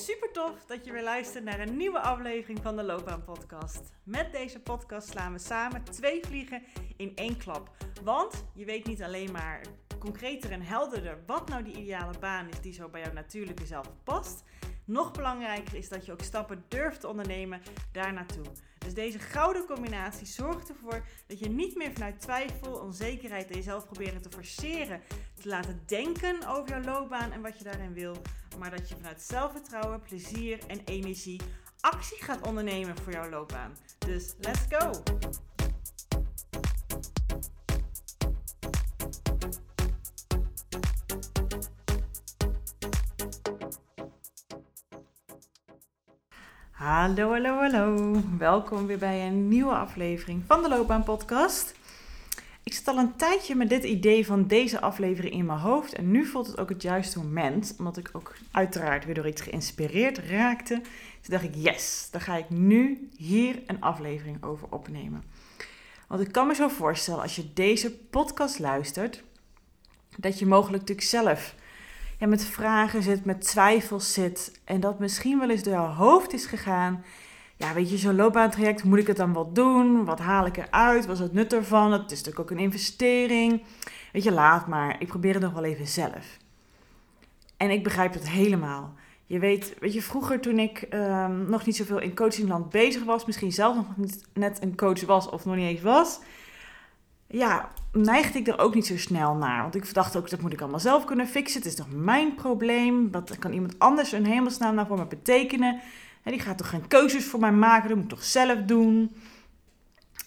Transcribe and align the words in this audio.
Super 0.00 0.32
tof 0.32 0.64
dat 0.66 0.84
je 0.84 0.92
weer 0.92 1.02
luistert 1.02 1.44
naar 1.44 1.60
een 1.60 1.76
nieuwe 1.76 2.00
aflevering 2.00 2.58
van 2.62 2.76
de 2.76 2.82
Loopbaan 2.82 3.24
Podcast. 3.24 3.80
Met 4.02 4.32
deze 4.32 4.60
podcast 4.60 5.08
slaan 5.08 5.32
we 5.32 5.38
samen 5.38 5.84
twee 5.84 6.20
vliegen 6.24 6.62
in 6.96 7.12
één 7.14 7.36
klap. 7.36 7.70
Want 8.02 8.44
je 8.54 8.64
weet 8.64 8.86
niet 8.86 9.02
alleen 9.02 9.32
maar 9.32 9.60
concreter 9.98 10.50
en 10.50 10.62
helderder 10.62 11.18
wat 11.26 11.48
nou 11.48 11.62
die 11.62 11.76
ideale 11.76 12.18
baan 12.18 12.48
is 12.48 12.60
die 12.60 12.72
zo 12.72 12.88
bij 12.88 13.00
jouw 13.00 13.12
natuurlijke 13.12 13.66
zelf 13.66 13.90
past. 14.04 14.42
Nog 14.84 15.12
belangrijker 15.12 15.74
is 15.74 15.88
dat 15.88 16.06
je 16.06 16.12
ook 16.12 16.22
stappen 16.22 16.64
durft 16.68 17.00
te 17.00 17.08
ondernemen 17.08 17.60
daar 17.92 18.12
naartoe. 18.12 18.44
Dus 18.78 18.94
deze 18.94 19.18
gouden 19.18 19.66
combinatie 19.66 20.26
zorgt 20.26 20.68
ervoor 20.68 21.06
dat 21.26 21.38
je 21.38 21.48
niet 21.48 21.76
meer 21.76 21.92
vanuit 21.92 22.20
twijfel, 22.20 22.72
onzekerheid 22.72 23.50
en 23.50 23.56
jezelf 23.56 23.84
proberen 23.84 24.22
te 24.22 24.30
forceren, 24.30 25.00
te 25.40 25.48
laten 25.48 25.82
denken 25.86 26.48
over 26.48 26.68
jouw 26.68 26.82
loopbaan 26.82 27.32
en 27.32 27.42
wat 27.42 27.58
je 27.58 27.64
daarin 27.64 27.92
wil, 27.92 28.16
maar 28.60 28.70
dat 28.70 28.88
je 28.88 28.94
vanuit 28.94 29.22
zelfvertrouwen, 29.22 30.00
plezier 30.00 30.58
en 30.66 30.80
energie 30.84 31.40
actie 31.80 32.22
gaat 32.22 32.46
ondernemen 32.46 32.96
voor 32.96 33.12
jouw 33.12 33.28
loopbaan. 33.30 33.76
Dus 33.98 34.34
let's 34.40 34.60
go! 34.68 34.90
Hallo, 46.70 47.30
hallo, 47.30 47.58
hallo. 47.58 48.16
Welkom 48.38 48.86
weer 48.86 48.98
bij 48.98 49.26
een 49.26 49.48
nieuwe 49.48 49.74
aflevering 49.74 50.42
van 50.46 50.62
de 50.62 50.68
Loopbaan 50.68 51.04
Podcast. 51.04 51.79
Al 52.90 52.98
een 52.98 53.16
tijdje 53.16 53.54
met 53.54 53.68
dit 53.68 53.84
idee 53.84 54.26
van 54.26 54.46
deze 54.46 54.80
aflevering 54.80 55.34
in 55.34 55.46
mijn 55.46 55.58
hoofd. 55.58 55.92
En 55.92 56.10
nu 56.10 56.26
voelt 56.26 56.46
het 56.46 56.58
ook 56.58 56.68
het 56.68 56.82
juiste 56.82 57.18
moment. 57.18 57.74
Omdat 57.78 57.96
ik 57.96 58.10
ook 58.12 58.36
uiteraard 58.50 59.04
weer 59.04 59.14
door 59.14 59.28
iets 59.28 59.42
geïnspireerd 59.42 60.18
raakte. 60.18 60.74
Toen 60.74 61.30
dacht 61.30 61.44
ik, 61.44 61.54
yes, 61.54 62.08
dan 62.10 62.20
ga 62.20 62.36
ik 62.36 62.50
nu 62.50 63.08
hier 63.16 63.62
een 63.66 63.80
aflevering 63.80 64.42
over 64.44 64.66
opnemen. 64.70 65.22
Want 66.08 66.20
ik 66.20 66.32
kan 66.32 66.46
me 66.46 66.54
zo 66.54 66.68
voorstellen, 66.68 67.22
als 67.22 67.36
je 67.36 67.52
deze 67.52 67.96
podcast 67.96 68.58
luistert, 68.58 69.22
dat 70.16 70.38
je 70.38 70.46
mogelijk 70.46 70.80
natuurlijk 70.80 71.08
zelf 71.08 71.54
ja, 72.18 72.26
met 72.26 72.44
vragen 72.44 73.02
zit, 73.02 73.24
met 73.24 73.40
twijfels 73.40 74.12
zit. 74.12 74.60
En 74.64 74.80
dat 74.80 74.98
misschien 74.98 75.38
wel 75.38 75.50
eens 75.50 75.62
door 75.62 75.72
jouw 75.72 75.92
hoofd 75.92 76.32
is 76.32 76.46
gegaan. 76.46 77.04
Ja, 77.60 77.74
weet 77.74 77.90
je, 77.90 77.98
zo'n 77.98 78.16
loopbaantraject, 78.16 78.84
moet 78.84 78.98
ik 78.98 79.06
het 79.06 79.16
dan 79.16 79.32
wel 79.32 79.52
doen? 79.52 80.04
Wat 80.04 80.18
haal 80.18 80.46
ik 80.46 80.56
eruit? 80.56 81.06
Wat 81.06 81.16
is 81.16 81.22
het 81.22 81.32
nut 81.32 81.52
ervan? 81.52 81.92
Het 81.92 82.10
is 82.10 82.18
natuurlijk 82.18 82.40
ook 82.40 82.50
een 82.50 82.64
investering. 82.64 83.62
Weet 84.12 84.22
je, 84.22 84.32
laat 84.32 84.66
maar. 84.66 84.96
Ik 84.98 85.06
probeer 85.08 85.34
het 85.34 85.42
nog 85.42 85.52
wel 85.52 85.64
even 85.64 85.86
zelf. 85.86 86.36
En 87.56 87.70
ik 87.70 87.82
begrijp 87.82 88.12
het 88.12 88.28
helemaal. 88.28 88.94
Je 89.26 89.38
weet, 89.38 89.74
weet 89.80 89.92
je, 89.92 90.02
vroeger 90.02 90.40
toen 90.40 90.58
ik 90.58 90.86
um, 90.90 91.50
nog 91.50 91.66
niet 91.66 91.76
zoveel 91.76 91.98
in 91.98 92.14
coachingland 92.14 92.70
bezig 92.70 93.04
was, 93.04 93.24
misschien 93.24 93.52
zelf 93.52 93.76
nog 93.76 93.96
niet 93.96 94.24
net 94.34 94.62
een 94.62 94.76
coach 94.76 95.04
was 95.04 95.28
of 95.28 95.44
nog 95.44 95.56
niet 95.56 95.68
eens 95.68 95.82
was, 95.82 96.20
ja, 97.26 97.70
neigde 97.92 98.38
ik 98.38 98.48
er 98.48 98.58
ook 98.58 98.74
niet 98.74 98.86
zo 98.86 98.96
snel 98.96 99.34
naar. 99.34 99.62
Want 99.62 99.74
ik 99.74 99.94
dacht 99.94 100.16
ook, 100.16 100.30
dat 100.30 100.40
moet 100.40 100.52
ik 100.52 100.60
allemaal 100.60 100.80
zelf 100.80 101.04
kunnen 101.04 101.26
fixen. 101.26 101.60
Het 101.60 101.68
is 101.68 101.76
toch 101.76 101.92
mijn 101.92 102.34
probleem? 102.34 103.10
Wat 103.10 103.38
kan 103.38 103.52
iemand 103.52 103.78
anders 103.78 104.12
een 104.12 104.26
hemelsnaam 104.26 104.74
nou 104.74 104.86
voor 104.86 104.98
me 104.98 105.06
betekenen? 105.06 105.80
Die 106.22 106.40
gaat 106.40 106.58
toch 106.58 106.68
geen 106.68 106.86
keuzes 106.86 107.24
voor 107.24 107.40
mij 107.40 107.52
maken? 107.52 107.88
Dat 107.88 107.96
moet 107.96 108.04
ik 108.04 108.10
toch 108.10 108.24
zelf 108.24 108.58
doen? 108.62 109.14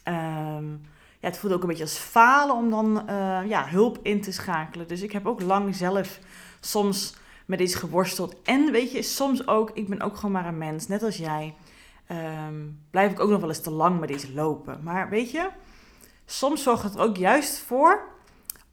Um, 0.08 0.82
ja, 1.20 1.30
het 1.30 1.38
voelde 1.38 1.56
ook 1.56 1.62
een 1.62 1.68
beetje 1.68 1.84
als 1.84 1.98
falen 1.98 2.56
om 2.56 2.70
dan 2.70 3.04
uh, 3.10 3.40
ja, 3.46 3.68
hulp 3.68 4.00
in 4.02 4.22
te 4.22 4.32
schakelen. 4.32 4.88
Dus 4.88 5.02
ik 5.02 5.12
heb 5.12 5.28
ook 5.28 5.42
lang 5.42 5.76
zelf 5.76 6.20
soms 6.60 7.16
met 7.46 7.60
iets 7.60 7.76
geworsteld. 7.76 8.36
En 8.44 8.72
weet 8.72 8.92
je, 8.92 9.02
soms 9.02 9.48
ook, 9.48 9.72
ik 9.74 9.88
ben 9.88 10.02
ook 10.02 10.16
gewoon 10.16 10.32
maar 10.32 10.46
een 10.46 10.58
mens, 10.58 10.88
net 10.88 11.04
als 11.04 11.18
jij. 11.18 11.56
Um, 12.48 12.80
blijf 12.90 13.12
ik 13.12 13.20
ook 13.20 13.30
nog 13.30 13.40
wel 13.40 13.50
eens 13.50 13.62
te 13.62 13.72
lang 13.72 14.00
met 14.00 14.10
iets 14.10 14.28
lopen. 14.34 14.80
Maar 14.84 15.10
weet 15.10 15.32
je, 15.32 15.50
soms 16.26 16.64
zorgt 16.64 16.84
het 16.84 16.98
ook 16.98 17.18
juist 17.18 17.60
voor, 17.60 18.13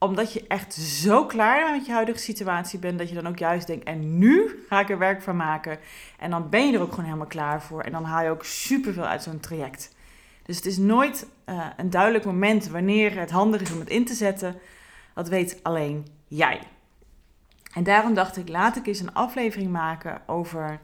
omdat 0.01 0.33
je 0.33 0.45
echt 0.49 0.75
zo 0.75 1.27
klaar 1.27 1.71
met 1.73 1.87
je 1.87 1.93
huidige 1.93 2.19
situatie 2.19 2.79
bent, 2.79 2.99
dat 2.99 3.09
je 3.09 3.15
dan 3.15 3.27
ook 3.27 3.39
juist 3.39 3.67
denkt, 3.67 3.85
en 3.85 4.19
nu 4.19 4.65
ga 4.69 4.81
ik 4.81 4.91
er 4.91 4.99
werk 4.99 5.23
van 5.23 5.37
maken. 5.37 5.79
En 6.19 6.31
dan 6.31 6.49
ben 6.49 6.67
je 6.67 6.75
er 6.75 6.81
ook 6.81 6.91
gewoon 6.91 7.05
helemaal 7.05 7.27
klaar 7.27 7.63
voor. 7.63 7.83
En 7.83 7.93
dan 7.93 8.05
haal 8.05 8.25
je 8.25 8.31
ook 8.31 8.45
superveel 8.45 9.07
uit 9.07 9.23
zo'n 9.23 9.41
traject. 9.41 9.95
Dus 10.43 10.57
het 10.57 10.67
is 10.67 10.77
nooit 10.77 11.27
uh, 11.47 11.67
een 11.77 11.91
duidelijk 11.91 12.25
moment 12.25 12.69
wanneer 12.69 13.19
het 13.19 13.31
handig 13.31 13.61
is 13.61 13.73
om 13.73 13.79
het 13.79 13.89
in 13.89 14.05
te 14.05 14.15
zetten. 14.15 14.57
Dat 15.15 15.29
weet 15.29 15.59
alleen 15.63 16.07
jij. 16.29 16.61
En 17.75 17.83
daarom 17.83 18.15
dacht 18.15 18.37
ik, 18.37 18.49
laat 18.49 18.77
ik 18.77 18.87
eens 18.87 19.01
een 19.01 19.15
aflevering 19.15 19.71
maken 19.71 20.23
over 20.27 20.81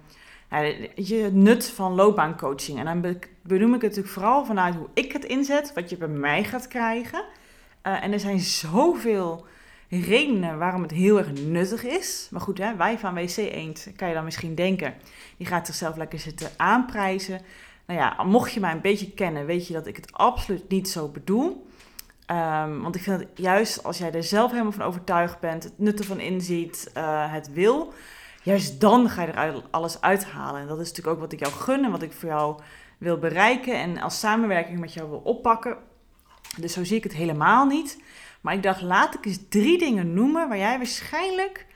nou, 0.50 0.88
je 0.94 1.30
nut 1.32 1.70
van 1.70 1.92
loopbaancoaching. 1.92 2.78
En 2.78 2.84
dan 2.84 3.16
benoem 3.42 3.74
ik 3.74 3.80
het 3.80 3.90
natuurlijk 3.90 4.14
vooral 4.14 4.44
vanuit 4.44 4.74
hoe 4.74 4.88
ik 4.94 5.12
het 5.12 5.24
inzet, 5.24 5.72
wat 5.74 5.90
je 5.90 5.96
bij 5.96 6.08
mij 6.08 6.44
gaat 6.44 6.68
krijgen. 6.68 7.24
Uh, 7.86 8.04
en 8.04 8.12
er 8.12 8.20
zijn 8.20 8.40
zoveel 8.40 9.46
redenen 9.88 10.58
waarom 10.58 10.82
het 10.82 10.90
heel 10.90 11.18
erg 11.18 11.32
nuttig 11.32 11.84
is. 11.84 12.28
Maar 12.30 12.40
goed, 12.40 12.58
hè, 12.58 12.76
wij 12.76 12.98
van 12.98 13.14
WC 13.14 13.36
Eend, 13.36 13.88
kan 13.96 14.08
je 14.08 14.14
dan 14.14 14.24
misschien 14.24 14.54
denken, 14.54 14.94
die 15.36 15.46
gaat 15.46 15.66
zichzelf 15.66 15.96
lekker 15.96 16.18
zitten 16.18 16.50
aanprijzen. 16.56 17.40
Nou 17.86 18.00
ja, 18.00 18.22
mocht 18.22 18.52
je 18.52 18.60
mij 18.60 18.72
een 18.72 18.80
beetje 18.80 19.12
kennen, 19.12 19.46
weet 19.46 19.66
je 19.66 19.72
dat 19.72 19.86
ik 19.86 19.96
het 19.96 20.12
absoluut 20.12 20.68
niet 20.68 20.88
zo 20.88 21.08
bedoel. 21.08 21.66
Um, 22.30 22.82
want 22.82 22.94
ik 22.94 23.02
vind 23.02 23.20
het 23.20 23.28
juist 23.34 23.84
als 23.84 23.98
jij 23.98 24.12
er 24.12 24.22
zelf 24.22 24.50
helemaal 24.50 24.72
van 24.72 24.86
overtuigd 24.86 25.40
bent, 25.40 25.64
het 25.64 25.78
nut 25.78 25.98
ervan 25.98 26.20
inziet, 26.20 26.90
uh, 26.96 27.32
het 27.32 27.52
wil, 27.52 27.92
juist 28.42 28.80
dan 28.80 29.08
ga 29.08 29.22
je 29.22 29.32
er 29.32 29.62
alles 29.70 30.00
uithalen. 30.00 30.60
En 30.60 30.66
dat 30.66 30.80
is 30.80 30.88
natuurlijk 30.88 31.16
ook 31.16 31.22
wat 31.22 31.32
ik 31.32 31.40
jou 31.40 31.52
gun 31.52 31.84
en 31.84 31.90
wat 31.90 32.02
ik 32.02 32.12
voor 32.12 32.28
jou 32.28 32.60
wil 32.98 33.18
bereiken 33.18 33.74
en 33.74 33.98
als 33.98 34.18
samenwerking 34.18 34.78
met 34.78 34.92
jou 34.92 35.08
wil 35.08 35.20
oppakken. 35.24 35.76
Dus 36.56 36.72
zo 36.72 36.84
zie 36.84 36.96
ik 36.96 37.02
het 37.02 37.12
helemaal 37.12 37.66
niet. 37.66 38.02
Maar 38.40 38.54
ik 38.54 38.62
dacht, 38.62 38.80
laat 38.80 39.14
ik 39.14 39.24
eens 39.24 39.40
drie 39.48 39.78
dingen 39.78 40.14
noemen 40.14 40.48
waar 40.48 40.58
jij 40.58 40.76
waarschijnlijk 40.76 41.66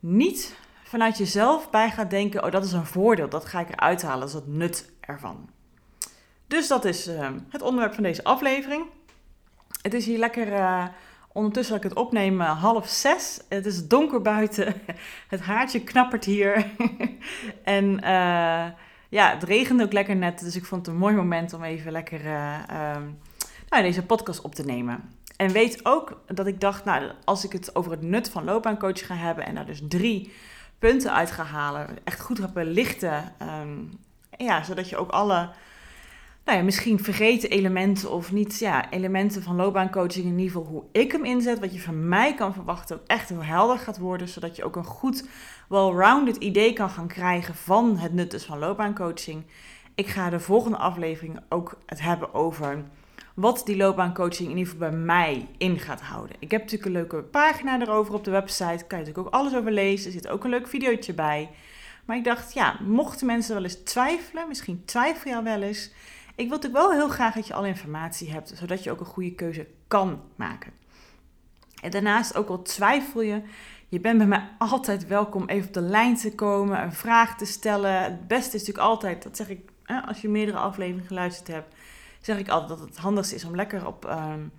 niet 0.00 0.56
vanuit 0.82 1.18
jezelf 1.18 1.70
bij 1.70 1.90
gaat 1.90 2.10
denken: 2.10 2.44
oh, 2.44 2.50
dat 2.50 2.64
is 2.64 2.72
een 2.72 2.86
voordeel, 2.86 3.28
dat 3.28 3.44
ga 3.44 3.60
ik 3.60 3.68
eruit 3.68 4.02
halen, 4.02 4.20
dat 4.20 4.28
is 4.28 4.34
het 4.34 4.46
nut 4.46 4.92
ervan. 5.00 5.48
Dus 6.46 6.68
dat 6.68 6.84
is 6.84 7.08
uh, 7.08 7.28
het 7.48 7.62
onderwerp 7.62 7.94
van 7.94 8.02
deze 8.02 8.24
aflevering. 8.24 8.84
Het 9.82 9.94
is 9.94 10.06
hier 10.06 10.18
lekker 10.18 10.52
uh, 10.52 10.84
Ondertussen 11.32 11.74
dat 11.74 11.84
ik 11.84 11.90
het 11.90 11.98
opneem 11.98 12.40
uh, 12.40 12.62
half 12.62 12.88
zes. 12.88 13.40
Het 13.48 13.66
is 13.66 13.88
donker 13.88 14.22
buiten. 14.22 14.74
Het 15.28 15.40
haartje 15.40 15.84
knappert 15.84 16.24
hier. 16.24 16.66
en 17.64 18.00
ja, 19.08 19.30
het 19.30 19.42
regende 19.42 19.84
ook 19.84 19.92
lekker 19.92 20.16
net. 20.16 20.38
Dus 20.38 20.56
ik 20.56 20.64
vond 20.64 20.86
het 20.86 20.94
een 20.94 21.00
mooi 21.00 21.14
moment 21.14 21.52
om 21.52 21.62
even 21.62 21.92
lekker 21.92 22.24
uh, 22.24 22.58
nou, 23.68 23.82
deze 23.82 24.02
podcast 24.02 24.40
op 24.40 24.54
te 24.54 24.64
nemen. 24.64 25.14
En 25.36 25.52
weet 25.52 25.84
ook 25.84 26.20
dat 26.26 26.46
ik 26.46 26.60
dacht, 26.60 26.84
nou, 26.84 27.10
als 27.24 27.44
ik 27.44 27.52
het 27.52 27.74
over 27.74 27.90
het 27.90 28.02
nut 28.02 28.30
van 28.30 28.44
loopbaancoach 28.44 29.06
ga 29.06 29.14
hebben... 29.14 29.46
en 29.46 29.54
daar 29.54 29.66
dus 29.66 29.82
drie 29.88 30.32
punten 30.78 31.12
uit 31.12 31.30
ga 31.30 31.42
halen, 31.44 31.88
echt 32.04 32.20
goed 32.20 32.38
ga 32.38 32.48
belichten... 32.48 33.32
Um, 33.42 33.98
ja, 34.38 34.64
zodat 34.64 34.88
je 34.88 34.96
ook 34.96 35.10
alle 35.10 35.48
nou 36.44 36.58
ja, 36.58 36.64
misschien 36.64 37.04
vergeten 37.04 37.50
elementen 37.50 38.10
of 38.10 38.32
niet 38.32 38.58
ja, 38.58 38.90
elementen 38.90 39.42
van 39.42 39.56
loopbaancoaching, 39.56 40.24
in 40.24 40.38
ieder 40.38 40.56
geval 40.56 40.66
hoe 40.66 40.84
ik 40.92 41.12
hem 41.12 41.24
inzet, 41.24 41.58
wat 41.58 41.72
je 41.72 41.80
van 41.80 42.08
mij 42.08 42.34
kan 42.34 42.54
verwachten, 42.54 42.96
ook 42.96 43.06
echt 43.06 43.28
heel 43.28 43.44
helder 43.44 43.78
gaat 43.78 43.98
worden, 43.98 44.28
zodat 44.28 44.56
je 44.56 44.64
ook 44.64 44.76
een 44.76 44.84
goed, 44.84 45.24
well-rounded 45.68 46.36
idee 46.36 46.72
kan 46.72 46.90
gaan 46.90 47.06
krijgen 47.06 47.54
van 47.54 47.98
het 47.98 48.12
nut 48.12 48.30
dus 48.30 48.44
van 48.44 48.58
loopbaancoaching. 48.58 49.44
Ik 49.94 50.06
ga 50.06 50.30
de 50.30 50.40
volgende 50.40 50.76
aflevering 50.76 51.40
ook 51.48 51.78
het 51.86 52.00
hebben 52.00 52.34
over 52.34 52.84
wat 53.36 53.62
die 53.64 53.76
loopbaancoaching 53.76 54.50
in 54.50 54.56
ieder 54.56 54.72
geval 54.72 54.88
bij 54.88 54.98
mij 54.98 55.48
in 55.58 55.78
gaat 55.78 56.00
houden. 56.00 56.36
Ik 56.38 56.50
heb 56.50 56.60
natuurlijk 56.60 56.86
een 56.86 56.92
leuke 56.92 57.22
pagina 57.22 57.80
erover 57.80 58.14
op 58.14 58.24
de 58.24 58.30
website, 58.30 58.84
kan 58.86 58.98
je 58.98 59.04
natuurlijk 59.04 59.18
ook 59.18 59.32
alles 59.32 59.54
over 59.54 59.72
lezen, 59.72 60.06
er 60.06 60.12
zit 60.12 60.28
ook 60.28 60.44
een 60.44 60.50
leuk 60.50 60.68
videootje 60.68 61.14
bij. 61.14 61.50
Maar 62.04 62.16
ik 62.16 62.24
dacht, 62.24 62.54
ja, 62.54 62.78
mochten 62.84 63.26
mensen 63.26 63.54
wel 63.54 63.62
eens 63.62 63.82
twijfelen, 63.84 64.48
misschien 64.48 64.82
twijfel 64.84 65.30
je 65.30 65.36
al 65.36 65.42
wel 65.42 65.62
eens, 65.62 65.90
ik 66.34 66.48
wil 66.48 66.56
natuurlijk 66.56 66.84
wel 66.84 66.92
heel 66.92 67.08
graag 67.08 67.34
dat 67.34 67.46
je 67.46 67.54
alle 67.54 67.66
informatie 67.66 68.30
hebt, 68.30 68.52
zodat 68.56 68.84
je 68.84 68.90
ook 68.90 69.00
een 69.00 69.06
goede 69.06 69.34
keuze 69.34 69.66
kan 69.88 70.20
maken. 70.36 70.72
En 71.82 71.90
daarnaast, 71.90 72.36
ook 72.36 72.48
al 72.48 72.62
twijfel 72.62 73.20
je, 73.20 73.42
je 73.88 74.00
bent 74.00 74.18
bij 74.18 74.26
mij 74.26 74.48
altijd 74.58 75.06
welkom 75.06 75.48
even 75.48 75.66
op 75.66 75.74
de 75.74 75.80
lijn 75.80 76.16
te 76.16 76.34
komen, 76.34 76.82
een 76.82 76.92
vraag 76.92 77.36
te 77.36 77.44
stellen. 77.44 78.02
Het 78.02 78.28
beste 78.28 78.56
is 78.56 78.60
natuurlijk 78.66 78.88
altijd, 78.88 79.22
dat 79.22 79.36
zeg 79.36 79.48
ik 79.48 79.70
als 80.06 80.20
je 80.20 80.28
meerdere 80.28 80.58
afleveringen 80.58 81.06
geluisterd 81.06 81.48
hebt, 81.48 81.74
zeg 82.26 82.38
ik 82.38 82.48
altijd 82.48 82.78
dat 82.78 82.88
het 82.88 82.96
handigste 82.96 83.34
is 83.34 83.44
om 83.44 83.56
lekker 83.56 83.86
op 83.86 84.04
um, 84.04 84.52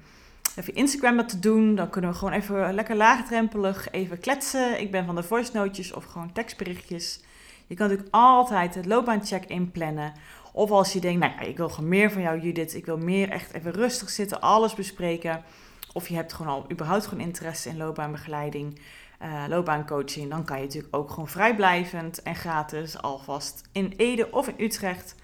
even 0.56 0.75
Instagram 0.75 1.28
te 1.28 1.40
doen. 1.40 1.75
Dan 1.75 1.90
kunnen 1.90 2.12
we 2.12 2.18
gewoon 2.18 2.34
even 2.34 2.74
lekker 2.74 2.96
laagdrempelig 2.96 3.92
even 3.92 4.19
kletsen. 4.19 4.81
Ik 4.81 4.92
ben 4.92 5.06
van 5.06 5.16
de 5.16 5.24
voice 5.24 5.52
notes 5.54 5.94
of 5.94 6.04
gewoon 6.04 6.31
tekstberichtjes. 6.31 7.19
Je 7.68 7.75
kan 7.75 7.88
natuurlijk 7.88 8.16
altijd 8.16 8.75
het 8.75 8.86
loopbaancheck 8.86 9.46
inplannen. 9.46 10.14
Of 10.54 10.72
als 10.72 10.94
je 10.94 11.00
denkt, 11.00 11.19
nou 11.19 11.34
ja, 11.34 11.40
ik 11.40 11.58
wil 11.58 11.69
gewoon 11.69 11.90
meer 11.90 12.12
van 12.12 12.22
jou 12.22 12.40
Judith. 12.40 12.75
Ik 12.75 12.86
wil 12.86 12.98
meer 12.98 13.30
echt 13.30 13.54
even 13.54 13.72
rustig 13.72 14.10
zitten, 14.10 14.42
alles 14.42 14.74
bespreken. 14.74 15.44
of 15.94 16.08
je 16.08 16.16
hebt 16.16 16.34
gewoon 16.34 16.52
al 16.52 16.72
überhaupt 16.72 17.08
gewoon 17.08 17.25
interesse 17.25 17.69
in 17.69 17.78
loopbaanbegeleiding, 17.78 18.80
uh, 19.22 19.44
loopbaancoaching, 19.48 20.30
dan 20.30 20.44
kan 20.44 20.58
je 20.58 20.64
natuurlijk 20.64 20.96
ook 20.96 21.10
gewoon 21.10 21.28
vrijblijvend 21.28 22.22
en 22.22 22.36
gratis 22.36 23.02
alvast 23.02 23.62
in 23.72 23.94
Ede 23.98 24.31
of 24.31 24.48
in 24.48 24.66
Utrecht 24.66 25.16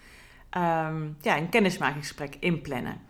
um, 0.58 1.18
ja, 1.22 1.38
een 1.38 1.50
kennismakingsgesprek 1.50 2.36
inplannen. 2.40 3.02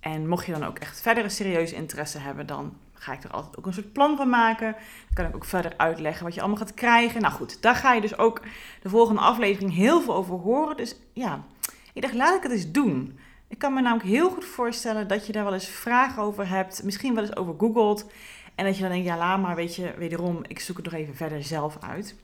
En 0.00 0.28
mocht 0.28 0.46
je 0.46 0.52
dan 0.52 0.64
ook 0.64 0.78
echt 0.78 1.00
verdere 1.00 1.28
serieuze 1.28 1.74
interesse 1.74 2.18
hebben, 2.18 2.46
dan 2.46 2.76
ga 2.92 3.12
ik 3.12 3.24
er 3.24 3.30
altijd 3.30 3.58
ook 3.58 3.66
een 3.66 3.72
soort 3.72 3.92
plan 3.92 4.16
van 4.16 4.28
maken. 4.28 4.72
Dan 4.72 5.14
kan 5.14 5.26
ik 5.26 5.34
ook 5.34 5.44
verder 5.44 5.72
uitleggen 5.76 6.24
wat 6.24 6.34
je 6.34 6.40
allemaal 6.40 6.58
gaat 6.58 6.74
krijgen. 6.74 7.20
Nou 7.22 7.34
goed, 7.34 7.62
daar 7.62 7.74
ga 7.74 7.92
je 7.92 8.00
dus 8.00 8.18
ook 8.18 8.42
de 8.82 8.88
volgende 8.88 9.20
aflevering 9.20 9.74
heel 9.74 10.00
veel 10.00 10.14
over 10.14 10.34
horen. 10.34 10.76
Dus 10.76 10.96
ja, 11.12 11.44
ik 11.92 12.02
dacht, 12.02 12.14
laat 12.14 12.36
ik 12.36 12.42
het 12.42 12.52
eens 12.52 12.70
doen. 12.70 13.18
Ik 13.48 13.58
kan 13.58 13.74
me 13.74 13.80
namelijk 13.80 14.08
heel 14.08 14.30
goed 14.30 14.44
voorstellen 14.44 15.08
dat 15.08 15.26
je 15.26 15.32
daar 15.32 15.44
wel 15.44 15.52
eens 15.52 15.68
vragen 15.68 16.22
over 16.22 16.48
hebt. 16.48 16.82
Misschien 16.82 17.14
wel 17.14 17.24
eens 17.24 17.36
over 17.36 17.54
googelt. 17.58 18.10
En 18.54 18.64
dat 18.64 18.74
je 18.74 18.82
dan 18.82 18.90
denkt, 18.90 19.06
ja, 19.06 19.16
laat 19.16 19.40
maar, 19.40 19.54
weet 19.54 19.76
je, 19.76 19.94
wederom, 19.98 20.40
ik 20.46 20.60
zoek 20.60 20.76
het 20.76 20.84
nog 20.84 20.94
even 20.94 21.16
verder 21.16 21.42
zelf 21.42 21.78
uit. 21.80 22.16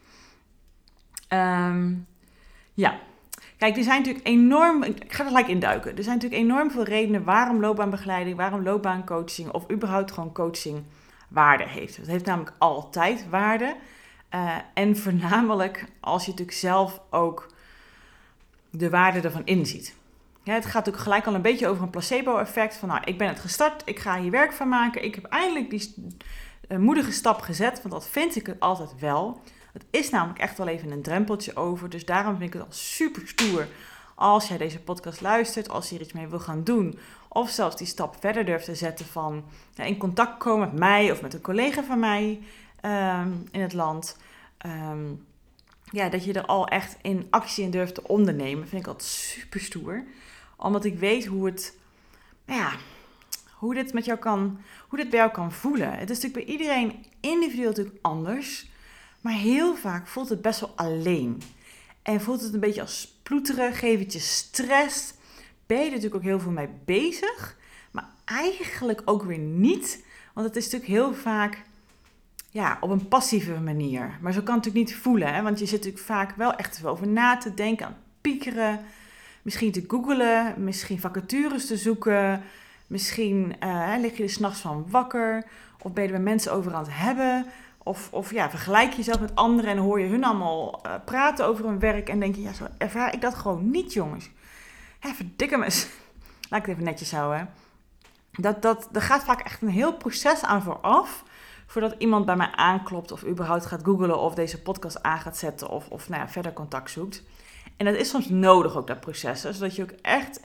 Um, 1.28 2.06
ja, 2.74 2.98
Kijk, 3.60 3.76
er 3.76 3.82
zijn 3.82 3.98
natuurlijk 3.98 4.26
enorm, 4.26 4.82
ik 4.82 5.12
ga 5.12 5.22
er 5.22 5.28
gelijk 5.28 5.48
induiken. 5.48 5.96
Er 5.96 6.02
zijn 6.02 6.16
natuurlijk 6.16 6.42
enorm 6.42 6.70
veel 6.70 6.82
redenen 6.82 7.24
waarom 7.24 7.60
loopbaanbegeleiding, 7.60 8.36
waarom 8.36 8.62
loopbaancoaching 8.62 9.50
of 9.50 9.70
überhaupt 9.70 10.12
gewoon 10.12 10.32
coaching 10.32 10.82
waarde 11.28 11.68
heeft. 11.68 11.96
Het 11.96 12.06
heeft 12.06 12.24
namelijk 12.24 12.54
altijd 12.58 13.28
waarde. 13.30 13.76
Uh, 14.34 14.56
en 14.74 14.96
voornamelijk 14.96 15.84
als 16.00 16.24
je 16.24 16.30
natuurlijk 16.30 16.56
zelf 16.56 17.00
ook 17.10 17.52
de 18.70 18.90
waarde 18.90 19.20
ervan 19.20 19.44
inziet. 19.44 19.94
Het 20.44 20.64
gaat 20.64 20.74
natuurlijk 20.74 21.02
gelijk 21.02 21.26
al 21.26 21.34
een 21.34 21.42
beetje 21.42 21.68
over 21.68 21.82
een 21.82 21.90
placebo-effect. 21.90 22.76
Van 22.76 22.88
nou, 22.88 23.00
ik 23.04 23.18
ben 23.18 23.28
het 23.28 23.40
gestart, 23.40 23.82
ik 23.84 23.98
ga 23.98 24.20
hier 24.20 24.30
werk 24.30 24.52
van 24.52 24.68
maken. 24.68 25.04
Ik 25.04 25.14
heb 25.14 25.24
eindelijk 25.24 25.70
die 25.70 25.94
uh, 26.68 26.78
moedige 26.78 27.12
stap 27.12 27.40
gezet, 27.40 27.82
want 27.82 27.94
dat 27.94 28.08
vind 28.08 28.36
ik 28.36 28.46
het 28.46 28.60
altijd 28.60 28.98
wel. 29.00 29.40
Het 29.72 29.84
is 29.90 30.10
namelijk 30.10 30.38
echt 30.38 30.58
wel 30.58 30.66
even 30.66 30.90
een 30.90 31.02
drempeltje 31.02 31.56
over. 31.56 31.90
Dus 31.90 32.04
daarom 32.04 32.36
vind 32.36 32.54
ik 32.54 32.60
het 32.60 32.68
al 32.68 32.72
super 32.72 33.28
stoer 33.28 33.66
als 34.20 34.48
jij 34.48 34.58
deze 34.58 34.80
podcast 34.80 35.20
luistert, 35.20 35.68
als 35.68 35.88
je 35.88 35.94
er 35.94 36.00
iets 36.00 36.12
mee 36.12 36.26
wil 36.26 36.40
gaan 36.40 36.64
doen. 36.64 36.98
Of 37.28 37.50
zelfs 37.50 37.76
die 37.76 37.86
stap 37.86 38.16
verder 38.20 38.44
durft 38.44 38.64
te 38.64 38.74
zetten 38.74 39.06
van 39.06 39.44
ja, 39.74 39.84
in 39.84 39.96
contact 39.96 40.38
komen 40.38 40.68
met 40.68 40.78
mij 40.78 41.10
of 41.10 41.22
met 41.22 41.34
een 41.34 41.40
collega 41.40 41.82
van 41.82 41.98
mij 41.98 42.40
ehm, 42.80 43.30
in 43.50 43.60
het 43.60 43.72
land. 43.72 44.16
Ehm, 44.58 45.04
ja, 45.90 46.08
dat 46.08 46.24
je 46.24 46.32
er 46.32 46.46
al 46.46 46.68
echt 46.68 46.96
in 47.02 47.26
actie 47.30 47.64
in 47.64 47.70
durft 47.70 47.94
te 47.94 48.08
ondernemen, 48.08 48.68
vind 48.68 48.82
ik 48.82 48.88
altijd 48.88 49.08
super 49.08 49.60
stoer. 49.60 50.04
Omdat 50.56 50.84
ik 50.84 50.98
weet 50.98 51.26
hoe 51.26 51.46
het, 51.46 51.76
nou 52.44 52.60
ja, 52.60 52.72
hoe 53.50 53.74
dit 53.74 53.92
met 53.92 54.04
jou 54.04 54.18
kan, 54.18 54.60
hoe 54.88 54.98
dit 54.98 55.10
bij 55.10 55.18
jou 55.18 55.30
kan 55.30 55.52
voelen. 55.52 55.92
Het 55.92 56.10
is 56.10 56.20
natuurlijk 56.20 56.46
bij 56.46 56.54
iedereen 56.54 57.06
individueel 57.20 57.68
natuurlijk 57.68 57.98
anders. 58.02 58.69
Maar 59.20 59.32
heel 59.32 59.76
vaak 59.76 60.06
voelt 60.06 60.28
het 60.28 60.42
best 60.42 60.60
wel 60.60 60.72
alleen. 60.76 61.42
En 62.02 62.20
voelt 62.20 62.42
het 62.42 62.54
een 62.54 62.60
beetje 62.60 62.80
als 62.80 63.18
ploeteren, 63.22 63.72
geef 63.72 63.98
het 63.98 64.12
je 64.12 64.18
stress. 64.18 65.12
Ben 65.66 65.78
je 65.78 65.88
natuurlijk 65.88 66.14
ook 66.14 66.22
heel 66.22 66.40
veel 66.40 66.50
mee 66.50 66.68
bezig. 66.84 67.56
Maar 67.90 68.08
eigenlijk 68.24 69.02
ook 69.04 69.22
weer 69.22 69.38
niet. 69.38 70.04
Want 70.34 70.46
het 70.46 70.56
is 70.56 70.64
natuurlijk 70.64 70.92
heel 70.92 71.14
vaak 71.14 71.62
ja, 72.50 72.78
op 72.80 72.90
een 72.90 73.08
passieve 73.08 73.60
manier. 73.60 74.18
Maar 74.20 74.32
zo 74.32 74.42
kan 74.42 74.54
het 74.54 74.64
natuurlijk 74.64 74.92
niet 74.92 75.02
voelen. 75.02 75.34
Hè? 75.34 75.42
Want 75.42 75.58
je 75.58 75.66
zit 75.66 75.78
natuurlijk 75.78 76.04
vaak 76.04 76.36
wel 76.36 76.54
echt 76.54 76.84
over 76.84 77.08
na 77.08 77.36
te 77.36 77.54
denken, 77.54 77.86
aan 77.86 77.96
piekeren. 78.20 78.80
Misschien 79.42 79.72
te 79.72 79.84
googelen, 79.88 80.54
misschien 80.56 81.00
vacatures 81.00 81.66
te 81.66 81.76
zoeken. 81.76 82.42
Misschien 82.86 83.56
uh, 83.64 83.94
lig 84.00 84.16
je 84.16 84.22
er 84.22 84.30
s'nachts 84.30 84.60
van 84.60 84.86
wakker. 84.90 85.44
Of 85.82 85.92
ben 85.92 86.02
je 86.02 86.08
er 86.08 86.14
met 86.14 86.24
mensen 86.24 86.52
over 86.52 86.74
aan 86.74 86.82
het 86.82 86.92
hebben. 86.94 87.46
Of, 87.90 88.08
of 88.12 88.30
ja, 88.30 88.50
vergelijk 88.50 88.92
jezelf 88.92 89.20
met 89.20 89.34
anderen 89.34 89.70
en 89.70 89.78
hoor 89.78 90.00
je 90.00 90.06
hun 90.06 90.24
allemaal 90.24 90.80
uh, 90.86 90.94
praten 91.04 91.46
over 91.46 91.64
hun 91.64 91.78
werk 91.78 92.08
en 92.08 92.20
denk 92.20 92.34
je, 92.34 92.42
ja, 92.42 92.52
zo 92.52 92.66
ervaar 92.78 93.14
ik 93.14 93.20
dat 93.20 93.34
gewoon 93.34 93.70
niet, 93.70 93.92
jongens. 93.92 94.30
Ja, 95.00 95.14
verdikke 95.14 95.56
me. 95.56 95.64
Laat 96.50 96.60
ik 96.60 96.66
het 96.66 96.68
even 96.68 96.84
netjes 96.84 97.12
houden. 97.12 97.50
Dat, 98.30 98.62
dat, 98.62 98.88
er 98.92 99.02
gaat 99.02 99.24
vaak 99.24 99.40
echt 99.40 99.62
een 99.62 99.68
heel 99.68 99.96
proces 99.96 100.42
aan 100.42 100.62
vooraf 100.62 101.24
voordat 101.66 101.94
iemand 101.98 102.26
bij 102.26 102.36
mij 102.36 102.50
aanklopt 102.54 103.12
of 103.12 103.24
überhaupt 103.24 103.66
gaat 103.66 103.84
googlen 103.84 104.18
of 104.18 104.34
deze 104.34 104.62
podcast 104.62 105.02
aan 105.02 105.18
gaat 105.18 105.36
zetten 105.36 105.68
of, 105.68 105.88
of 105.88 106.08
nou 106.08 106.22
ja, 106.22 106.28
verder 106.28 106.52
contact 106.52 106.90
zoekt. 106.90 107.22
En 107.76 107.84
dat 107.84 107.94
is 107.94 108.08
soms 108.08 108.28
nodig 108.28 108.76
ook, 108.76 108.86
dat 108.86 109.00
proces, 109.00 109.40
zodat 109.40 109.76
je 109.76 109.82
ook 109.82 109.94
echt 110.02 110.40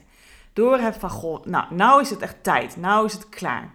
door 0.54 0.78
hebt 0.78 0.98
van, 0.98 1.10
goh, 1.10 1.46
nou, 1.46 1.76
nou 1.76 2.02
is 2.02 2.10
het 2.10 2.22
echt 2.22 2.44
tijd, 2.44 2.78
nou 2.78 3.06
is 3.06 3.14
het 3.14 3.30
klaar. 3.30 3.74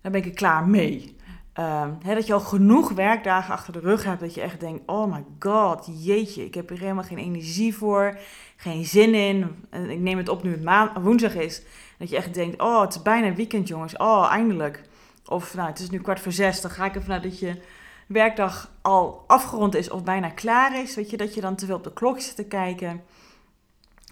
Dan 0.00 0.12
ben 0.12 0.20
ik 0.20 0.26
er 0.26 0.34
klaar 0.34 0.66
mee. 0.66 1.16
Uh, 1.58 1.86
dat 2.02 2.26
je 2.26 2.32
al 2.32 2.40
genoeg 2.40 2.90
werkdagen 2.90 3.54
achter 3.54 3.72
de 3.72 3.78
rug 3.78 4.04
hebt. 4.04 4.20
Dat 4.20 4.34
je 4.34 4.40
echt 4.40 4.60
denkt: 4.60 4.82
oh 4.86 5.12
my 5.12 5.24
god, 5.38 5.88
jeetje, 6.04 6.44
ik 6.44 6.54
heb 6.54 6.70
er 6.70 6.78
helemaal 6.78 7.04
geen 7.04 7.18
energie 7.18 7.74
voor. 7.74 8.18
Geen 8.56 8.84
zin 8.84 9.14
in. 9.14 9.64
En 9.70 9.90
ik 9.90 9.98
neem 9.98 10.18
het 10.18 10.28
op 10.28 10.42
nu 10.42 10.64
het 10.64 11.02
woensdag 11.02 11.34
is. 11.34 11.62
Dat 11.98 12.10
je 12.10 12.16
echt 12.16 12.34
denkt: 12.34 12.60
oh, 12.60 12.80
het 12.80 12.94
is 12.94 13.02
bijna 13.02 13.34
weekend, 13.34 13.68
jongens. 13.68 13.96
Oh, 13.96 14.28
eindelijk. 14.30 14.82
Of 15.26 15.54
nou, 15.54 15.68
het 15.68 15.78
is 15.78 15.90
nu 15.90 16.00
kwart 16.00 16.20
voor 16.20 16.32
zes. 16.32 16.60
Dan 16.60 16.70
ga 16.70 16.84
ik 16.84 16.94
ervan 16.94 17.12
uit 17.12 17.22
dat 17.22 17.38
je 17.38 17.60
werkdag 18.06 18.70
al 18.82 19.24
afgerond 19.26 19.74
is 19.74 19.90
of 19.90 20.04
bijna 20.04 20.28
klaar 20.28 20.82
is. 20.82 20.94
Weet 20.94 21.10
je, 21.10 21.16
dat 21.16 21.34
je 21.34 21.40
dan 21.40 21.56
te 21.56 21.66
veel 21.66 21.76
op 21.76 21.84
de 21.84 21.92
klok 21.92 22.20
zit 22.20 22.36
te 22.36 22.44
kijken. 22.44 23.02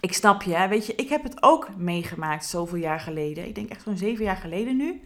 Ik 0.01 0.13
snap 0.13 0.43
je, 0.43 0.55
hè? 0.55 0.69
weet 0.69 0.87
je, 0.87 0.95
ik 0.95 1.09
heb 1.09 1.23
het 1.23 1.43
ook 1.43 1.77
meegemaakt 1.77 2.47
zoveel 2.47 2.79
jaar 2.79 3.01
geleden. 3.01 3.47
Ik 3.47 3.55
denk 3.55 3.71
echt 3.71 3.83
zo'n 3.83 3.97
zeven 3.97 4.25
jaar 4.25 4.37
geleden 4.37 4.77
nu 4.77 5.01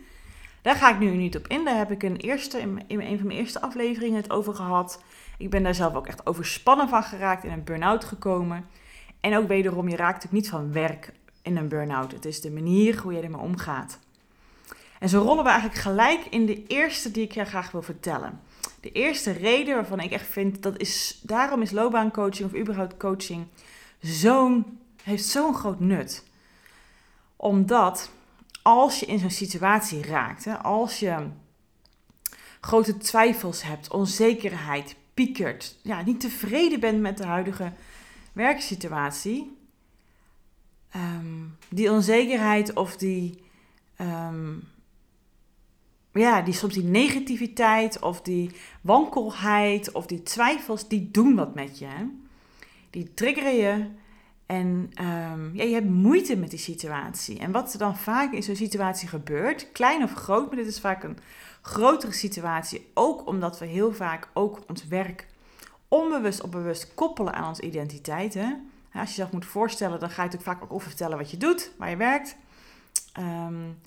daar 0.64 0.76
ga 0.76 0.90
ik 0.90 0.98
nu 0.98 1.10
niet 1.10 1.36
op 1.36 1.48
in. 1.48 1.64
Daar 1.64 1.76
heb 1.76 1.90
ik 1.90 2.02
een, 2.02 2.16
eerste, 2.16 2.60
in, 2.60 2.84
een 2.86 3.18
van 3.18 3.26
mijn 3.26 3.38
eerste 3.38 3.60
afleveringen 3.60 4.16
het 4.16 4.30
over 4.30 4.54
gehad. 4.54 5.02
Ik 5.38 5.50
ben 5.50 5.62
daar 5.62 5.74
zelf 5.74 5.94
ook 5.94 6.06
echt 6.06 6.26
overspannen 6.26 6.88
van 6.88 7.02
geraakt, 7.02 7.44
in 7.44 7.52
een 7.52 7.64
burn-out 7.64 8.04
gekomen. 8.04 8.66
En 9.20 9.36
ook 9.36 9.48
wederom, 9.48 9.88
je 9.88 9.96
raakt 9.96 10.14
natuurlijk 10.14 10.42
niet 10.42 10.50
van 10.50 10.72
werk 10.72 11.12
in 11.42 11.56
een 11.56 11.68
burn-out. 11.68 12.12
Het 12.12 12.24
is 12.24 12.40
de 12.40 12.50
manier 12.50 13.00
hoe 13.00 13.12
je 13.12 13.20
ermee 13.20 13.40
omgaat. 13.40 13.98
En 14.98 15.08
zo 15.08 15.22
rollen 15.22 15.44
we 15.44 15.50
eigenlijk 15.50 15.80
gelijk 15.80 16.24
in 16.30 16.46
de 16.46 16.66
eerste 16.66 17.10
die 17.10 17.24
ik 17.24 17.32
je 17.32 17.44
graag 17.44 17.70
wil 17.70 17.82
vertellen. 17.82 18.40
De 18.80 18.92
eerste 18.92 19.30
reden 19.30 19.74
waarvan 19.74 20.00
ik 20.00 20.10
echt 20.10 20.26
vind 20.26 20.62
dat 20.62 20.78
is, 20.78 21.20
daarom 21.22 21.62
is 21.62 21.70
loopbaancoaching 21.70 22.52
of 22.52 22.60
überhaupt 22.60 22.96
coaching 22.96 23.46
zo'n, 24.00 24.78
heeft 25.02 25.24
zo'n 25.24 25.54
groot 25.54 25.80
nut. 25.80 26.24
Omdat 27.36 28.10
als 28.64 29.00
je 29.00 29.06
in 29.06 29.18
zo'n 29.18 29.30
situatie 29.30 30.02
raakt, 30.02 30.44
hè, 30.44 30.58
als 30.58 30.98
je 30.98 31.26
grote 32.60 32.96
twijfels 32.96 33.62
hebt, 33.62 33.90
onzekerheid, 33.90 34.96
piekert, 35.14 35.78
ja, 35.82 36.02
niet 36.02 36.20
tevreden 36.20 36.80
bent 36.80 37.00
met 37.00 37.16
de 37.16 37.24
huidige 37.24 37.72
werksituatie, 38.32 39.56
ehm, 40.90 41.42
die 41.68 41.90
onzekerheid 41.90 42.72
of 42.72 42.96
die, 42.96 43.42
um, 44.00 44.68
ja, 46.12 46.42
die 46.42 46.54
soms 46.54 46.74
die 46.74 46.84
negativiteit 46.84 48.00
of 48.00 48.20
die 48.20 48.50
wankelheid 48.80 49.92
of 49.92 50.06
die 50.06 50.22
twijfels, 50.22 50.88
die 50.88 51.10
doen 51.10 51.34
wat 51.34 51.54
met 51.54 51.78
je. 51.78 51.86
Hè? 51.86 52.04
Die 52.90 53.14
triggeren 53.14 53.54
je 53.54 53.86
en 54.46 54.90
um, 55.00 55.50
ja, 55.54 55.64
je 55.64 55.74
hebt 55.74 55.88
moeite 55.88 56.36
met 56.36 56.50
die 56.50 56.58
situatie. 56.58 57.38
En 57.38 57.52
wat 57.52 57.72
er 57.72 57.78
dan 57.78 57.96
vaak 57.96 58.32
in 58.32 58.42
zo'n 58.42 58.56
situatie 58.56 59.08
gebeurt, 59.08 59.72
klein 59.72 60.02
of 60.02 60.12
groot, 60.12 60.46
maar 60.46 60.56
dit 60.56 60.66
is 60.66 60.80
vaak 60.80 61.02
een 61.02 61.18
grotere 61.62 62.12
situatie. 62.12 62.90
Ook 62.94 63.26
omdat 63.26 63.58
we 63.58 63.66
heel 63.66 63.92
vaak 63.92 64.28
ook 64.32 64.60
ons 64.68 64.86
werk 64.86 65.26
onbewust 65.88 66.42
of 66.42 66.50
bewust 66.50 66.94
koppelen 66.94 67.34
aan 67.34 67.48
onze 67.48 67.62
identiteit. 67.62 68.34
Hè? 68.34 68.46
Als 68.92 69.08
je 69.08 69.16
jezelf 69.16 69.32
moet 69.32 69.46
voorstellen, 69.46 70.00
dan 70.00 70.10
ga 70.10 70.22
je 70.22 70.28
natuurlijk 70.28 70.58
vaak 70.58 70.62
ook 70.62 70.72
over 70.72 70.88
vertellen 70.88 71.18
wat 71.18 71.30
je 71.30 71.36
doet, 71.36 71.70
waar 71.78 71.90
je 71.90 71.96
werkt. 71.96 72.36
Um, 73.18 73.78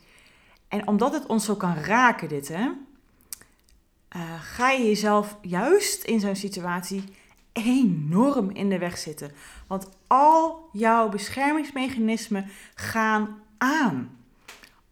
en 0.67 0.87
omdat 0.87 1.13
het 1.13 1.25
ons 1.25 1.45
zo 1.45 1.55
kan 1.55 1.75
raken, 1.75 2.29
dit, 2.29 2.47
hè, 2.47 2.69
uh, 4.15 4.41
ga 4.41 4.69
je 4.69 4.83
jezelf 4.83 5.37
juist 5.41 6.03
in 6.03 6.19
zo'n 6.19 6.35
situatie 6.35 7.03
enorm 7.65 8.49
in 8.49 8.69
de 8.69 8.77
weg 8.77 8.97
zitten. 8.97 9.31
Want 9.67 9.89
al 10.07 10.69
jouw 10.71 11.09
beschermingsmechanismen 11.09 12.45
gaan 12.75 13.39
aan. 13.57 14.17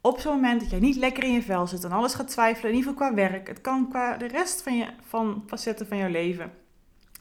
Op 0.01 0.19
zo'n 0.19 0.34
moment 0.34 0.60
dat 0.62 0.69
jij 0.69 0.79
niet 0.79 0.95
lekker 0.95 1.24
in 1.24 1.34
je 1.34 1.41
vel 1.41 1.67
zit 1.67 1.84
en 1.84 1.91
alles 1.91 2.13
gaat 2.13 2.27
twijfelen, 2.27 2.72
in 2.72 2.77
ieder 2.77 2.91
geval 2.91 3.07
qua 3.07 3.15
werk, 3.15 3.48
het 3.48 3.62
kan 3.62 3.89
qua 3.89 4.17
de 4.17 4.27
rest 4.27 4.62
van, 4.62 4.77
je, 4.77 4.88
van 5.07 5.43
facetten 5.48 5.88
van 5.88 5.98
jouw 5.98 6.10
leven, 6.10 6.53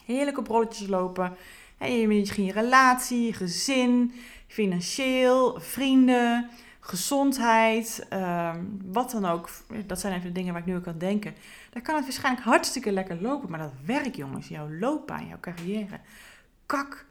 heerlijk 0.05 0.39
op 0.39 0.47
rolletjes 0.47 0.89
lopen. 0.89 1.37
En 1.79 1.99
je 1.99 2.09
misschien 2.09 2.45
je 2.45 2.53
relatie, 2.53 3.33
gezin, 3.33 4.13
financieel, 4.47 5.61
vrienden, 5.61 6.51
gezondheid, 6.87 8.07
ehm, 8.09 8.65
wat 8.85 9.11
dan 9.11 9.25
ook. 9.25 9.49
Dat 9.87 10.01
zijn 10.01 10.13
even 10.13 10.27
de 10.27 10.33
dingen 10.33 10.53
waar 10.53 10.63
ik 10.63 10.69
nu 10.69 10.77
ook 10.77 10.87
aan 10.87 10.99
denken. 10.99 11.35
Dan 11.71 11.83
kan 11.83 11.95
het 11.95 12.05
waarschijnlijk 12.05 12.45
hartstikke 12.45 12.93
lekker 12.93 13.23
lopen. 13.23 13.51
Maar 13.51 13.59
dat 13.59 13.73
werk, 13.85 14.15
jongens, 14.15 14.49
jouw 14.49 14.71
loopbaan, 14.71 15.27
jouw 15.27 15.41
carrière, 15.41 16.01
kak. 16.67 17.07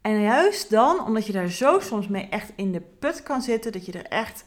En 0.00 0.20
juist 0.20 0.70
dan, 0.70 1.04
omdat 1.04 1.26
je 1.26 1.32
daar 1.32 1.48
zo 1.48 1.80
soms 1.80 2.08
mee 2.08 2.28
echt 2.28 2.52
in 2.56 2.72
de 2.72 2.80
put 2.80 3.22
kan 3.22 3.42
zitten, 3.42 3.72
dat 3.72 3.86
je 3.86 3.92
er 3.92 4.06
echt 4.06 4.44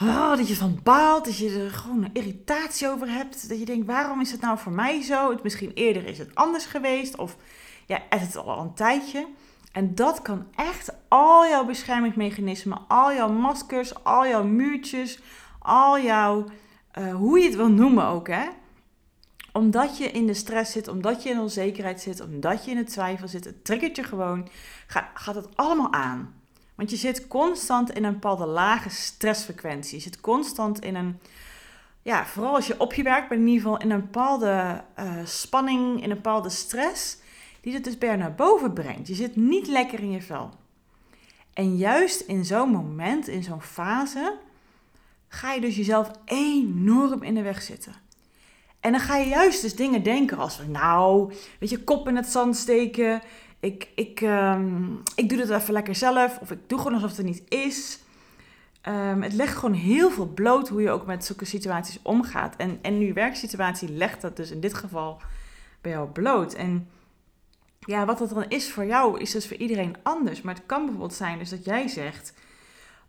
oh, 0.00 0.36
dat 0.36 0.48
je 0.48 0.56
van 0.56 0.80
baalt, 0.82 1.24
dat 1.24 1.38
je 1.38 1.58
er 1.58 1.70
gewoon 1.70 2.04
een 2.04 2.14
irritatie 2.14 2.88
over 2.88 3.08
hebt. 3.08 3.48
Dat 3.48 3.58
je 3.58 3.64
denkt, 3.64 3.86
waarom 3.86 4.20
is 4.20 4.32
het 4.32 4.40
nou 4.40 4.58
voor 4.58 4.72
mij 4.72 5.02
zo? 5.02 5.38
Misschien 5.42 5.72
eerder 5.74 6.06
is 6.06 6.18
het 6.18 6.34
anders 6.34 6.64
geweest. 6.64 7.16
Of 7.16 7.36
ja, 7.86 8.02
het 8.08 8.36
al 8.36 8.60
een 8.60 8.74
tijdje. 8.74 9.26
En 9.76 9.94
dat 9.94 10.22
kan 10.22 10.46
echt 10.54 10.92
al 11.08 11.46
jouw 11.46 11.64
beschermingsmechanismen, 11.64 12.78
al 12.88 13.12
jouw 13.12 13.28
maskers, 13.28 14.04
al 14.04 14.26
jouw 14.26 14.44
muurtjes, 14.44 15.20
al 15.58 16.00
jouw, 16.00 16.44
uh, 16.98 17.14
hoe 17.14 17.38
je 17.38 17.44
het 17.44 17.56
wil 17.56 17.68
noemen 17.68 18.06
ook, 18.06 18.28
hè. 18.28 18.44
Omdat 19.52 19.98
je 19.98 20.10
in 20.10 20.26
de 20.26 20.34
stress 20.34 20.72
zit, 20.72 20.88
omdat 20.88 21.22
je 21.22 21.28
in 21.28 21.38
onzekerheid 21.38 22.00
zit, 22.00 22.20
omdat 22.20 22.64
je 22.64 22.70
in 22.70 22.76
het 22.76 22.86
twijfel 22.86 23.28
zit, 23.28 23.44
het 23.44 23.64
triggert 23.64 23.96
je 23.96 24.02
gewoon, 24.02 24.48
gaat, 24.86 25.08
gaat 25.14 25.34
het 25.34 25.56
allemaal 25.56 25.92
aan. 25.92 26.34
Want 26.74 26.90
je 26.90 26.96
zit 26.96 27.26
constant 27.26 27.90
in 27.90 28.04
een 28.04 28.12
bepaalde 28.12 28.46
lage 28.46 28.90
stressfrequentie. 28.90 29.96
Je 29.96 30.02
zit 30.02 30.20
constant 30.20 30.80
in 30.80 30.94
een, 30.94 31.20
ja, 32.02 32.26
vooral 32.26 32.54
als 32.54 32.66
je 32.66 32.80
op 32.80 32.94
je 32.94 33.02
werk 33.02 33.28
bent, 33.28 33.40
in 33.40 33.46
ieder 33.46 33.62
geval 33.62 33.80
in 33.80 33.90
een 33.90 34.00
bepaalde 34.00 34.84
uh, 34.98 35.12
spanning, 35.24 36.02
in 36.02 36.10
een 36.10 36.16
bepaalde 36.16 36.50
stress 36.50 37.24
die 37.66 37.74
het 37.74 37.84
dus 37.84 37.98
bij 37.98 38.16
naar 38.16 38.34
boven 38.34 38.72
brengt. 38.72 39.08
Je 39.08 39.14
zit 39.14 39.36
niet 39.36 39.66
lekker 39.66 40.00
in 40.00 40.10
je 40.10 40.22
vel. 40.22 40.50
En 41.52 41.76
juist 41.76 42.20
in 42.20 42.44
zo'n 42.44 42.70
moment, 42.70 43.28
in 43.28 43.42
zo'n 43.42 43.62
fase, 43.62 44.38
ga 45.28 45.52
je 45.52 45.60
dus 45.60 45.76
jezelf 45.76 46.10
enorm 46.24 47.22
in 47.22 47.34
de 47.34 47.42
weg 47.42 47.62
zitten. 47.62 47.94
En 48.80 48.92
dan 48.92 49.00
ga 49.00 49.16
je 49.16 49.28
juist 49.28 49.62
dus 49.62 49.76
dingen 49.76 50.02
denken 50.02 50.38
als 50.38 50.60
nou, 50.68 51.32
weet 51.58 51.70
je, 51.70 51.84
kop 51.84 52.08
in 52.08 52.16
het 52.16 52.26
zand 52.26 52.56
steken. 52.56 53.22
Ik, 53.60 53.88
ik, 53.94 54.20
um, 54.20 55.02
ik 55.14 55.28
doe 55.28 55.38
het 55.38 55.50
even 55.50 55.72
lekker 55.72 55.94
zelf. 55.94 56.38
Of 56.38 56.50
ik 56.50 56.58
doe 56.66 56.78
gewoon 56.78 56.94
alsof 56.94 57.10
het 57.10 57.18
er 57.18 57.24
niet 57.24 57.42
is. 57.48 57.98
Um, 58.88 59.22
het 59.22 59.32
legt 59.32 59.56
gewoon 59.56 59.74
heel 59.74 60.10
veel 60.10 60.26
bloot 60.26 60.68
hoe 60.68 60.82
je 60.82 60.90
ook 60.90 61.06
met 61.06 61.24
zulke 61.24 61.44
situaties 61.44 61.98
omgaat. 62.02 62.56
En, 62.56 62.78
en 62.82 62.98
nu 62.98 63.12
werksituatie 63.12 63.88
legt 63.88 64.20
dat 64.20 64.36
dus 64.36 64.50
in 64.50 64.60
dit 64.60 64.74
geval 64.74 65.20
bij 65.80 65.92
jou 65.92 66.08
bloot. 66.08 66.54
En 66.54 66.88
ja, 67.86 68.04
wat 68.04 68.18
dat 68.18 68.30
dan 68.30 68.48
is 68.48 68.72
voor 68.72 68.84
jou, 68.84 69.20
is 69.20 69.30
dus 69.30 69.46
voor 69.48 69.56
iedereen 69.56 69.96
anders. 70.02 70.42
Maar 70.42 70.54
het 70.54 70.66
kan 70.66 70.80
bijvoorbeeld 70.80 71.14
zijn 71.14 71.38
dus 71.38 71.50
dat 71.50 71.64
jij 71.64 71.88
zegt... 71.88 72.32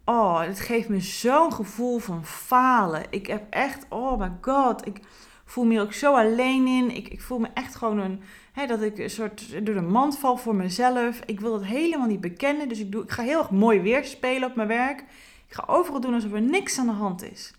Oh, 0.05 0.41
het 0.41 0.59
geeft 0.59 0.89
me 0.89 0.99
zo'n 0.99 1.53
gevoel 1.53 1.99
van 1.99 2.25
falen. 2.25 3.03
Ik 3.09 3.27
heb 3.27 3.43
echt, 3.49 3.85
oh 3.89 4.19
my 4.19 4.31
god, 4.41 4.87
ik 4.87 4.99
voel 5.45 5.63
me 5.63 5.81
ook 5.81 5.93
zo 5.93 6.15
alleen 6.15 6.67
in. 6.67 6.95
Ik, 6.95 7.07
ik 7.07 7.21
voel 7.21 7.39
me 7.39 7.47
echt 7.53 7.75
gewoon 7.75 7.97
een, 7.97 8.21
hè, 8.51 8.65
dat 8.65 8.81
ik 8.81 8.97
een 8.97 9.09
soort 9.09 9.65
door 9.65 9.75
de 9.75 9.81
mand 9.81 10.17
val 10.17 10.37
voor 10.37 10.55
mezelf. 10.55 11.19
Ik 11.25 11.39
wil 11.39 11.51
dat 11.51 11.63
helemaal 11.63 12.07
niet 12.07 12.21
bekennen. 12.21 12.69
Dus 12.69 12.79
ik, 12.79 12.91
doe, 12.91 13.03
ik 13.03 13.11
ga 13.11 13.23
heel 13.23 13.39
erg 13.39 13.49
mooi 13.49 13.79
weer 13.79 14.05
spelen 14.05 14.49
op 14.49 14.55
mijn 14.55 14.67
werk. 14.67 14.99
Ik 15.47 15.53
ga 15.53 15.63
overal 15.67 16.01
doen 16.01 16.13
alsof 16.13 16.33
er 16.33 16.41
niks 16.41 16.79
aan 16.79 16.85
de 16.85 16.91
hand 16.91 17.23
is. 17.31 17.53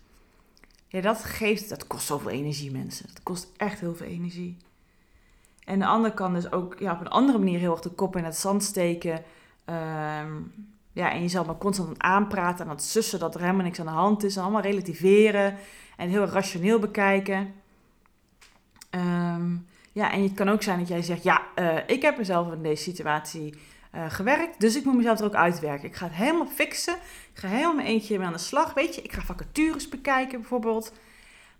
Ja, 0.87 1.01
dat 1.01 1.23
geeft, 1.23 1.69
dat 1.69 1.87
kost 1.87 2.05
zoveel 2.05 2.29
energie, 2.29 2.71
mensen. 2.71 3.07
Dat 3.07 3.23
kost 3.23 3.51
echt 3.57 3.79
heel 3.79 3.95
veel 3.95 4.07
energie. 4.07 4.57
En 5.69 5.79
de 5.79 5.85
ander 5.85 6.11
kan 6.11 6.33
dus 6.33 6.51
ook 6.51 6.75
ja, 6.79 6.91
op 6.91 6.99
een 6.99 7.07
andere 7.07 7.37
manier 7.37 7.59
heel 7.59 7.71
erg 7.71 7.81
de 7.81 7.89
kop 7.89 8.15
in 8.15 8.23
het 8.23 8.35
zand 8.35 8.63
steken. 8.63 9.23
Um, 9.65 10.53
ja, 10.91 11.11
en 11.11 11.21
jezelf 11.21 11.45
maar 11.45 11.57
constant 11.57 11.99
aanpraten 12.01 12.63
en 12.65 12.71
aan 12.71 12.75
het 12.75 12.85
sussen 12.85 13.19
dat 13.19 13.35
er 13.35 13.41
helemaal 13.41 13.63
niks 13.63 13.79
aan 13.79 13.85
de 13.85 13.91
hand 13.91 14.23
is. 14.23 14.35
En 14.35 14.41
allemaal 14.41 14.61
relativeren 14.61 15.57
en 15.97 16.09
heel 16.09 16.25
rationeel 16.25 16.79
bekijken. 16.79 17.53
Um, 18.91 19.67
ja, 19.91 20.11
en 20.11 20.23
het 20.23 20.33
kan 20.33 20.49
ook 20.49 20.63
zijn 20.63 20.79
dat 20.79 20.87
jij 20.87 21.01
zegt, 21.01 21.23
ja, 21.23 21.41
uh, 21.55 21.77
ik 21.87 22.01
heb 22.01 22.17
mezelf 22.17 22.53
in 22.53 22.63
deze 22.63 22.83
situatie 22.83 23.53
uh, 23.95 24.05
gewerkt, 24.07 24.59
dus 24.59 24.75
ik 24.75 24.85
moet 24.85 24.95
mezelf 24.95 25.19
er 25.19 25.25
ook 25.25 25.33
uitwerken. 25.33 25.87
Ik 25.87 25.95
ga 25.95 26.05
het 26.05 26.15
helemaal 26.15 26.47
fixen. 26.47 26.95
Ik 27.33 27.39
ga 27.39 27.47
helemaal 27.47 27.85
eentje 27.85 28.17
mee 28.17 28.27
aan 28.27 28.33
de 28.33 28.39
slag. 28.39 28.73
Weet 28.73 28.95
je, 28.95 29.01
ik 29.01 29.13
ga 29.13 29.21
vacatures 29.21 29.89
bekijken 29.89 30.39
bijvoorbeeld. 30.39 30.93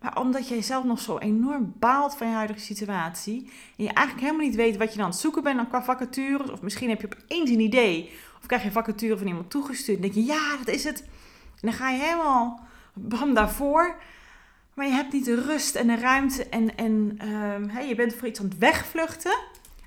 Maar 0.01 0.19
omdat 0.19 0.47
jij 0.47 0.61
zelf 0.61 0.83
nog 0.83 0.99
zo 0.99 1.17
enorm 1.17 1.73
baalt 1.79 2.15
van 2.15 2.27
je 2.27 2.33
huidige 2.33 2.59
situatie. 2.59 3.49
En 3.77 3.83
je 3.83 3.93
eigenlijk 3.93 4.27
helemaal 4.27 4.47
niet 4.47 4.55
weet 4.55 4.77
wat 4.77 4.89
je 4.89 4.95
dan 4.95 5.05
aan 5.05 5.11
het 5.11 5.19
zoeken 5.19 5.43
bent 5.43 5.55
dan 5.55 5.67
qua 5.67 5.83
vacatures. 5.83 6.51
Of 6.51 6.61
misschien 6.61 6.89
heb 6.89 7.01
je 7.01 7.09
opeens 7.23 7.49
een 7.49 7.59
idee. 7.59 8.11
Of 8.39 8.45
krijg 8.45 8.61
je 8.61 8.67
een 8.67 8.73
vacature 8.73 9.17
van 9.17 9.27
iemand 9.27 9.49
toegestuurd. 9.49 9.97
En 9.97 10.01
denk 10.01 10.13
je, 10.13 10.25
ja, 10.25 10.57
dat 10.57 10.75
is 10.75 10.83
het. 10.83 11.01
En 11.01 11.67
dan 11.69 11.73
ga 11.73 11.89
je 11.89 11.99
helemaal 11.99 12.59
bam 12.93 13.33
daarvoor. 13.33 14.01
Maar 14.73 14.85
je 14.85 14.93
hebt 14.93 15.13
niet 15.13 15.25
de 15.25 15.41
rust 15.41 15.75
en 15.75 15.87
de 15.87 15.95
ruimte. 15.95 16.49
En, 16.49 16.75
en 16.77 17.15
hey, 17.71 17.87
je 17.87 17.95
bent 17.95 18.13
voor 18.13 18.27
iets 18.27 18.39
aan 18.39 18.45
het 18.45 18.57
wegvluchten. 18.57 19.37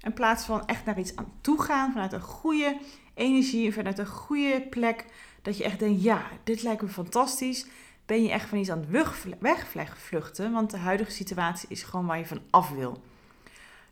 In 0.03 0.13
plaats 0.13 0.45
van 0.45 0.67
echt 0.67 0.85
naar 0.85 0.99
iets 0.99 1.17
aan 1.17 1.33
toe 1.41 1.63
gaan. 1.63 1.93
Vanuit 1.93 2.13
een 2.13 2.21
goede 2.21 2.77
energie. 3.15 3.73
Vanuit 3.73 3.99
een 3.99 4.07
goede 4.07 4.67
plek. 4.71 5.05
Dat 5.43 5.57
je 5.57 5.65
echt 5.65 5.79
denkt, 5.79 6.03
ja, 6.03 6.23
dit 6.45 6.63
lijkt 6.63 6.83
me 6.83 6.89
fantastisch 6.89 7.67
ben 8.07 8.23
je 8.23 8.31
echt 8.31 8.49
van 8.49 8.59
iets 8.59 8.71
aan 8.71 8.85
het 8.91 9.39
wegvluchten, 9.41 10.53
want 10.53 10.71
de 10.71 10.77
huidige 10.77 11.11
situatie 11.11 11.69
is 11.69 11.83
gewoon 11.83 12.07
waar 12.07 12.19
je 12.19 12.27
van 12.27 12.43
af 12.51 12.71
wil. 12.71 13.03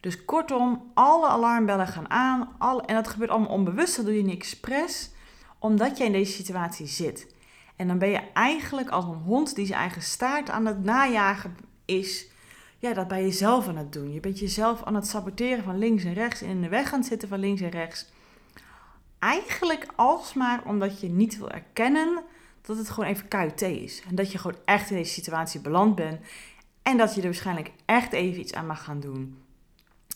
Dus 0.01 0.25
kortom, 0.25 0.91
alle 0.95 1.29
alarmbellen 1.29 1.87
gaan 1.87 2.11
aan 2.11 2.55
alle, 2.59 2.83
en 2.83 2.95
dat 2.95 3.09
gebeurt 3.09 3.31
allemaal 3.31 3.49
onbewust, 3.49 3.97
dat 3.97 4.05
doe 4.05 4.17
je 4.17 4.23
niet 4.23 4.37
expres, 4.37 5.11
omdat 5.59 5.99
jij 5.99 6.07
in 6.07 6.13
deze 6.13 6.33
situatie 6.33 6.87
zit. 6.87 7.35
En 7.77 7.89
dan 7.89 7.99
ben 7.99 8.09
je 8.09 8.23
eigenlijk 8.33 8.91
als 8.91 9.05
een 9.05 9.23
hond 9.25 9.55
die 9.55 9.67
zijn 9.67 9.79
eigen 9.79 10.03
staart 10.03 10.51
aan 10.51 10.67
het 10.67 10.85
najagen 10.85 11.57
is, 11.85 12.29
ja, 12.79 12.93
dat 12.93 13.09
ben 13.09 13.25
je 13.25 13.33
zelf 13.33 13.69
aan 13.69 13.77
het 13.77 13.93
doen. 13.93 14.13
Je 14.13 14.21
bent 14.21 14.39
jezelf 14.39 14.83
aan 14.83 14.95
het 14.95 15.07
saboteren 15.07 15.65
van 15.65 15.79
links 15.79 16.05
en 16.05 16.15
rechts 16.15 16.43
en 16.43 16.49
in 16.49 16.61
de 16.61 16.69
weg 16.69 16.93
aan 16.93 17.05
zitten 17.05 17.29
van 17.29 17.39
links 17.39 17.61
en 17.61 17.71
rechts. 17.71 18.07
Eigenlijk 19.19 19.87
alsmaar 19.97 20.63
omdat 20.65 21.01
je 21.01 21.09
niet 21.09 21.39
wil 21.39 21.51
erkennen 21.51 22.23
dat 22.63 22.77
het 22.77 22.91
gewoon 22.91 23.09
even 23.09 23.29
KUT 23.29 23.63
is. 23.63 24.03
En 24.09 24.15
dat 24.15 24.33
je 24.33 24.39
gewoon 24.39 24.59
echt 24.65 24.91
in 24.91 24.97
deze 24.97 25.13
situatie 25.13 25.61
beland 25.61 25.95
bent. 25.95 26.21
En 26.83 26.97
dat 26.97 27.15
je 27.15 27.21
er 27.21 27.27
waarschijnlijk 27.27 27.71
echt 27.85 28.13
even 28.13 28.41
iets 28.41 28.55
aan 28.55 28.67
mag 28.67 28.85
gaan 28.85 29.01
doen. 29.01 29.39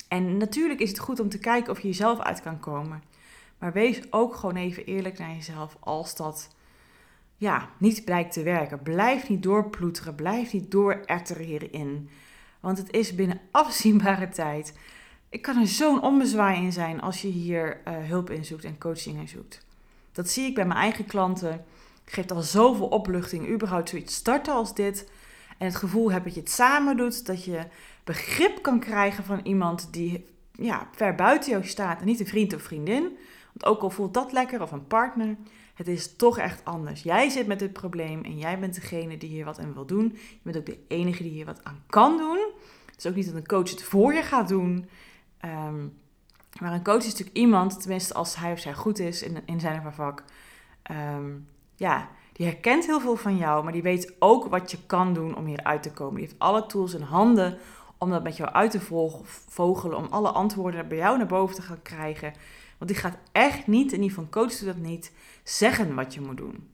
En 0.08 0.36
natuurlijk 0.36 0.80
is 0.80 0.88
het 0.88 0.98
goed 0.98 1.20
om 1.20 1.28
te 1.28 1.38
kijken 1.38 1.72
of 1.72 1.80
je 1.80 1.88
jezelf 1.88 2.20
uit 2.20 2.42
kan 2.42 2.60
komen. 2.60 3.02
Maar 3.58 3.72
wees 3.72 4.12
ook 4.12 4.34
gewoon 4.34 4.56
even 4.56 4.84
eerlijk 4.84 5.18
naar 5.18 5.34
jezelf 5.34 5.76
als 5.80 6.16
dat 6.16 6.54
ja, 7.36 7.68
niet 7.78 8.04
blijkt 8.04 8.32
te 8.32 8.42
werken. 8.42 8.82
Blijf 8.82 9.28
niet 9.28 9.42
doorploeteren, 9.42 10.14
blijf 10.14 10.52
niet 10.52 10.70
dooretteren 10.70 11.44
hierin. 11.44 12.10
Want 12.60 12.78
het 12.78 12.92
is 12.92 13.14
binnen 13.14 13.40
afzienbare 13.50 14.28
tijd. 14.28 14.78
Ik 15.28 15.42
kan 15.42 15.60
er 15.60 15.66
zo'n 15.66 16.02
onbezwaai 16.02 16.62
in 16.62 16.72
zijn 16.72 17.00
als 17.00 17.22
je 17.22 17.28
hier 17.28 17.80
uh, 17.88 18.08
hulp 18.08 18.30
in 18.30 18.44
zoekt 18.44 18.64
en 18.64 18.78
coaching 18.78 19.18
in 19.18 19.28
zoekt. 19.28 19.66
Dat 20.12 20.28
zie 20.28 20.46
ik 20.46 20.54
bij 20.54 20.66
mijn 20.66 20.78
eigen 20.78 21.06
klanten 21.06 21.64
geeft 22.04 22.32
al 22.32 22.42
zoveel 22.42 22.86
opluchting, 22.86 23.48
überhaupt 23.48 23.88
zoiets 23.88 24.14
starten 24.14 24.54
als 24.54 24.74
dit. 24.74 25.10
En 25.58 25.66
het 25.66 25.76
gevoel 25.76 26.12
hebt 26.12 26.24
dat 26.24 26.34
je 26.34 26.40
het 26.40 26.50
samen 26.50 26.96
doet, 26.96 27.26
dat 27.26 27.44
je 27.44 27.60
begrip 28.04 28.62
kan 28.62 28.80
krijgen 28.80 29.24
van 29.24 29.40
iemand 29.42 29.92
die 29.92 30.26
ja, 30.52 30.88
ver 30.92 31.14
buiten 31.14 31.50
jou 31.50 31.64
staat 31.64 32.00
en 32.00 32.06
niet 32.06 32.20
een 32.20 32.26
vriend 32.26 32.54
of 32.54 32.62
vriendin. 32.62 33.02
Want 33.52 33.64
ook 33.64 33.82
al 33.82 33.90
voelt 33.90 34.14
dat 34.14 34.32
lekker 34.32 34.62
of 34.62 34.72
een 34.72 34.86
partner, 34.86 35.36
het 35.74 35.88
is 35.88 36.16
toch 36.16 36.38
echt 36.38 36.64
anders. 36.64 37.02
Jij 37.02 37.28
zit 37.28 37.46
met 37.46 37.58
dit 37.58 37.72
probleem 37.72 38.24
en 38.24 38.38
jij 38.38 38.58
bent 38.58 38.74
degene 38.74 39.16
die 39.16 39.28
hier 39.28 39.44
wat 39.44 39.58
aan 39.58 39.74
wil 39.74 39.86
doen. 39.86 40.12
Je 40.14 40.38
bent 40.42 40.56
ook 40.56 40.66
de 40.66 40.78
enige 40.88 41.22
die 41.22 41.32
hier 41.32 41.44
wat 41.44 41.64
aan 41.64 41.82
kan 41.86 42.16
doen. 42.16 42.38
Het 42.86 42.98
is 42.98 43.06
ook 43.06 43.14
niet 43.14 43.26
dat 43.26 43.34
een 43.34 43.46
coach 43.46 43.70
het 43.70 43.82
voor 43.82 44.14
je 44.14 44.22
gaat 44.22 44.48
doen. 44.48 44.88
Um, 45.44 45.98
maar 46.60 46.72
een 46.72 46.84
coach 46.84 46.98
is 46.98 47.10
natuurlijk 47.10 47.36
iemand, 47.36 47.80
tenminste 47.80 48.14
als 48.14 48.36
hij 48.36 48.52
of 48.52 48.58
zij 48.58 48.74
goed 48.74 48.98
is 48.98 49.22
in, 49.22 49.42
in 49.46 49.60
zijn 49.60 49.76
of 49.76 49.82
haar 49.82 49.94
vak, 49.94 50.24
um, 50.90 51.46
ja, 51.74 52.08
die 52.32 52.46
herkent 52.46 52.86
heel 52.86 53.00
veel 53.00 53.16
van 53.16 53.36
jou, 53.36 53.64
maar 53.64 53.72
die 53.72 53.82
weet 53.82 54.14
ook 54.18 54.46
wat 54.46 54.70
je 54.70 54.78
kan 54.86 55.14
doen 55.14 55.36
om 55.36 55.46
hieruit 55.46 55.82
te 55.82 55.92
komen. 55.92 56.14
Die 56.14 56.24
heeft 56.24 56.38
alle 56.38 56.66
tools 56.66 56.94
in 56.94 57.02
handen 57.02 57.58
om 57.98 58.10
dat 58.10 58.22
met 58.22 58.36
jou 58.36 58.50
uit 58.50 58.70
te 58.70 58.80
vogelen, 59.48 59.96
om 59.96 60.06
alle 60.10 60.28
antwoorden 60.28 60.88
bij 60.88 60.96
jou 60.96 61.16
naar 61.16 61.26
boven 61.26 61.54
te 61.54 61.62
gaan 61.62 61.82
krijgen. 61.82 62.32
Want 62.78 62.90
die 62.90 63.00
gaat 63.00 63.18
echt 63.32 63.66
niet, 63.66 63.92
en 63.92 64.00
die 64.00 64.14
van 64.14 64.30
coach 64.30 64.58
dat 64.58 64.76
niet, 64.76 65.12
zeggen 65.42 65.94
wat 65.94 66.14
je 66.14 66.20
moet 66.20 66.36
doen. 66.36 66.68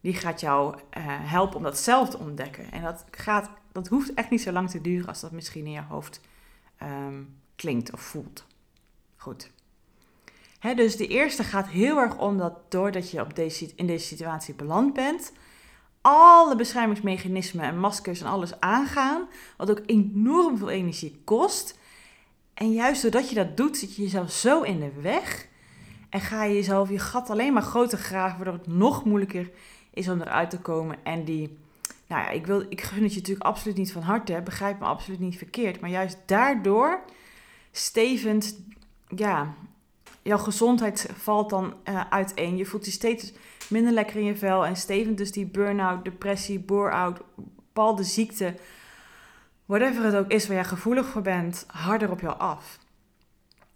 Die 0.00 0.14
gaat 0.14 0.40
jou 0.40 0.74
uh, 0.74 0.80
helpen 1.06 1.56
om 1.56 1.62
dat 1.62 1.78
zelf 1.78 2.10
te 2.10 2.18
ontdekken. 2.18 2.72
En 2.72 2.82
dat, 2.82 3.04
gaat, 3.10 3.50
dat 3.72 3.88
hoeft 3.88 4.14
echt 4.14 4.30
niet 4.30 4.42
zo 4.42 4.52
lang 4.52 4.70
te 4.70 4.80
duren 4.80 5.08
als 5.08 5.20
dat 5.20 5.32
misschien 5.32 5.64
in 5.64 5.72
je 5.72 5.82
hoofd 5.88 6.20
um, 6.82 7.36
klinkt 7.56 7.92
of 7.92 8.00
voelt. 8.00 8.46
Goed 9.16 9.50
dus 10.72 10.96
de 10.96 11.06
eerste 11.06 11.44
gaat 11.44 11.68
heel 11.68 11.98
erg 11.98 12.18
om 12.18 12.38
dat 12.38 12.70
doordat 12.70 13.10
je 13.10 13.20
op 13.20 13.36
deze, 13.36 13.70
in 13.76 13.86
deze 13.86 14.06
situatie 14.06 14.54
beland 14.54 14.92
bent, 14.92 15.32
alle 16.00 16.56
beschermingsmechanismen 16.56 17.64
en 17.64 17.78
maskers 17.78 18.20
en 18.20 18.26
alles 18.26 18.60
aangaan, 18.60 19.28
wat 19.56 19.70
ook 19.70 19.82
enorm 19.86 20.58
veel 20.58 20.70
energie 20.70 21.20
kost. 21.24 21.78
En 22.54 22.72
juist 22.72 23.02
doordat 23.02 23.28
je 23.28 23.34
dat 23.34 23.56
doet, 23.56 23.76
zit 23.76 23.96
je 23.96 24.02
jezelf 24.02 24.32
zo 24.32 24.62
in 24.62 24.80
de 24.80 24.92
weg 25.00 25.48
en 26.10 26.20
ga 26.20 26.44
je 26.44 26.54
jezelf 26.54 26.88
je 26.88 26.98
gat 26.98 27.30
alleen 27.30 27.52
maar 27.52 27.62
groter 27.62 27.98
graven, 27.98 28.36
waardoor 28.36 28.54
het 28.54 28.66
nog 28.66 29.04
moeilijker 29.04 29.50
is 29.90 30.08
om 30.08 30.20
eruit 30.20 30.50
te 30.50 30.58
komen. 30.58 30.96
En 31.02 31.24
die, 31.24 31.58
nou 32.06 32.22
ja, 32.22 32.28
ik, 32.28 32.46
wil, 32.46 32.64
ik 32.68 32.80
gun 32.80 33.02
het 33.02 33.12
je 33.12 33.18
natuurlijk 33.18 33.46
absoluut 33.46 33.76
niet 33.76 33.92
van 33.92 34.02
harte, 34.02 34.40
begrijp 34.44 34.80
me 34.80 34.84
absoluut 34.86 35.20
niet 35.20 35.38
verkeerd, 35.38 35.80
maar 35.80 35.90
juist 35.90 36.18
daardoor 36.26 37.04
stevend, 37.70 38.60
ja, 39.08 39.54
jouw 40.24 40.38
gezondheid 40.38 41.08
valt 41.16 41.50
dan 41.50 41.74
uh, 41.84 42.00
uiteen. 42.10 42.56
Je 42.56 42.66
voelt 42.66 42.84
je 42.84 42.90
steeds 42.90 43.32
minder 43.68 43.92
lekker 43.92 44.16
in 44.16 44.24
je 44.24 44.36
vel. 44.36 44.66
En 44.66 44.76
stevend 44.76 45.18
dus 45.18 45.32
die 45.32 45.46
burn-out, 45.46 46.04
depressie, 46.04 46.60
bore-out, 46.60 47.20
bepaalde 47.36 48.04
ziekte. 48.04 48.54
Whatever 49.64 50.04
het 50.04 50.14
ook 50.14 50.30
is 50.30 50.46
waar 50.46 50.56
jij 50.56 50.64
gevoelig 50.64 51.06
voor 51.06 51.22
bent, 51.22 51.64
harder 51.68 52.10
op 52.10 52.20
jou 52.20 52.38
af. 52.38 52.78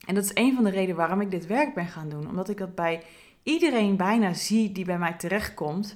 En 0.06 0.14
dat 0.14 0.24
is 0.24 0.30
een 0.34 0.54
van 0.54 0.64
de 0.64 0.70
redenen 0.70 0.96
waarom 0.96 1.20
ik 1.20 1.30
dit 1.30 1.46
werk 1.46 1.74
ben 1.74 1.86
gaan 1.86 2.08
doen. 2.08 2.28
Omdat 2.28 2.48
ik 2.48 2.58
dat 2.58 2.74
bij 2.74 3.02
iedereen 3.42 3.96
bijna 3.96 4.32
zie 4.34 4.72
die 4.72 4.84
bij 4.84 4.98
mij 4.98 5.12
terechtkomt. 5.12 5.94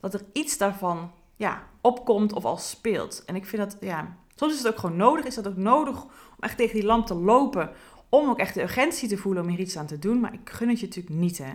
Dat 0.00 0.14
er 0.14 0.24
iets 0.32 0.58
daarvan 0.58 1.10
ja, 1.36 1.62
opkomt 1.80 2.32
of 2.32 2.44
al 2.44 2.56
speelt. 2.56 3.24
En 3.24 3.36
ik 3.36 3.46
vind 3.46 3.62
dat, 3.62 3.76
ja, 3.80 4.16
soms 4.34 4.52
is 4.52 4.58
het 4.58 4.68
ook 4.72 4.78
gewoon 4.78 4.96
nodig. 4.96 5.24
Is 5.24 5.34
dat 5.34 5.48
ook 5.48 5.56
nodig 5.56 6.02
om 6.02 6.40
echt 6.40 6.56
tegen 6.56 6.74
die 6.74 6.84
lamp 6.84 7.06
te 7.06 7.14
lopen. 7.14 7.70
Om 8.10 8.28
ook 8.28 8.38
echt 8.38 8.54
de 8.54 8.62
urgentie 8.62 9.08
te 9.08 9.16
voelen 9.16 9.42
om 9.42 9.48
hier 9.48 9.58
iets 9.58 9.76
aan 9.76 9.86
te 9.86 9.98
doen. 9.98 10.20
Maar 10.20 10.32
ik 10.32 10.50
gun 10.50 10.68
het 10.68 10.80
je 10.80 10.86
natuurlijk 10.86 11.14
niet, 11.14 11.38
hè. 11.38 11.52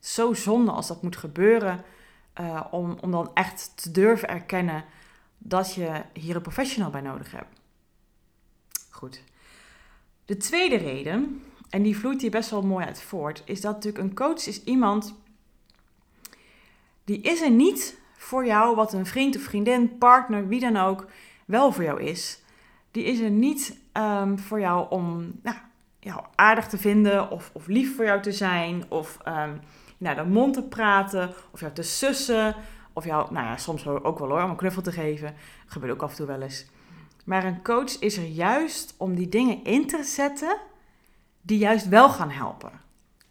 Zo 0.00 0.34
zonde 0.34 0.70
als 0.70 0.86
dat 0.86 1.02
moet 1.02 1.16
gebeuren. 1.16 1.84
Uh, 2.40 2.64
om, 2.70 2.96
om 3.00 3.10
dan 3.10 3.30
echt 3.34 3.72
te 3.74 3.90
durven 3.90 4.28
erkennen 4.28 4.84
dat 5.38 5.74
je 5.74 6.02
hier 6.12 6.36
een 6.36 6.42
professional 6.42 6.90
bij 6.90 7.00
nodig 7.00 7.30
hebt. 7.30 7.60
Goed. 8.90 9.22
De 10.24 10.36
tweede 10.36 10.76
reden, 10.76 11.42
en 11.70 11.82
die 11.82 11.98
vloeit 11.98 12.20
hier 12.20 12.30
best 12.30 12.50
wel 12.50 12.62
mooi 12.62 12.86
uit 12.86 13.02
voort, 13.02 13.42
is 13.44 13.60
dat 13.60 13.74
natuurlijk 13.74 14.04
een 14.04 14.14
coach 14.14 14.46
is 14.46 14.64
iemand 14.64 15.14
die 17.08 17.20
is 17.20 17.40
er 17.40 17.50
niet 17.50 17.98
voor 18.16 18.46
jou 18.46 18.76
wat 18.76 18.92
een 18.92 19.06
vriend 19.06 19.36
of 19.36 19.42
vriendin, 19.42 19.98
partner, 19.98 20.48
wie 20.48 20.60
dan 20.60 20.76
ook, 20.76 21.06
wel 21.46 21.72
voor 21.72 21.84
jou 21.84 22.02
is. 22.02 22.42
Die 22.90 23.04
is 23.04 23.20
er 23.20 23.30
niet 23.30 23.78
um, 23.92 24.38
voor 24.38 24.60
jou 24.60 24.90
om 24.90 25.32
nou, 25.42 25.56
jou 26.08 26.24
aardig 26.34 26.66
te 26.66 26.78
vinden 26.78 27.30
of, 27.30 27.50
of 27.52 27.66
lief 27.66 27.96
voor 27.96 28.04
jou 28.04 28.22
te 28.22 28.32
zijn 28.32 28.84
of 28.88 29.18
um, 29.28 29.60
naar 29.98 30.16
de 30.16 30.24
mond 30.24 30.54
te 30.54 30.62
praten 30.62 31.30
of 31.50 31.60
jou 31.60 31.72
te 31.72 31.82
sussen 31.82 32.54
of 32.92 33.04
jou, 33.04 33.32
nou 33.32 33.46
ja, 33.46 33.56
soms 33.56 33.86
ook 33.86 34.18
wel 34.18 34.28
hoor, 34.28 34.42
om 34.42 34.50
een 34.50 34.56
knuffel 34.56 34.82
te 34.82 34.92
geven. 34.92 35.34
Dat 35.62 35.72
gebeurt 35.72 35.92
ook 35.92 36.02
af 36.02 36.10
en 36.10 36.16
toe 36.16 36.26
wel 36.26 36.42
eens. 36.42 36.66
Maar 37.24 37.44
een 37.44 37.62
coach 37.62 37.98
is 37.98 38.16
er 38.16 38.26
juist 38.26 38.94
om 38.96 39.14
die 39.14 39.28
dingen 39.28 39.64
in 39.64 39.86
te 39.86 40.02
zetten 40.02 40.56
die 41.42 41.58
juist 41.58 41.88
wel 41.88 42.08
gaan 42.08 42.30
helpen. 42.30 42.72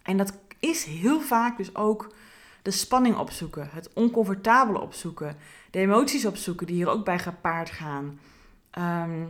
En 0.03 0.17
dat 0.17 0.33
is 0.59 0.83
heel 0.83 1.21
vaak 1.21 1.57
dus 1.57 1.75
ook 1.75 2.13
de 2.61 2.71
spanning 2.71 3.17
opzoeken, 3.17 3.69
het 3.71 3.93
oncomfortabele 3.93 4.79
opzoeken, 4.79 5.35
de 5.71 5.79
emoties 5.79 6.25
opzoeken 6.25 6.67
die 6.67 6.75
hier 6.75 6.89
ook 6.89 7.05
bij 7.05 7.19
gepaard 7.19 7.69
gaan. 7.69 8.19
Ehm, 8.71 9.25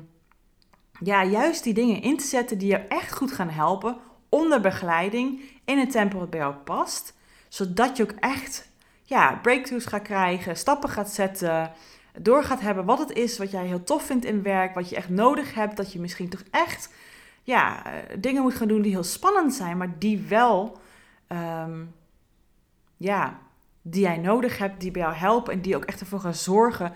ja, 1.00 1.24
juist 1.26 1.64
die 1.64 1.74
dingen 1.74 2.02
in 2.02 2.18
te 2.18 2.26
zetten 2.26 2.58
die 2.58 2.70
je 2.70 2.78
echt 2.78 3.14
goed 3.14 3.32
gaan 3.32 3.50
helpen 3.50 3.98
onder 4.30 4.62
begeleiding 4.62 5.42
in 5.66 5.78
een 5.78 5.90
tempo 5.90 6.20
dat 6.20 6.30
bij 6.30 6.40
jou 6.40 6.54
past, 6.54 7.14
zodat 7.48 7.98
je 7.98 8.04
ook 8.04 8.16
echt 8.20 8.70
ja, 9.04 9.40
breakthroughs 9.42 9.86
gaat 9.86 10.02
krijgen, 10.02 10.58
stappen 10.58 10.90
gaat 10.90 11.10
zetten, 11.10 11.72
door 12.20 12.44
gaat 12.44 12.60
hebben 12.60 12.86
wat 12.86 13.00
het 13.00 13.12
is 13.12 13.38
wat 13.38 13.52
jij 13.52 13.66
heel 13.66 13.84
tof 13.84 14.04
vindt 14.04 14.26
in 14.26 14.42
werk, 14.42 14.76
wat 14.76 14.90
je 14.90 14.96
echt 14.96 15.10
nodig 15.10 15.54
hebt, 15.54 15.78
dat 15.78 15.94
je 15.94 16.00
misschien 16.00 16.30
toch 16.30 16.44
echt 16.52 16.94
ja, 17.44 17.86
eh, 17.86 18.18
dingen 18.20 18.42
moet 18.42 18.56
gaan 18.56 18.68
doen 18.68 18.82
die 18.82 18.92
heel 18.92 19.04
spannend 19.04 19.54
zijn, 19.54 19.78
maar 19.78 20.00
die 20.00 20.26
wel, 20.28 20.78
ehm, 21.28 21.84
ja, 22.98 23.40
die 23.82 24.02
jij 24.02 24.18
nodig 24.18 24.58
hebt, 24.58 24.82
die 24.82 24.92
bij 24.92 25.02
jou 25.02 25.14
helpen 25.14 25.54
en 25.54 25.62
die 25.62 25.76
ook 25.76 25.86
echt 25.86 26.00
ervoor 26.00 26.20
gaan 26.20 26.34
zorgen 26.34 26.94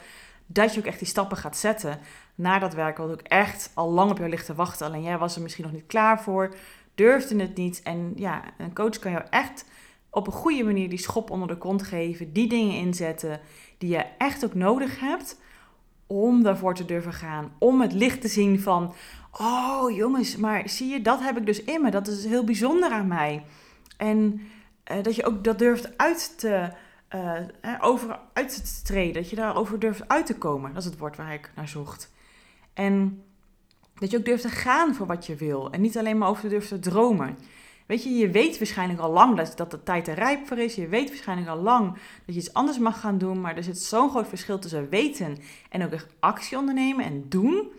dat 0.54 0.74
je 0.74 0.80
ook 0.80 0.86
echt 0.86 1.00
die 1.00 1.08
stappen 1.08 1.38
gaat 1.38 1.58
zetten 1.58 2.00
naar 2.36 2.60
dat 2.60 2.74
werk 2.74 2.98
wat 2.98 3.12
ook 3.12 3.22
echt 3.22 3.72
al 3.74 3.90
lang 3.90 4.12
op 4.12 4.18
jou 4.18 4.30
ligt 4.30 4.46
te 4.46 4.56
wachten. 4.56 4.86
Alleen 4.86 5.04
jij 5.04 5.18
was 5.18 5.36
er 5.36 5.42
misschien 5.42 5.64
nog 5.64 5.74
niet 5.74 5.86
klaar 5.88 6.22
voor, 6.22 6.56
durfde 6.96 7.42
het 7.42 7.56
niet. 7.56 7.82
En 7.82 8.14
ja, 8.16 8.44
een 8.58 8.74
coach 8.74 9.00
kan 9.00 9.12
jou 9.12 9.24
echt 9.30 9.66
op 10.10 10.28
een 10.28 10.34
goede 10.34 10.64
manier 10.64 10.90
die 10.90 11.00
schop 11.00 11.30
onder 11.30 11.48
de 11.48 11.58
kont 11.58 11.84
geven, 11.84 12.34
die 12.34 12.50
dingen 12.50 12.76
inzetten 12.76 13.40
die 13.78 13.90
je 13.90 14.06
echt 14.18 14.46
ook 14.46 14.54
nodig 14.54 15.00
hebt 15.00 15.40
om 16.08 16.44
daarvoor 16.44 16.76
te 16.76 16.86
durven 16.86 17.14
gaan. 17.14 17.52
Om 17.58 17.82
het 17.82 17.94
licht 17.94 18.22
te 18.22 18.28
zien 18.28 18.60
van, 18.60 18.94
oh 19.32 19.96
jongens, 19.96 20.36
maar 20.36 20.70
zie 20.70 20.90
je, 20.90 21.02
dat 21.02 21.20
heb 21.20 21.38
ik 21.38 21.46
dus 21.46 21.64
in 21.64 21.82
me. 21.82 21.92
Dat 21.92 22.08
is 22.08 22.26
heel 22.26 22.44
bijzonder 22.44 22.92
aan 22.92 23.08
mij. 23.08 23.44
En 23.98 24.42
uh, 24.92 25.04
dat 25.04 25.16
je 25.16 25.26
ook 25.26 25.44
dat 25.44 25.60
durft 25.60 25.98
uit 25.98 26.34
te, 26.38 26.72
uh, 27.16 27.76
over 27.80 28.20
uit 28.34 28.76
te 28.76 28.82
treden. 28.84 29.22
Dat 29.22 29.30
je 29.30 29.36
daarover 29.36 29.80
durft 29.80 30.08
uit 30.08 30.26
te 30.26 30.38
komen. 30.38 30.74
Dat 30.74 30.84
is 30.84 30.90
het 30.90 31.00
woord 31.00 31.18
waar 31.18 31.34
ik 31.34 31.52
naar 31.56 31.68
zocht. 31.68 32.12
En 32.74 33.24
dat 33.96 34.12
je 34.12 34.18
ook 34.18 34.26
durft 34.26 34.42
te 34.42 34.50
gaan 34.50 34.96
voor 34.96 35.08
wat 35.08 35.26
je 35.26 35.36
wil. 35.36 35.72
En 35.72 35.82
niet 35.82 35.98
alleen 35.98 36.18
maar 36.18 36.30
over 36.30 36.50
durft 36.50 36.68
te 36.68 36.80
dromen. 36.80 37.38
Weet 37.86 38.04
je, 38.04 38.10
je 38.10 38.30
weet 38.30 38.58
waarschijnlijk 38.58 39.00
al 39.00 39.12
lang 39.12 39.38
dat, 39.38 39.54
dat 39.56 39.72
de 39.72 39.84
tijd 39.84 40.08
er 40.08 40.16
rijp 40.16 40.48
voor 40.48 40.58
is. 40.58 40.76
Je 40.76 40.88
weet 40.88 41.10
waarschijnlijk 41.10 41.50
al 41.50 41.62
lang 41.62 41.94
dat 42.26 42.36
je 42.36 42.42
iets 42.42 42.54
anders 42.54 42.78
mag 42.78 43.00
gaan 43.00 43.18
doen. 43.18 43.42
Maar 43.42 43.58
er 43.58 43.64
zit 43.64 43.78
zo'n 43.78 44.10
groot 44.10 44.28
verschil 44.28 44.60
tussen 44.60 44.90
weten 44.90 45.38
en 45.70 45.84
ook 45.84 45.92
echt 45.92 46.08
actie 46.20 46.58
ondernemen 46.58 47.06
en 47.06 47.26
doen. 47.30 47.72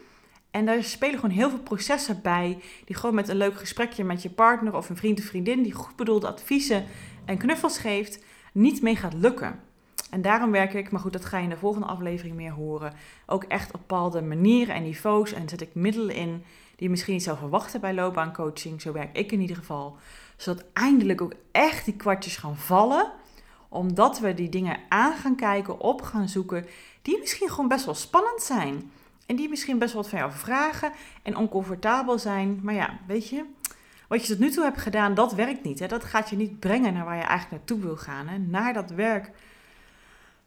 En 0.51 0.67
daar 0.67 0.83
spelen 0.83 1.19
gewoon 1.19 1.37
heel 1.37 1.51
veel 1.51 1.59
processen 1.59 2.21
bij. 2.23 2.59
Die 2.85 2.97
gewoon 2.97 3.15
met 3.15 3.29
een 3.29 3.37
leuk 3.37 3.59
gesprekje 3.59 4.05
met 4.05 4.23
je 4.23 4.31
partner 4.31 4.77
of 4.77 4.89
een 4.89 4.97
vriend 4.97 5.19
of 5.19 5.25
vriendin. 5.25 5.63
die 5.63 5.73
goed 5.73 5.97
bedoelde 5.97 6.27
adviezen 6.27 6.85
en 7.25 7.39
knuffels 7.39 7.79
geeft. 7.79 8.25
Niet 8.53 8.83
mee 8.83 8.97
gaat 8.97 9.15
lukken. 9.15 9.61
En 10.11 10.23
daarom 10.23 10.51
werk 10.51 10.75
ik, 10.75 10.91
maar 10.91 11.01
goed, 11.01 11.13
dat 11.13 11.25
ga 11.25 11.37
je 11.37 11.43
in 11.43 11.49
de 11.49 11.57
volgende 11.57 11.87
aflevering 11.87 12.37
meer 12.37 12.53
horen. 12.53 12.93
Ook 13.27 13.45
echt 13.45 13.73
op 13.73 13.81
bepaalde 13.81 14.23
manieren 14.23 14.75
en 14.75 14.83
niveaus. 14.83 15.33
En 15.33 15.49
zet 15.49 15.61
ik 15.61 15.75
middelen 15.75 16.15
in 16.15 16.45
die 16.77 16.85
je 16.87 16.91
misschien 16.91 17.15
niet 17.15 17.23
zou 17.23 17.39
verwachten 17.39 17.81
bij 17.81 17.95
loopbaancoaching. 17.95 18.81
Zo 18.81 18.93
werk 18.93 19.17
ik 19.17 19.33
in 19.33 19.41
ieder 19.41 19.57
geval. 19.57 19.97
Zodat 20.37 20.65
eindelijk 20.73 21.21
ook 21.21 21.35
echt 21.53 21.85
die 21.85 21.97
kwartjes 21.97 22.37
gaan 22.37 22.57
vallen. 22.57 23.13
Omdat 23.69 24.19
we 24.21 24.35
die 24.35 24.49
dingen 24.49 24.79
aan 24.89 25.15
gaan 25.15 25.37
kijken, 25.37 25.81
op 25.81 26.03
gaan 26.03 26.29
zoeken. 26.29 26.67
Die 27.03 27.19
misschien 27.19 27.49
gewoon 27.49 27.69
best 27.69 27.85
wel 27.85 27.95
spannend 27.95 28.43
zijn. 28.43 28.91
En 29.27 29.37
die 29.37 29.49
misschien 29.49 29.79
best 29.79 29.93
wel 29.93 30.03
wat 30.03 30.11
van 30.11 30.19
jou 30.19 30.33
vragen 30.33 30.93
en 31.23 31.37
oncomfortabel 31.37 32.19
zijn. 32.19 32.61
Maar 32.63 32.75
ja, 32.75 32.99
weet 33.07 33.29
je, 33.29 33.45
wat 34.13 34.27
je 34.27 34.33
tot 34.33 34.39
nu 34.39 34.51
toe 34.51 34.65
hebt 34.65 34.81
gedaan, 34.81 35.15
dat 35.15 35.33
werkt 35.33 35.65
niet. 35.65 35.79
Hè? 35.79 35.87
Dat 35.87 36.05
gaat 36.05 36.31
je 36.31 36.37
niet 36.37 36.61
brengen 36.61 36.93
naar 36.93 37.05
waar 37.05 37.17
je 37.17 37.23
eigenlijk 37.23 37.51
naartoe 37.51 37.81
wil 37.81 37.97
gaan. 37.97 38.29
Hè? 38.29 38.39
Naar 38.39 38.73
dat 38.73 38.91
werk 38.91 39.31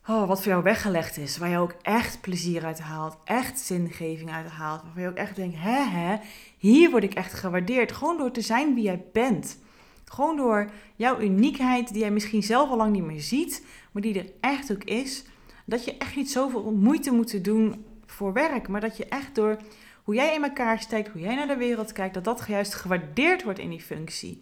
oh, 0.07 0.27
wat 0.27 0.41
voor 0.41 0.51
jou 0.51 0.63
weggelegd 0.63 1.17
is. 1.17 1.37
Waar 1.37 1.49
je 1.49 1.57
ook 1.57 1.75
echt 1.81 2.21
plezier 2.21 2.65
uit 2.65 2.79
haalt. 2.79 3.17
Echt 3.23 3.59
zingeving 3.59 4.31
uit 4.31 4.49
haalt. 4.49 4.81
Waar 4.93 5.03
je 5.03 5.09
ook 5.09 5.15
echt 5.15 5.35
denkt, 5.35 5.55
hè 5.57 5.83
hè, 5.83 6.17
hier 6.57 6.91
word 6.91 7.03
ik 7.03 7.13
echt 7.13 7.33
gewaardeerd. 7.33 7.91
Gewoon 7.91 8.17
door 8.17 8.31
te 8.31 8.41
zijn 8.41 8.73
wie 8.73 8.83
jij 8.83 9.03
bent. 9.13 9.57
Gewoon 10.05 10.37
door 10.37 10.69
jouw 10.95 11.19
uniekheid 11.19 11.87
die 11.87 12.01
jij 12.01 12.11
misschien 12.11 12.43
zelf 12.43 12.69
al 12.69 12.77
lang 12.77 12.91
niet 12.91 13.03
meer 13.05 13.21
ziet. 13.21 13.65
Maar 13.91 14.01
die 14.01 14.19
er 14.19 14.31
echt 14.39 14.71
ook 14.71 14.83
is. 14.83 15.23
Dat 15.65 15.85
je 15.85 15.97
echt 15.97 16.15
niet 16.15 16.31
zoveel 16.31 16.71
moeite 16.71 17.11
moet 17.11 17.43
doen 17.43 17.85
voor 18.05 18.33
werk. 18.33 18.67
Maar 18.67 18.81
dat 18.81 18.97
je 18.97 19.05
echt 19.05 19.35
door 19.35 19.57
hoe 20.05 20.15
jij 20.15 20.35
in 20.35 20.43
elkaar 20.43 20.79
steekt, 20.79 21.07
hoe 21.07 21.21
jij 21.21 21.35
naar 21.35 21.47
de 21.47 21.57
wereld 21.57 21.91
kijkt. 21.91 22.13
Dat 22.13 22.23
dat 22.23 22.45
juist 22.47 22.73
gewaardeerd 22.73 23.43
wordt 23.43 23.59
in 23.59 23.69
die 23.69 23.81
functie. 23.81 24.39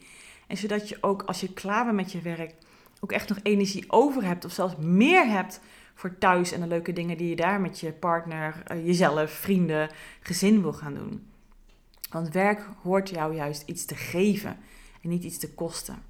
En 0.47 0.57
zodat 0.57 0.89
je 0.89 0.97
ook 1.01 1.21
als 1.21 1.41
je 1.41 1.53
klaar 1.53 1.83
bent 1.85 1.95
met 1.95 2.11
je 2.11 2.21
werk 2.21 2.55
ook 2.99 3.11
echt 3.11 3.29
nog 3.29 3.39
energie 3.43 3.85
over 3.87 4.23
hebt 4.23 4.45
of 4.45 4.51
zelfs 4.51 4.75
meer 4.77 5.27
hebt 5.27 5.59
voor 5.93 6.17
thuis 6.17 6.51
en 6.51 6.61
de 6.61 6.67
leuke 6.67 6.93
dingen 6.93 7.17
die 7.17 7.29
je 7.29 7.35
daar 7.35 7.61
met 7.61 7.79
je 7.79 7.91
partner, 7.91 8.63
eh, 8.65 8.85
jezelf, 8.85 9.31
vrienden, 9.31 9.89
gezin 10.19 10.61
wil 10.61 10.73
gaan 10.73 10.93
doen. 10.93 11.27
Want 12.09 12.29
werk 12.29 12.65
hoort 12.81 13.09
jou 13.09 13.35
juist 13.35 13.63
iets 13.65 13.85
te 13.85 13.95
geven 13.95 14.57
en 15.01 15.09
niet 15.09 15.23
iets 15.23 15.37
te 15.37 15.53
kosten. 15.53 16.03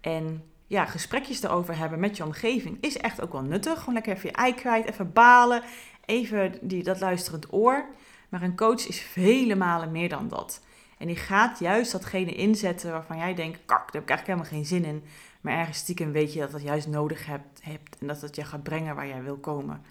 En 0.00 0.42
ja, 0.66 0.84
gesprekjes 0.84 1.42
erover 1.42 1.76
hebben 1.76 2.00
met 2.00 2.16
je 2.16 2.24
omgeving 2.24 2.78
is 2.80 2.96
echt 2.96 3.20
ook 3.20 3.32
wel 3.32 3.42
nuttig. 3.42 3.78
Gewoon 3.78 3.94
lekker 3.94 4.12
even 4.12 4.28
je 4.28 4.36
ei 4.36 4.54
kwijt, 4.54 4.88
even 4.88 5.12
balen, 5.12 5.62
even 6.04 6.58
die, 6.60 6.82
dat 6.82 7.00
luisterend 7.00 7.52
oor. 7.52 7.86
Maar 8.34 8.42
een 8.42 8.56
coach 8.56 8.86
is 8.86 9.00
vele 9.00 9.54
malen 9.54 9.90
meer 9.90 10.08
dan 10.08 10.28
dat. 10.28 10.60
En 10.98 11.06
die 11.06 11.16
gaat 11.16 11.58
juist 11.58 11.92
datgene 11.92 12.34
inzetten 12.34 12.90
waarvan 12.90 13.18
jij 13.18 13.34
denkt, 13.34 13.58
kak, 13.66 13.92
daar 13.92 13.92
heb 13.92 14.02
ik 14.02 14.08
eigenlijk 14.08 14.26
helemaal 14.26 14.50
geen 14.50 14.66
zin 14.66 14.84
in. 14.84 15.04
Maar 15.40 15.58
ergens 15.58 15.78
stiekem 15.78 16.12
weet 16.12 16.32
je 16.32 16.40
dat 16.40 16.50
dat 16.50 16.62
juist 16.62 16.88
nodig 16.88 17.26
hebt, 17.26 17.60
hebt 17.62 17.98
en 17.98 18.06
dat 18.06 18.20
het 18.20 18.36
je 18.36 18.44
gaat 18.44 18.62
brengen 18.62 18.94
waar 18.94 19.06
jij 19.06 19.22
wil 19.22 19.36
komen. 19.36 19.82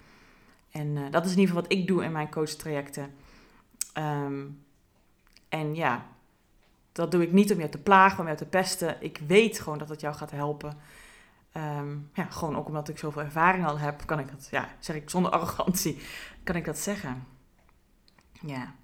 En 0.70 0.86
uh, 0.86 1.10
dat 1.10 1.24
is 1.24 1.32
in 1.32 1.38
ieder 1.38 1.54
geval 1.54 1.62
wat 1.62 1.78
ik 1.78 1.86
doe 1.86 2.04
in 2.04 2.12
mijn 2.12 2.30
coachtrajecten. 2.30 3.14
Um, 3.98 4.64
en 5.48 5.74
ja, 5.74 6.06
dat 6.92 7.10
doe 7.10 7.22
ik 7.22 7.32
niet 7.32 7.52
om 7.52 7.58
jou 7.58 7.70
te 7.70 7.82
plagen, 7.82 8.18
om 8.18 8.24
jou 8.24 8.36
te 8.36 8.46
pesten. 8.46 8.96
Ik 9.00 9.20
weet 9.26 9.60
gewoon 9.60 9.78
dat 9.78 9.88
het 9.88 10.00
jou 10.00 10.14
gaat 10.14 10.30
helpen. 10.30 10.76
Um, 11.56 12.10
ja, 12.12 12.24
gewoon 12.24 12.56
ook 12.56 12.66
omdat 12.66 12.88
ik 12.88 12.98
zoveel 12.98 13.22
ervaring 13.22 13.66
al 13.66 13.78
heb, 13.78 14.02
kan 14.06 14.18
ik 14.18 14.30
dat, 14.30 14.48
ja, 14.50 14.68
zeg 14.78 14.96
ik 14.96 15.10
zonder 15.10 15.30
arrogantie, 15.30 16.02
kan 16.42 16.56
ik 16.56 16.64
dat 16.64 16.78
zeggen. 16.78 17.33
Ja. 18.46 18.74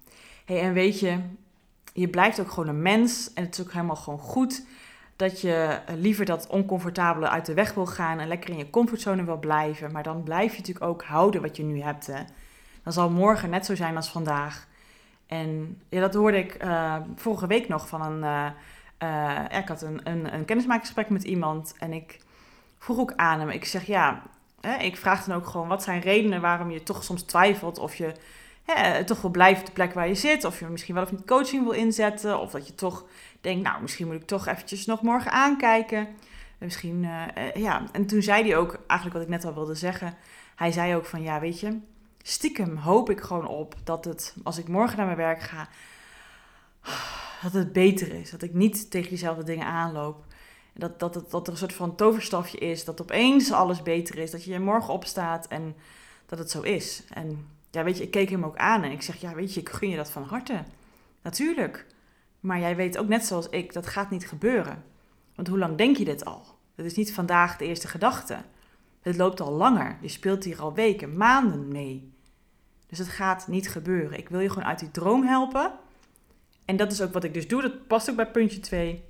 Hey, 0.45 0.61
en 0.61 0.73
weet 0.73 0.99
je, 0.99 1.19
je 1.93 2.07
blijft 2.07 2.39
ook 2.39 2.51
gewoon 2.51 2.69
een 2.69 2.81
mens 2.81 3.33
en 3.33 3.43
het 3.43 3.57
is 3.57 3.65
ook 3.65 3.71
helemaal 3.71 3.95
gewoon 3.95 4.19
goed 4.19 4.65
dat 5.15 5.41
je 5.41 5.81
eh, 5.85 5.95
liever 5.95 6.25
dat 6.25 6.47
oncomfortabele 6.47 7.29
uit 7.29 7.45
de 7.45 7.53
weg 7.53 7.73
wil 7.73 7.85
gaan 7.85 8.19
en 8.19 8.27
lekker 8.27 8.49
in 8.49 8.57
je 8.57 8.69
comfortzone 8.69 9.23
wil 9.23 9.39
blijven. 9.39 9.91
Maar 9.91 10.03
dan 10.03 10.23
blijf 10.23 10.51
je 10.51 10.57
natuurlijk 10.57 10.85
ook 10.85 11.03
houden 11.03 11.41
wat 11.41 11.57
je 11.57 11.63
nu 11.63 11.81
hebt. 11.81 12.07
Hè. 12.07 12.23
Dan 12.83 12.93
zal 12.93 13.09
morgen 13.09 13.49
net 13.49 13.65
zo 13.65 13.75
zijn 13.75 13.95
als 13.95 14.11
vandaag. 14.11 14.67
En 15.27 15.81
ja, 15.89 15.99
dat 15.99 16.13
hoorde 16.13 16.37
ik 16.37 16.63
uh, 16.63 16.95
vorige 17.15 17.47
week 17.47 17.67
nog 17.67 17.87
van 17.87 18.01
een, 18.01 18.53
uh, 19.03 19.59
ik 19.59 19.67
had 19.67 19.81
een, 19.81 19.99
een, 20.03 20.33
een 20.33 20.45
kennismakingsgesprek 20.45 21.09
met 21.09 21.23
iemand 21.23 21.75
en 21.79 21.93
ik 21.93 22.19
vroeg 22.77 22.99
ook 22.99 23.13
aan 23.15 23.39
hem. 23.39 23.49
Ik 23.49 23.65
zeg 23.65 23.85
ja, 23.85 24.23
hè, 24.61 24.75
ik 24.75 24.97
vraag 24.97 25.23
dan 25.23 25.35
ook 25.35 25.47
gewoon 25.47 25.67
wat 25.67 25.83
zijn 25.83 26.01
redenen 26.01 26.41
waarom 26.41 26.71
je 26.71 26.83
toch 26.83 27.03
soms 27.03 27.21
twijfelt 27.21 27.79
of 27.79 27.95
je 27.95 28.13
toch 29.05 29.21
wil 29.21 29.29
blijven 29.29 29.59
op 29.59 29.65
de 29.65 29.73
plek 29.73 29.93
waar 29.93 30.07
je 30.07 30.15
zit. 30.15 30.45
Of 30.45 30.59
je 30.59 30.65
misschien 30.65 30.95
wel 30.95 31.03
of 31.03 31.11
niet 31.11 31.25
coaching 31.25 31.63
wil 31.63 31.71
inzetten. 31.71 32.39
Of 32.39 32.51
dat 32.51 32.67
je 32.67 32.75
toch 32.75 33.05
denkt, 33.41 33.63
nou 33.63 33.81
misschien 33.81 34.07
moet 34.07 34.15
ik 34.15 34.27
toch 34.27 34.47
eventjes 34.47 34.85
nog 34.85 35.01
morgen 35.01 35.31
aankijken. 35.31 36.07
Misschien, 36.57 37.03
uh, 37.03 37.53
ja. 37.53 37.83
En 37.91 38.05
toen 38.05 38.21
zei 38.21 38.43
hij 38.43 38.57
ook 38.57 38.77
eigenlijk 38.87 39.13
wat 39.13 39.21
ik 39.21 39.33
net 39.33 39.45
al 39.45 39.53
wilde 39.53 39.75
zeggen. 39.75 40.13
Hij 40.55 40.71
zei 40.71 40.95
ook 40.95 41.05
van 41.05 41.21
ja, 41.21 41.39
weet 41.39 41.59
je, 41.59 41.79
stiekem 42.21 42.77
hoop 42.77 43.09
ik 43.09 43.21
gewoon 43.21 43.47
op 43.47 43.75
dat 43.83 44.05
het, 44.05 44.35
als 44.43 44.57
ik 44.57 44.67
morgen 44.67 44.97
naar 44.97 45.05
mijn 45.05 45.17
werk 45.17 45.41
ga, 45.41 45.67
dat 47.43 47.53
het 47.53 47.73
beter 47.73 48.13
is. 48.13 48.31
Dat 48.31 48.41
ik 48.41 48.53
niet 48.53 48.91
tegen 48.91 49.09
diezelfde 49.09 49.43
dingen 49.43 49.65
aanloop. 49.65 50.23
Dat, 50.73 50.99
dat, 50.99 51.13
dat, 51.13 51.31
dat 51.31 51.47
er 51.47 51.53
een 51.53 51.59
soort 51.59 51.73
van 51.73 51.95
toverstafje 51.95 52.57
is. 52.57 52.85
Dat 52.85 53.01
opeens 53.01 53.51
alles 53.51 53.83
beter 53.83 54.17
is. 54.17 54.31
Dat 54.31 54.43
je 54.43 54.59
morgen 54.59 54.93
opstaat 54.93 55.47
en 55.47 55.75
dat 56.25 56.39
het 56.39 56.51
zo 56.51 56.61
is. 56.61 57.03
En 57.13 57.47
ja, 57.71 57.83
weet 57.83 57.97
je, 57.97 58.03
ik 58.03 58.11
keek 58.11 58.29
hem 58.29 58.45
ook 58.45 58.57
aan 58.57 58.83
en 58.83 58.91
ik 58.91 59.01
zeg, 59.01 59.21
ja, 59.21 59.33
weet 59.33 59.53
je, 59.53 59.59
ik 59.59 59.69
gun 59.69 59.89
je 59.89 59.95
dat 59.95 60.11
van 60.11 60.23
harte. 60.23 60.63
Natuurlijk. 61.21 61.85
Maar 62.39 62.59
jij 62.59 62.75
weet 62.75 62.97
ook 62.97 63.07
net 63.07 63.25
zoals 63.25 63.49
ik, 63.49 63.73
dat 63.73 63.87
gaat 63.87 64.09
niet 64.09 64.27
gebeuren. 64.27 64.83
Want 65.35 65.47
hoe 65.47 65.57
lang 65.57 65.77
denk 65.77 65.97
je 65.97 66.05
dit 66.05 66.25
al? 66.25 66.45
Het 66.75 66.85
is 66.85 66.95
niet 66.95 67.13
vandaag 67.13 67.57
de 67.57 67.65
eerste 67.65 67.87
gedachte. 67.87 68.37
Het 69.01 69.17
loopt 69.17 69.41
al 69.41 69.51
langer. 69.51 69.97
Je 70.01 70.07
speelt 70.07 70.43
hier 70.43 70.61
al 70.61 70.73
weken, 70.73 71.17
maanden 71.17 71.67
mee. 71.67 72.13
Dus 72.87 72.97
het 72.97 73.07
gaat 73.07 73.47
niet 73.47 73.69
gebeuren. 73.69 74.17
Ik 74.17 74.29
wil 74.29 74.39
je 74.39 74.49
gewoon 74.49 74.67
uit 74.67 74.79
die 74.79 74.91
droom 74.91 75.23
helpen. 75.23 75.71
En 76.65 76.75
dat 76.75 76.91
is 76.91 77.01
ook 77.01 77.13
wat 77.13 77.23
ik 77.23 77.33
dus 77.33 77.47
doe. 77.47 77.61
Dat 77.61 77.87
past 77.87 78.09
ook 78.09 78.15
bij 78.15 78.31
puntje 78.31 78.59
2. 78.59 79.03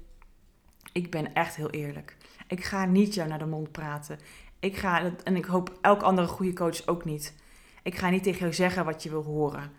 Ik 0.91 1.11
ben 1.11 1.33
echt 1.33 1.55
heel 1.55 1.69
eerlijk. 1.69 2.17
Ik 2.47 2.63
ga 2.63 2.85
niet 2.85 3.13
jou 3.13 3.29
naar 3.29 3.39
de 3.39 3.45
mond 3.45 3.71
praten. 3.71 4.19
Ik 4.59 4.77
ga, 4.77 5.11
en 5.23 5.35
ik 5.35 5.45
hoop 5.45 5.77
elk 5.81 6.01
andere 6.01 6.27
goede 6.27 6.53
coach 6.53 6.87
ook 6.87 7.05
niet. 7.05 7.33
Ik 7.81 7.95
ga 7.95 8.09
niet 8.09 8.23
tegen 8.23 8.39
jou 8.39 8.53
zeggen 8.53 8.85
wat 8.85 9.03
je 9.03 9.09
wil 9.09 9.23
horen, 9.23 9.71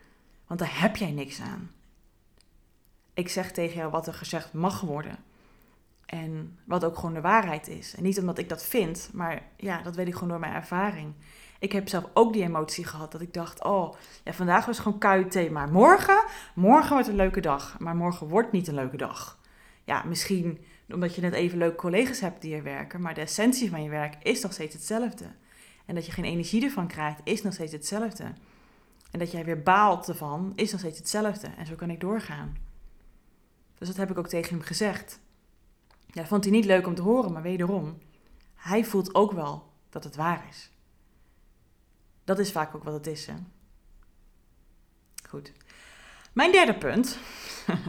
want 0.47 0.61
daar 0.61 0.81
heb 0.81 0.97
jij 0.97 1.11
niks 1.11 1.41
aan. 1.41 1.71
Ik 3.15 3.29
zeg 3.29 3.53
tegen 3.53 3.77
jou 3.77 3.91
wat 3.91 4.07
er 4.07 4.15
gezegd 4.15 4.53
mag 4.53 4.81
worden. 4.81 5.17
En 6.07 6.59
wat 6.65 6.85
ook 6.85 6.97
gewoon 6.97 7.15
de 7.15 7.21
waarheid 7.21 7.69
is. 7.69 7.95
En 7.95 8.03
niet 8.03 8.19
omdat 8.19 8.39
ik 8.39 8.49
dat 8.49 8.65
vind, 8.65 9.11
maar 9.13 9.43
ja, 9.57 9.83
dat 9.83 9.97
weet 9.97 10.07
ik 10.07 10.13
gewoon 10.13 10.29
door 10.29 10.39
mijn 10.39 10.55
ervaring. 10.55 11.15
Ik 11.59 11.73
heb 11.73 11.89
zelf 11.89 12.05
ook 12.15 12.33
die 12.33 12.43
emotie 12.43 12.85
gehad 12.85 13.13
dat 13.13 13.21
ik 13.21 13.35
dacht, 13.35 13.65
oh, 13.65 13.95
ja, 14.25 14.33
vandaag 14.33 14.67
was 14.67 14.79
gewoon 14.79 14.99
KUT, 14.99 15.51
maar 15.51 15.69
morgen, 15.69 16.25
morgen 16.55 16.93
wordt 16.93 17.09
een 17.09 17.17
leuke 17.17 17.41
dag. 17.41 17.79
Maar 17.79 17.97
morgen 17.97 18.29
wordt 18.29 18.53
niet 18.53 18.69
een 18.69 18.75
leuke 18.75 18.97
dag. 18.97 19.39
Ja, 19.85 20.03
misschien 20.03 20.65
omdat 20.93 21.15
je 21.15 21.21
net 21.21 21.33
even 21.33 21.59
leuke 21.59 21.77
collega's 21.77 22.21
hebt 22.21 22.41
die 22.43 22.55
er 22.55 22.63
werken, 22.63 23.01
maar 23.01 23.15
de 23.15 23.21
essentie 23.21 23.71
van 23.71 23.83
je 23.83 23.91
werk 23.91 24.17
is 24.23 24.43
nog 24.43 24.53
steeds 24.53 24.75
hetzelfde. 24.75 25.27
En 25.87 25.95
dat 25.95 26.07
je 26.07 26.13
geen 26.13 26.25
energie 26.25 26.65
ervan 26.65 26.87
krijgt, 26.87 27.21
is 27.25 27.43
nog 27.43 27.53
steeds 27.53 27.73
hetzelfde. 27.73 28.25
En 29.11 29.19
dat 29.19 29.33
jij 29.33 29.45
weer 29.45 29.63
baalt 29.63 30.09
ervan, 30.09 30.53
is 30.55 30.71
nog 30.71 30.81
steeds 30.81 30.99
hetzelfde. 30.99 31.47
En 31.47 31.67
zo 31.67 31.75
kan 31.75 31.91
ik 31.91 32.01
doorgaan. 32.01 32.57
Dus 33.79 33.89
dat 33.89 33.97
heb 33.97 34.11
ik 34.11 34.19
ook 34.19 34.29
tegen 34.29 34.55
hem 34.55 34.65
gezegd. 34.65 35.21
Ja, 36.07 36.25
vond 36.25 36.45
hij 36.45 36.53
niet 36.53 36.65
leuk 36.65 36.87
om 36.87 36.95
te 36.95 37.03
horen, 37.03 37.33
maar 37.33 37.43
wederom, 37.43 37.99
hij 38.55 38.85
voelt 38.85 39.15
ook 39.15 39.33
wel 39.33 39.71
dat 39.91 40.05
het 40.05 40.17
waar 40.17 40.47
is. 40.49 40.71
Dat 42.25 42.39
is 42.39 42.53
vaak 42.53 42.75
ook 42.75 42.85
wat 42.85 42.95
het 42.95 43.07
is, 43.07 43.27
hè? 43.27 43.35
Goed. 45.29 45.53
Mijn 46.33 46.53
derde 46.53 46.75
punt. 46.75 47.19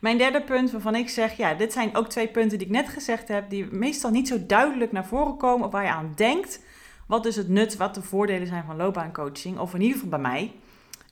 Mijn 0.00 0.18
derde 0.18 0.42
punt 0.42 0.70
waarvan 0.70 0.94
ik 0.94 1.08
zeg, 1.08 1.36
ja, 1.36 1.54
dit 1.54 1.72
zijn 1.72 1.96
ook 1.96 2.08
twee 2.08 2.28
punten 2.28 2.58
die 2.58 2.66
ik 2.66 2.72
net 2.72 2.88
gezegd 2.88 3.28
heb, 3.28 3.50
die 3.50 3.64
meestal 3.64 4.10
niet 4.10 4.28
zo 4.28 4.46
duidelijk 4.46 4.92
naar 4.92 5.06
voren 5.06 5.36
komen 5.36 5.66
of 5.66 5.72
waar 5.72 5.84
je 5.84 5.90
aan 5.90 6.12
denkt 6.16 6.60
wat 7.06 7.26
is 7.26 7.36
het 7.36 7.48
nut, 7.48 7.76
wat 7.76 7.94
de 7.94 8.02
voordelen 8.02 8.46
zijn 8.46 8.64
van 8.64 8.76
loopbaancoaching? 8.76 9.58
Of 9.58 9.74
in 9.74 9.80
ieder 9.80 9.94
geval 9.94 10.10
bij 10.10 10.30
mij. 10.30 10.54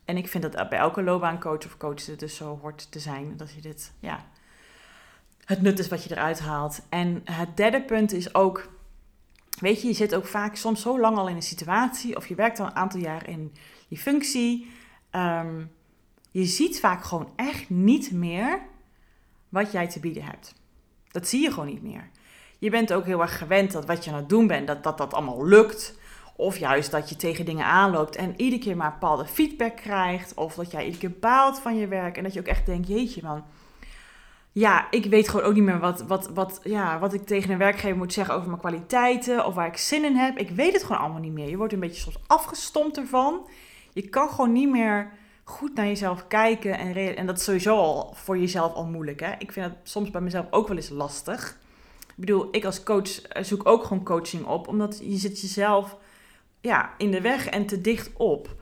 En 0.05 0.17
ik 0.17 0.27
vind 0.27 0.43
dat 0.43 0.69
bij 0.69 0.79
elke 0.79 1.03
loopbaancoach 1.03 1.65
of 1.65 1.77
coach 1.77 2.05
het 2.05 2.19
dus 2.19 2.35
zo 2.35 2.59
hoort 2.61 2.91
te 2.91 2.99
zijn. 2.99 3.37
Dat 3.37 3.53
je 3.53 3.61
dit, 3.61 3.93
ja, 3.99 4.25
het 5.45 5.61
nut 5.61 5.79
is 5.79 5.87
wat 5.87 6.03
je 6.03 6.11
eruit 6.11 6.39
haalt. 6.39 6.81
En 6.89 7.21
het 7.23 7.57
derde 7.57 7.81
punt 7.81 8.11
is 8.11 8.35
ook, 8.35 8.69
weet 9.59 9.81
je, 9.81 9.87
je 9.87 9.93
zit 9.93 10.15
ook 10.15 10.25
vaak 10.25 10.55
soms 10.55 10.81
zo 10.81 10.99
lang 10.99 11.17
al 11.17 11.27
in 11.27 11.35
een 11.35 11.41
situatie. 11.41 12.15
Of 12.15 12.27
je 12.27 12.35
werkt 12.35 12.59
al 12.59 12.65
een 12.65 12.75
aantal 12.75 12.99
jaar 12.99 13.29
in 13.29 13.53
die 13.87 13.97
functie. 13.97 14.71
Um, 15.11 15.71
je 16.31 16.45
ziet 16.45 16.79
vaak 16.79 17.03
gewoon 17.03 17.29
echt 17.35 17.69
niet 17.69 18.11
meer 18.11 18.61
wat 19.49 19.71
jij 19.71 19.87
te 19.87 19.99
bieden 19.99 20.23
hebt. 20.23 20.53
Dat 21.11 21.27
zie 21.27 21.41
je 21.41 21.51
gewoon 21.51 21.67
niet 21.67 21.83
meer. 21.83 22.09
Je 22.65 22.71
bent 22.71 22.93
ook 22.93 23.05
heel 23.05 23.21
erg 23.21 23.37
gewend 23.37 23.71
dat 23.71 23.85
wat 23.85 24.05
je 24.05 24.11
aan 24.11 24.17
het 24.17 24.29
doen 24.29 24.47
bent, 24.47 24.67
dat 24.67 24.83
dat, 24.83 24.97
dat 24.97 25.13
allemaal 25.13 25.45
lukt. 25.45 25.97
Of 26.35 26.57
juist 26.57 26.91
dat 26.91 27.09
je 27.09 27.15
tegen 27.15 27.45
dingen 27.45 27.65
aanloopt 27.65 28.15
en 28.15 28.33
iedere 28.37 28.61
keer 28.61 28.77
maar 28.77 28.91
bepaalde 28.91 29.25
feedback 29.25 29.75
krijgt. 29.75 30.33
Of 30.33 30.55
dat 30.55 30.71
jij 30.71 30.83
iedere 30.85 30.99
keer 30.99 31.19
baalt 31.19 31.59
van 31.59 31.77
je 31.77 31.87
werk. 31.87 32.17
En 32.17 32.23
dat 32.23 32.33
je 32.33 32.39
ook 32.39 32.45
echt 32.45 32.65
denkt, 32.65 32.87
jeetje 32.87 33.21
man. 33.23 33.43
Ja, 34.51 34.87
ik 34.91 35.05
weet 35.05 35.29
gewoon 35.29 35.45
ook 35.45 35.53
niet 35.53 35.63
meer 35.63 35.79
wat, 35.79 36.01
wat, 36.01 36.29
wat, 36.33 36.59
ja, 36.63 36.99
wat 36.99 37.13
ik 37.13 37.25
tegen 37.25 37.51
een 37.51 37.57
werkgever 37.57 37.97
moet 37.97 38.13
zeggen 38.13 38.35
over 38.35 38.47
mijn 38.47 38.59
kwaliteiten. 38.59 39.45
Of 39.45 39.53
waar 39.53 39.67
ik 39.67 39.77
zin 39.77 40.05
in 40.05 40.15
heb. 40.15 40.37
Ik 40.37 40.49
weet 40.49 40.73
het 40.73 40.83
gewoon 40.83 41.01
allemaal 41.01 41.21
niet 41.21 41.33
meer. 41.33 41.49
Je 41.49 41.57
wordt 41.57 41.73
een 41.73 41.79
beetje 41.79 42.01
soms 42.01 42.19
afgestompt 42.27 42.97
ervan. 42.97 43.47
Je 43.93 44.09
kan 44.09 44.29
gewoon 44.29 44.51
niet 44.51 44.69
meer 44.69 45.11
goed 45.43 45.75
naar 45.75 45.85
jezelf 45.85 46.27
kijken. 46.27 46.77
En, 46.77 47.15
en 47.15 47.25
dat 47.25 47.37
is 47.37 47.43
sowieso 47.43 47.77
al 47.77 48.13
voor 48.15 48.37
jezelf 48.37 48.73
al 48.73 48.85
moeilijk. 48.85 49.19
Hè? 49.19 49.31
Ik 49.37 49.51
vind 49.51 49.65
het 49.65 49.75
soms 49.83 50.11
bij 50.11 50.21
mezelf 50.21 50.45
ook 50.49 50.67
wel 50.67 50.77
eens 50.77 50.89
lastig. 50.89 51.63
Ik 52.15 52.25
bedoel, 52.25 52.47
ik 52.51 52.65
als 52.65 52.83
coach 52.83 53.21
eh, 53.21 53.43
zoek 53.43 53.67
ook 53.67 53.83
gewoon 53.83 54.03
coaching 54.03 54.45
op, 54.45 54.67
omdat 54.67 54.99
je 55.03 55.17
zit 55.17 55.41
jezelf 55.41 55.97
ja, 56.61 56.93
in 56.97 57.11
de 57.11 57.21
weg 57.21 57.47
en 57.47 57.65
te 57.65 57.81
dicht 57.81 58.09
op. 58.13 58.55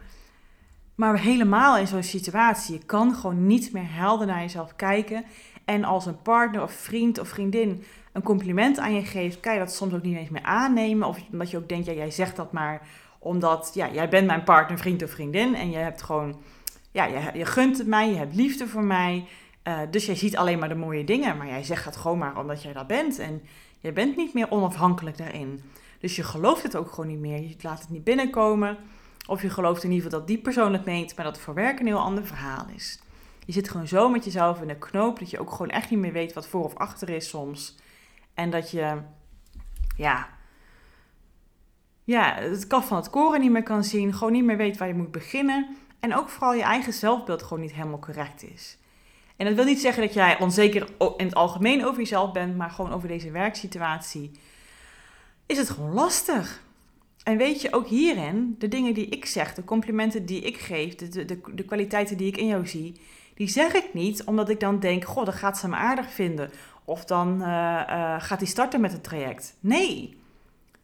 Maar 0.96 1.20
helemaal 1.20 1.78
in 1.78 1.88
zo'n 1.88 2.04
situatie, 2.04 2.74
je 2.74 2.86
kan 2.86 3.16
gewoon 3.16 3.48
niet 3.48 3.74
meer 3.74 3.94
helder 3.94 4.28
naar 4.28 4.42
jezelf 4.42 4.76
kijken. 4.76 5.26
En 5.66 5.84
als 5.84 6.06
een 6.06 6.22
partner 6.22 6.62
of 6.62 6.72
vriend 6.72 7.20
of 7.20 7.28
vriendin 7.28 7.84
een 8.12 8.24
compliment 8.24 8.80
aan 8.80 8.94
je 8.94 9.06
geeft, 9.06 9.40
kan 9.40 9.54
je 9.54 9.60
dat 9.60 9.74
soms 9.74 9.94
ook 9.94 10.04
niet 10.04 10.18
eens 10.18 10.30
meer 10.30 10.44
aannemen. 10.44 11.08
Of 11.08 11.20
omdat 11.32 11.52
je 11.52 11.58
ook 11.58 11.70
denkt, 11.70 11.86
ja, 11.86 11.94
jij 11.94 12.12
zegt 12.12 12.36
dat 12.36 12.52
maar 12.52 12.88
omdat 13.20 13.72
ja, 13.74 13.90
jij 13.92 14.10
bent 14.10 14.28
mijn 14.28 14.44
partner, 14.44 14.78
vriend 14.78 15.04
of 15.04 15.10
vriendin. 15.10 15.56
En 15.56 15.72
je 15.72 15.78
hebt 15.78 16.02
gewoon, 16.02 16.42
ja, 16.92 17.06
je, 17.06 17.30
je 17.34 17.46
gunt 17.46 17.78
het 17.78 17.88
mij, 17.88 18.10
je 18.10 18.16
hebt 18.16 18.36
liefde 18.36 18.68
voor 18.68 18.84
mij. 18.84 19.26
Uh, 19.68 19.80
dus 19.90 20.06
jij 20.06 20.16
ziet 20.16 20.38
alleen 20.38 20.60
maar 20.60 20.70
de 20.70 20.76
mooie 20.76 21.04
dingen, 21.04 21.38
maar 21.38 21.48
jij 21.48 21.64
zegt 21.64 21.86
het 21.86 21.96
gewoon 21.96 22.18
maar 22.18 22.40
omdat 22.40 22.64
jij 22.64 22.74
dat 22.74 22.88
bent. 22.88 23.20
En 23.20 23.42
jij 23.80 23.94
bent 23.94 24.16
niet 24.16 24.34
meer 24.34 24.52
onafhankelijk 24.52 25.18
daarin. 25.18 25.64
Dus 26.00 26.16
je 26.16 26.24
gelooft 26.24 26.64
het 26.64 26.76
ook 26.76 26.90
gewoon 26.90 27.10
niet 27.10 27.20
meer. 27.20 27.42
Je 27.42 27.56
laat 27.62 27.80
het 27.80 27.90
niet 27.90 28.04
binnenkomen. 28.04 28.78
Of 29.28 29.42
je 29.42 29.50
gelooft 29.50 29.84
in 29.84 29.90
ieder 29.92 30.04
geval 30.04 30.20
dat 30.20 30.28
die 30.28 30.38
persoon 30.38 30.74
het 30.74 30.86
meent, 30.86 31.16
maar 31.16 31.26
dat 31.26 31.36
het 31.36 31.44
voor 31.44 31.54
werk 31.54 31.80
een 31.80 31.86
heel 31.86 32.00
ander 32.00 32.26
verhaal 32.26 32.66
is. 32.76 33.00
Je 33.46 33.52
zit 33.52 33.70
gewoon 33.70 33.88
zo 33.88 34.10
met 34.10 34.26
jezelf 34.26 34.62
in 34.62 34.68
de 34.68 34.78
knoop 34.78 35.20
dat 35.20 35.30
je 35.30 35.40
ook 35.40 35.52
gewoon 35.52 35.70
echt 35.70 35.90
niet 35.90 36.00
meer 36.00 36.12
weet 36.12 36.34
wat 36.34 36.48
voor 36.48 36.64
of 36.64 36.76
achter 36.76 37.10
is 37.10 37.30
soms. 37.30 37.76
En 38.34 38.50
dat 38.50 38.72
je, 38.72 39.02
ja, 39.98 40.28
ja, 42.04 42.36
het 42.36 42.68
kaf 42.68 42.88
van 42.88 42.98
het 42.98 43.10
koren 43.10 43.40
niet 43.40 43.52
meer 43.52 43.64
kan 43.64 43.84
zien. 43.84 44.14
Gewoon 44.14 44.34
niet 44.34 44.44
meer 44.44 44.58
weet 44.58 44.78
waar 44.78 44.88
je 44.88 44.94
moet 44.94 45.12
beginnen. 45.12 45.78
En 46.00 46.16
ook 46.16 46.30
vooral 46.30 46.54
je 46.54 46.64
eigen 46.64 46.94
zelfbeeld 46.94 47.44
gewoon 47.44 47.60
niet 47.60 47.74
helemaal 47.74 48.00
correct 48.00 48.44
is. 48.44 48.78
En 49.38 49.46
dat 49.46 49.56
wil 49.56 49.66
niet 49.66 49.82
zeggen 49.82 50.04
dat 50.04 50.14
jij 50.14 50.40
onzeker 50.40 50.88
in 51.18 51.26
het 51.26 51.36
algemeen 51.36 51.86
over 51.86 52.00
jezelf 52.00 52.32
bent, 52.32 52.58
maar 52.58 52.70
gewoon 52.70 52.94
over 52.94 53.08
deze 53.08 53.32
werksituatie 53.32 54.32
is 55.46 55.58
het 55.58 55.70
gewoon 55.70 55.94
lastig. 55.94 56.64
En 57.24 57.38
weet 57.38 57.62
je, 57.62 57.74
ook 57.74 57.88
hierin, 57.88 58.56
de 58.60 58.68
dingen 58.68 58.94
die 58.94 59.10
ik 59.10 59.26
zeg, 59.26 59.54
de 59.54 59.64
complimenten 59.64 60.26
die 60.26 60.42
ik 60.42 60.58
geef, 60.58 60.96
de, 60.96 61.26
de, 61.26 61.40
de 61.54 61.64
kwaliteiten 61.64 62.18
die 62.18 62.28
ik 62.28 62.38
in 62.38 62.48
jou 62.48 62.68
zie, 62.68 63.02
die 63.36 63.48
zeg 63.48 63.74
ik 63.74 63.94
niet 63.94 64.24
omdat 64.24 64.50
ik 64.50 64.60
dan 64.60 64.80
denk, 64.80 65.06
goh, 65.06 65.26
dan 65.26 65.34
gaat 65.34 65.58
ze 65.58 65.68
me 65.68 65.76
aardig 65.76 66.12
vinden. 66.12 66.52
Of 66.86 67.06
dan 67.06 67.42
uh, 67.42 67.48
uh, 67.48 68.16
gaat 68.20 68.40
hij 68.40 68.48
starten 68.48 68.82
met 68.82 68.92
het 68.92 69.04
traject. 69.04 69.56
Nee. 69.60 70.18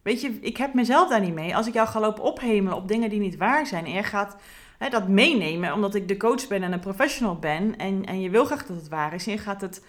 Weet 0.01 0.21
je, 0.21 0.37
ik 0.41 0.57
heb 0.57 0.73
mezelf 0.73 1.09
daar 1.09 1.21
niet 1.21 1.33
mee. 1.33 1.55
Als 1.55 1.67
ik 1.67 1.73
jou 1.73 1.87
ga 1.87 1.99
lopen 1.99 2.23
ophemelen 2.23 2.77
op 2.77 2.87
dingen 2.87 3.09
die 3.09 3.19
niet 3.19 3.37
waar 3.37 3.65
zijn 3.65 3.85
en 3.85 3.91
je 3.91 4.03
gaat 4.03 4.35
hè, 4.79 4.89
dat 4.89 5.07
meenemen, 5.07 5.73
omdat 5.73 5.95
ik 5.95 6.07
de 6.07 6.17
coach 6.17 6.47
ben 6.47 6.63
en 6.63 6.71
een 6.71 6.79
professional 6.79 7.35
ben. 7.35 7.77
En, 7.77 8.05
en 8.05 8.21
je 8.21 8.29
wil 8.29 8.45
graag 8.45 8.65
dat 8.65 8.77
het 8.77 8.87
waar 8.87 9.13
is. 9.13 9.27
En 9.27 9.31
je, 9.31 9.37
gaat 9.37 9.61
het, 9.61 9.85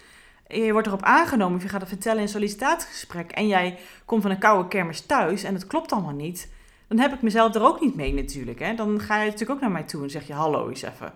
je 0.47 0.71
wordt 0.71 0.87
erop 0.87 1.03
aangenomen 1.03 1.55
of 1.55 1.63
je 1.63 1.69
gaat 1.69 1.79
het 1.79 1.89
vertellen 1.89 2.17
in 2.17 2.23
een 2.23 2.29
sollicitatiegesprek. 2.29 3.31
En 3.31 3.47
jij 3.47 3.79
komt 4.05 4.21
van 4.21 4.31
een 4.31 4.39
koude 4.39 4.67
kermis 4.67 5.01
thuis 5.01 5.43
en 5.43 5.53
het 5.53 5.67
klopt 5.67 5.91
allemaal 5.91 6.13
niet. 6.13 6.51
Dan 6.87 6.99
heb 6.99 7.13
ik 7.13 7.21
mezelf 7.21 7.55
er 7.55 7.63
ook 7.63 7.81
niet 7.81 7.95
mee 7.95 8.13
natuurlijk. 8.13 8.59
Hè. 8.59 8.75
Dan 8.75 8.99
ga 8.99 9.17
je 9.19 9.25
natuurlijk 9.25 9.51
ook 9.51 9.61
naar 9.61 9.71
mij 9.71 9.83
toe 9.83 10.03
en 10.03 10.09
zeg 10.09 10.27
je 10.27 10.33
hallo 10.33 10.69
eens 10.69 10.81
even. 10.81 11.13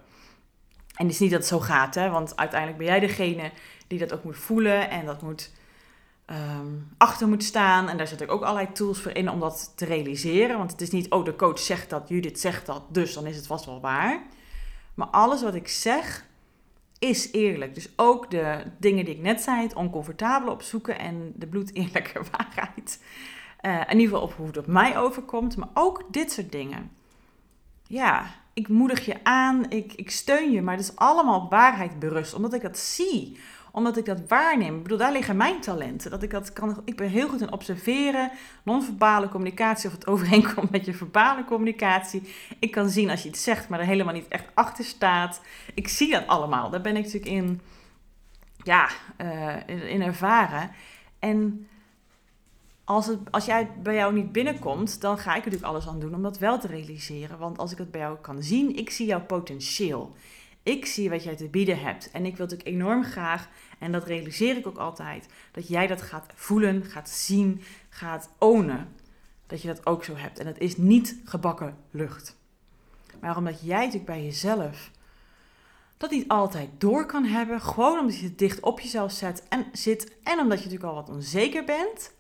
En 0.96 1.06
het 1.06 1.14
is 1.14 1.20
niet 1.20 1.32
dat 1.32 1.40
het 1.40 1.50
zo 1.50 1.60
gaat, 1.60 1.96
hè, 1.96 2.10
want 2.10 2.38
uiteindelijk 2.38 2.80
ben 2.80 2.88
jij 2.88 3.00
degene 3.00 3.52
die 3.88 4.00
dat 4.00 4.14
ook 4.14 4.24
moet 4.24 4.38
voelen 4.38 4.90
en 4.90 5.06
dat 5.06 5.22
moet 5.22 5.52
um, 6.32 6.88
achter 6.98 7.28
moet 7.28 7.44
staan. 7.44 7.90
En 7.90 7.98
daar 7.98 8.12
ik 8.22 8.32
ook 8.32 8.42
allerlei 8.42 8.72
tools 8.72 9.02
voor 9.02 9.12
in 9.12 9.30
om 9.30 9.40
dat 9.40 9.74
te 9.76 9.86
realiseren. 9.86 10.58
Want 10.58 10.72
het 10.72 10.82
is 10.82 10.92
niet, 10.92 11.10
oh, 11.10 11.26
de 11.26 11.36
coach 11.36 11.60
zegt 11.60 11.90
dat, 11.90 12.10
Judith 12.10 12.40
zegt 12.40 12.66
dat, 12.66 12.84
dus 12.90 13.14
dan 13.14 13.26
is 13.26 13.36
het 13.36 13.48
vast 13.48 13.66
wel 13.66 13.82
waar. 13.82 14.24
Maar 14.94 15.08
alles 15.08 15.42
wat 15.42 15.56
ik 15.56 15.68
zeg, 15.68 16.26
is 17.00 17.32
eerlijk. 17.32 17.76
Dus 17.76 17.90
ook 17.96 18.32
de 18.32 18.64
dingen 18.80 19.06
die 19.06 19.16
ik 19.16 19.22
net 19.22 19.42
zei, 19.42 19.62
het 19.62 19.74
oncomfortabele 19.74 20.52
opzoeken 20.52 21.00
en 21.00 21.34
de 21.36 21.48
bloedeerlijke 21.48 22.22
waarheid. 22.32 23.04
Uh, 23.62 23.80
in 23.80 24.00
ieder 24.00 24.14
geval 24.14 24.22
op 24.22 24.34
hoe 24.34 24.48
het 24.48 24.58
op 24.58 24.68
mij 24.68 24.98
overkomt, 24.98 25.58
maar 25.58 25.70
ook 25.74 26.04
dit 26.12 26.32
soort 26.32 26.52
dingen. 26.52 26.92
Ja, 27.88 28.26
ik 28.54 28.68
moedig 28.68 29.06
je 29.06 29.24
aan, 29.24 29.70
ik, 29.70 29.94
ik 29.94 30.12
steun 30.12 30.52
je, 30.52 30.62
maar 30.62 30.76
het 30.76 30.84
is 30.84 30.96
allemaal 30.96 31.50
waarheid 31.50 32.00
berust, 32.00 32.34
omdat 32.34 32.54
ik 32.54 32.62
dat 32.62 32.78
zie 32.78 33.38
omdat 33.76 33.98
ik 33.98 34.06
dat 34.06 34.28
waarneem. 34.28 34.76
Ik 34.76 34.84
bedoel, 34.84 34.98
daar 34.98 35.12
liggen 35.12 35.38
mijn 35.38 35.60
talenten. 35.62 36.12
Dat 36.12 36.24
ik, 36.24 36.30
dat 36.30 36.54
kan, 36.54 36.82
ik 36.86 36.96
ben 36.96 37.10
heel 37.10 37.30
goed 37.30 37.42
in 37.42 37.52
observeren, 37.52 38.32
non-verbale 38.64 39.30
communicatie, 39.30 39.88
of 39.90 39.96
het 39.96 40.08
overeenkomt 40.14 40.70
met 40.70 40.86
je 40.86 40.94
verbale 40.94 41.44
communicatie. 41.44 42.34
Ik 42.60 42.72
kan 42.72 42.90
zien 42.90 43.10
als 43.10 43.24
je 43.24 43.30
iets 43.30 43.44
zegt, 43.44 43.70
maar 43.70 43.80
er 43.80 43.86
helemaal 43.86 44.14
niet 44.14 44.28
echt 44.28 44.46
achter 44.54 44.84
staat. 44.84 45.42
Ik 45.74 45.88
zie 45.88 46.12
dat 46.12 46.28
allemaal. 46.28 46.70
Daar 46.70 46.82
ben 46.82 46.96
ik 46.96 47.04
natuurlijk 47.04 47.32
in, 47.32 47.62
ja, 48.64 48.90
uh, 49.22 49.90
in, 49.90 50.02
ervaren. 50.02 50.72
En 51.20 51.68
als, 52.84 53.08
het, 53.08 53.20
als 53.32 53.46
jij 53.46 53.70
bij 53.84 53.96
jou 53.96 54.14
niet 54.14 54.32
binnenkomt, 54.32 55.02
dan 55.02 55.18
ga 55.18 55.30
ik 55.36 55.46
natuurlijk 55.46 55.72
alles 55.72 55.88
aan 55.88 56.00
doen 56.00 56.16
om 56.16 56.22
dat 56.22 56.38
wel 56.38 56.60
te 56.60 56.68
realiseren. 56.68 57.38
Want 57.38 57.58
als 57.58 57.72
ik 57.72 57.78
het 57.78 57.92
bij 57.92 58.02
jou 58.02 58.18
kan 58.22 58.44
zien, 58.44 58.76
ik 58.76 58.90
zie 58.90 59.06
jouw 59.06 59.26
potentieel. 59.26 60.16
Ik 60.66 60.86
zie 60.86 61.10
wat 61.10 61.24
jij 61.24 61.36
te 61.36 61.48
bieden 61.48 61.80
hebt. 61.80 62.12
En 62.12 62.26
ik 62.26 62.38
wil 62.38 62.46
natuurlijk 62.46 62.76
enorm 62.76 63.04
graag, 63.04 63.50
en 63.80 63.92
dat 63.92 64.06
realiseer 64.06 64.58
ik 64.58 64.68
ook 64.68 64.78
altijd, 64.78 65.28
dat 65.52 65.68
jij 65.68 65.88
dat 65.88 66.02
gaat 66.02 66.34
voelen, 66.36 66.84
gaat 66.84 67.10
zien, 67.10 67.62
gaat 67.90 68.30
ownen. 68.38 68.88
Dat 69.48 69.62
je 69.62 69.68
dat 69.68 69.86
ook 69.86 70.04
zo 70.04 70.16
hebt. 70.16 70.40
En 70.40 70.46
dat 70.46 70.60
is 70.60 70.78
niet 70.78 71.16
gebakken 71.24 71.78
lucht. 71.92 72.38
Maar 73.20 73.38
omdat 73.38 73.62
jij 73.62 73.78
natuurlijk 73.78 74.06
bij 74.06 74.24
jezelf 74.24 74.92
dat 75.98 76.12
niet 76.12 76.28
altijd 76.28 76.70
door 76.78 77.06
kan 77.06 77.26
hebben, 77.26 77.62
gewoon 77.62 78.00
omdat 78.00 78.18
je 78.18 78.26
het 78.26 78.40
dicht 78.40 78.60
op 78.60 78.80
jezelf 78.80 79.12
zet 79.12 79.44
en 79.50 79.66
zit 79.72 80.16
en 80.24 80.40
omdat 80.40 80.58
je 80.58 80.64
natuurlijk 80.64 80.94
al 80.94 81.04
wat 81.06 81.10
onzeker 81.10 81.64
bent, 81.64 82.14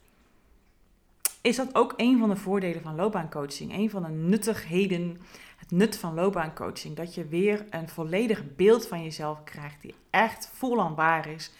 is 1.42 1.56
dat 1.56 1.76
ook 1.76 1.94
een 1.98 2.20
van 2.20 2.30
de 2.30 2.36
voordelen 2.36 2.82
van 2.82 2.96
loopbaancoaching. 2.96 3.74
Een 3.74 3.90
van 3.90 4.04
de 4.04 4.10
nuttigheden 4.10 5.18
nut 5.70 5.98
van 5.98 6.14
loopbaancoaching. 6.14 6.96
Dat 6.96 7.16
je 7.16 7.26
weer 7.26 7.66
een 7.70 7.90
volledig 7.90 8.56
beeld 8.56 8.88
van 8.88 9.04
jezelf 9.04 9.44
krijgt 9.44 9.82
die 9.82 9.96
echt 10.10 10.50
vol 10.54 10.82
aan 10.82 10.96
waar 10.96 11.28
is. 11.28 11.52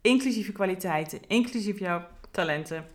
Inclusief 0.00 0.46
je 0.46 0.52
kwaliteiten, 0.52 1.20
inclusief 1.26 1.78
jouw 1.78 2.06
talenten. 2.30 2.86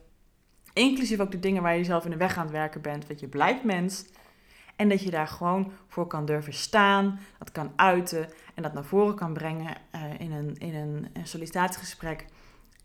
Inclusief 0.73 1.19
ook 1.19 1.31
de 1.31 1.39
dingen 1.39 1.61
waar 1.61 1.77
je 1.77 1.83
zelf 1.83 2.03
in 2.03 2.11
de 2.11 2.17
weg 2.17 2.37
aan 2.37 2.43
het 2.43 2.51
werken 2.51 2.81
bent. 2.81 3.07
Want 3.07 3.19
je 3.19 3.27
blijft 3.27 3.63
mens. 3.63 4.05
En 4.75 4.89
dat 4.89 5.01
je 5.01 5.09
daar 5.09 5.27
gewoon 5.27 5.71
voor 5.87 6.07
kan 6.07 6.25
durven 6.25 6.53
staan, 6.53 7.19
dat 7.39 7.51
kan 7.51 7.71
uiten 7.75 8.29
en 8.53 8.63
dat 8.63 8.73
naar 8.73 8.85
voren 8.85 9.15
kan 9.15 9.33
brengen 9.33 9.77
uh, 9.95 10.19
in, 10.19 10.31
een, 10.31 10.55
in 10.57 10.73
een 10.73 11.07
sollicitatiegesprek. 11.23 12.25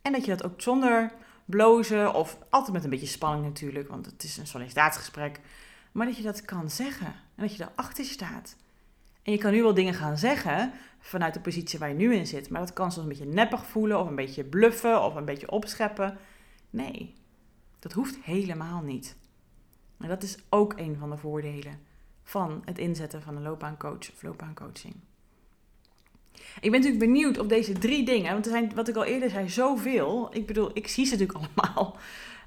En 0.02 0.12
dat 0.12 0.24
je 0.24 0.30
dat 0.30 0.44
ook 0.44 0.60
zonder 0.60 1.12
blozen 1.44 2.14
of 2.14 2.38
altijd 2.50 2.72
met 2.72 2.84
een 2.84 2.90
beetje 2.90 3.06
spanning 3.06 3.44
natuurlijk, 3.44 3.88
want 3.88 4.06
het 4.06 4.22
is 4.22 4.36
een 4.36 4.46
sollicitatiegesprek. 4.46 5.40
Maar 5.92 6.06
dat 6.06 6.16
je 6.16 6.22
dat 6.22 6.44
kan 6.44 6.70
zeggen 6.70 7.06
en 7.06 7.46
dat 7.46 7.56
je 7.56 7.64
erachter 7.72 8.04
staat. 8.04 8.56
En 9.22 9.32
je 9.32 9.38
kan 9.38 9.52
nu 9.52 9.62
wel 9.62 9.74
dingen 9.74 9.94
gaan 9.94 10.18
zeggen 10.18 10.72
vanuit 10.98 11.34
de 11.34 11.40
positie 11.40 11.78
waar 11.78 11.88
je 11.88 11.94
nu 11.94 12.14
in 12.14 12.26
zit, 12.26 12.50
maar 12.50 12.60
dat 12.60 12.72
kan 12.72 12.92
soms 12.92 13.02
een 13.02 13.18
beetje 13.18 13.32
neppig 13.32 13.66
voelen 13.66 14.00
of 14.00 14.08
een 14.08 14.14
beetje 14.14 14.44
bluffen 14.44 15.02
of 15.02 15.14
een 15.14 15.24
beetje 15.24 15.50
opscheppen. 15.50 16.18
Nee, 16.70 17.14
dat 17.78 17.92
hoeft 17.92 18.18
helemaal 18.22 18.82
niet. 18.82 19.16
En 19.98 20.08
dat 20.08 20.22
is 20.22 20.38
ook 20.48 20.72
een 20.76 20.96
van 20.96 21.10
de 21.10 21.16
voordelen 21.16 21.80
van 22.22 22.62
het 22.64 22.78
inzetten 22.78 23.22
van 23.22 23.36
een 23.36 23.42
loopbaancoach 23.42 24.12
of 24.12 24.22
loopbaancoaching. 24.22 24.94
Ik 26.60 26.70
ben 26.70 26.80
natuurlijk 26.80 26.98
benieuwd 26.98 27.38
of 27.38 27.46
deze 27.46 27.72
drie 27.72 28.04
dingen, 28.04 28.32
want 28.32 28.44
er 28.44 28.50
zijn, 28.50 28.74
wat 28.74 28.88
ik 28.88 28.96
al 28.96 29.04
eerder 29.04 29.30
zei, 29.30 29.48
zoveel. 29.48 30.28
Ik 30.34 30.46
bedoel, 30.46 30.70
ik 30.72 30.88
zie 30.88 31.06
ze 31.06 31.16
natuurlijk 31.16 31.38
allemaal. 31.56 31.96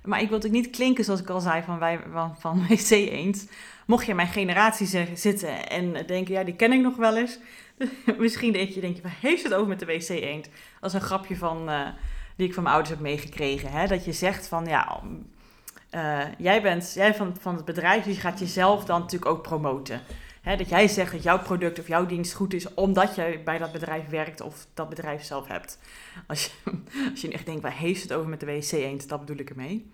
Maar 0.04 0.22
ik 0.22 0.30
wil 0.30 0.38
natuurlijk 0.38 0.66
niet 0.66 0.76
klinken 0.76 1.04
zoals 1.04 1.20
ik 1.20 1.30
al 1.30 1.40
zei 1.40 1.62
van, 1.62 1.80
wij, 1.80 2.00
van, 2.12 2.36
van 2.40 2.66
WC 2.68 2.90
Eend. 2.90 3.50
Mocht 3.86 4.06
je 4.06 4.16
mijn 4.16 4.28
generatie 4.28 5.08
zitten 5.16 5.70
en 5.70 6.06
denken, 6.06 6.34
ja, 6.34 6.44
die 6.44 6.56
ken 6.56 6.72
ik 6.72 6.82
nog 6.82 6.96
wel 6.96 7.18
eens. 7.18 7.40
Misschien 8.18 8.54
denk 8.54 8.70
je, 8.70 8.82
denk 8.82 8.96
je, 8.96 9.02
waar 9.02 9.18
heeft 9.20 9.44
het 9.44 9.54
over 9.54 9.68
met 9.68 9.80
de 9.80 9.86
WC 9.86 10.10
Eend? 10.10 10.50
Is 10.82 10.94
een 10.94 11.02
grapje 11.02 11.38
van, 11.38 11.70
uh, 11.70 11.88
die 12.36 12.48
ik 12.48 12.54
van 12.54 12.64
mijn 12.64 12.76
ouders 12.76 12.96
heb 12.96 13.04
meegekregen. 13.04 13.72
Hè? 13.72 13.88
Dat 13.88 14.06
je 14.06 14.14
zegt 14.14 14.48
van, 14.48 14.66
ja, 14.66 15.00
uh, 15.92 16.20
jij 16.38 16.62
bent 16.62 16.94
jij 16.94 17.16
van, 17.16 17.36
van 17.40 17.56
het 17.56 17.66
bedrijf, 17.66 18.04
dus 18.04 18.16
je 18.16 18.22
gaat 18.22 18.40
jezelf 18.40 18.86
dan 18.86 19.00
natuurlijk 19.00 19.32
ook 19.32 19.42
promoten. 19.42 20.02
Hè, 20.44 20.56
dat 20.56 20.70
jij 20.70 20.88
zegt 20.88 21.12
dat 21.12 21.24
jouw 21.24 21.40
product 21.40 21.80
of 21.80 21.88
jouw 21.88 22.06
dienst 22.06 22.34
goed 22.34 22.54
is 22.54 22.74
omdat 22.74 23.16
je 23.16 23.42
bij 23.44 23.58
dat 23.58 23.72
bedrijf 23.72 24.10
werkt 24.10 24.42
of 24.42 24.68
dat 24.74 24.90
bedrijf 24.90 25.24
zelf 25.24 25.48
hebt. 25.48 25.80
Als 26.28 26.46
je, 26.46 26.72
als 27.12 27.22
je 27.22 27.32
echt 27.32 27.46
denkt, 27.46 27.62
waar 27.62 27.78
heeft 27.78 28.02
het 28.02 28.14
over 28.14 28.30
met 28.30 28.40
de 28.40 28.46
WC 28.46 28.72
eend? 28.72 29.10
Dat 29.10 29.20
bedoel 29.20 29.38
ik 29.38 29.50
ermee. 29.50 29.92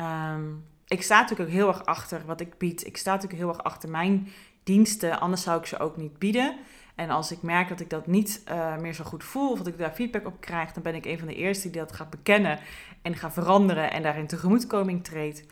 Um, 0.00 0.64
ik 0.86 1.02
sta 1.02 1.20
natuurlijk 1.20 1.48
ook 1.48 1.54
heel 1.54 1.68
erg 1.68 1.84
achter 1.84 2.22
wat 2.26 2.40
ik 2.40 2.58
bied. 2.58 2.86
Ik 2.86 2.96
sta 2.96 3.12
natuurlijk 3.12 3.40
heel 3.40 3.48
erg 3.48 3.62
achter 3.62 3.90
mijn 3.90 4.28
diensten, 4.62 5.20
anders 5.20 5.42
zou 5.42 5.60
ik 5.60 5.66
ze 5.66 5.78
ook 5.78 5.96
niet 5.96 6.18
bieden. 6.18 6.56
En 6.94 7.10
als 7.10 7.32
ik 7.32 7.42
merk 7.42 7.68
dat 7.68 7.80
ik 7.80 7.90
dat 7.90 8.06
niet 8.06 8.42
uh, 8.48 8.76
meer 8.76 8.94
zo 8.94 9.04
goed 9.04 9.24
voel 9.24 9.50
of 9.50 9.58
dat 9.58 9.66
ik 9.66 9.78
daar 9.78 9.92
feedback 9.92 10.26
op 10.26 10.40
krijg, 10.40 10.72
dan 10.72 10.82
ben 10.82 10.94
ik 10.94 11.04
een 11.04 11.18
van 11.18 11.28
de 11.28 11.34
eerste 11.34 11.70
die 11.70 11.80
dat 11.80 11.92
gaat 11.92 12.10
bekennen 12.10 12.58
en 13.02 13.16
gaat 13.16 13.32
veranderen 13.32 13.90
en 13.90 14.02
daarin 14.02 14.26
tegemoetkoming 14.26 15.04
treedt. 15.04 15.44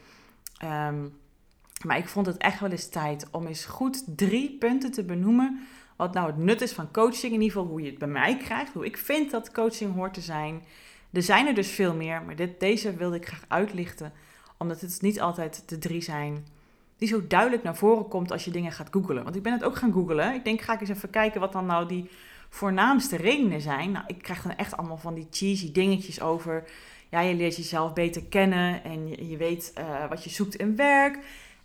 Um, 0.65 1.19
maar 1.85 1.99
ik 1.99 2.09
vond 2.09 2.27
het 2.27 2.37
echt 2.37 2.61
wel 2.61 2.71
eens 2.71 2.89
tijd 2.89 3.27
om 3.31 3.47
eens 3.47 3.65
goed 3.65 4.05
drie 4.17 4.57
punten 4.59 4.93
te 4.93 5.05
benoemen. 5.05 5.67
Wat 5.97 6.15
nou 6.15 6.27
het 6.27 6.37
nut 6.37 6.61
is 6.61 6.73
van 6.73 6.91
coaching. 6.93 7.33
In 7.33 7.41
ieder 7.41 7.51
geval 7.51 7.67
hoe 7.67 7.83
je 7.83 7.91
het 7.91 7.99
bij 7.99 8.09
mij 8.09 8.37
krijgt. 8.37 8.73
Hoe 8.73 8.85
ik 8.85 8.97
vind 8.97 9.31
dat 9.31 9.53
coaching 9.53 9.95
hoort 9.95 10.15
te 10.15 10.21
zijn. 10.21 10.63
Er 11.13 11.23
zijn 11.23 11.47
er 11.47 11.55
dus 11.55 11.69
veel 11.69 11.95
meer. 11.95 12.23
Maar 12.23 12.37
dit, 12.37 12.61
deze 12.61 12.95
wilde 12.95 13.17
ik 13.17 13.27
graag 13.27 13.45
uitlichten. 13.49 14.13
Omdat 14.57 14.81
het 14.81 14.99
niet 15.03 15.21
altijd 15.21 15.63
de 15.67 15.79
drie 15.79 16.01
zijn 16.01 16.45
die 16.99 17.09
zo 17.09 17.27
duidelijk 17.27 17.63
naar 17.63 17.77
voren 17.77 18.09
komt 18.09 18.33
als 18.33 18.45
je 18.45 18.51
dingen 18.51 18.73
gaat 18.73 18.89
googlen. 18.91 19.25
Want 19.25 19.37
ik 19.37 19.43
ben 19.43 19.53
het 19.53 19.65
ook 19.65 19.77
gaan 19.77 19.93
googlen. 19.93 20.35
Ik 20.35 20.45
denk, 20.45 20.61
ga 20.61 20.75
ik 20.75 20.81
eens 20.81 20.91
even 20.91 21.11
kijken 21.11 21.41
wat 21.41 21.53
dan 21.53 21.67
nou 21.67 21.89
die 21.89 22.11
voornaamste 22.49 23.17
redenen 23.17 23.61
zijn. 23.61 23.91
Nou, 23.91 24.05
ik 24.07 24.23
krijg 24.23 24.43
dan 24.43 24.57
echt 24.57 24.77
allemaal 24.77 24.97
van 24.97 25.15
die 25.15 25.27
cheesy 25.31 25.73
dingetjes 25.73 26.21
over. 26.21 26.65
Ja, 27.11 27.21
je 27.21 27.35
leert 27.35 27.57
jezelf 27.57 27.93
beter 27.93 28.25
kennen 28.25 28.85
en 28.85 29.09
je, 29.09 29.29
je 29.29 29.37
weet 29.37 29.73
uh, 29.79 30.09
wat 30.09 30.25
je 30.25 30.31
zoekt 30.31 30.55
in 30.55 30.77
werk. 30.77 31.19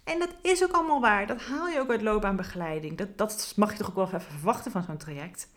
En 0.04 0.20
dat 0.20 0.36
is 0.42 0.64
ook 0.64 0.72
allemaal 0.72 1.02
waar. 1.02 1.28
Dat 1.28 1.42
haal 1.42 1.68
je 1.68 1.80
ook 1.80 1.90
uit 1.90 2.02
loopbaanbegeleiding. 2.02 2.98
Dat, 2.98 3.18
dat 3.18 3.54
mag 3.56 3.72
je 3.72 3.78
toch 3.78 3.90
ook 3.90 3.96
wel 3.96 4.06
even 4.06 4.22
verwachten 4.22 4.72
van 4.72 4.84
zo'n 4.84 4.98
traject. 4.98 5.50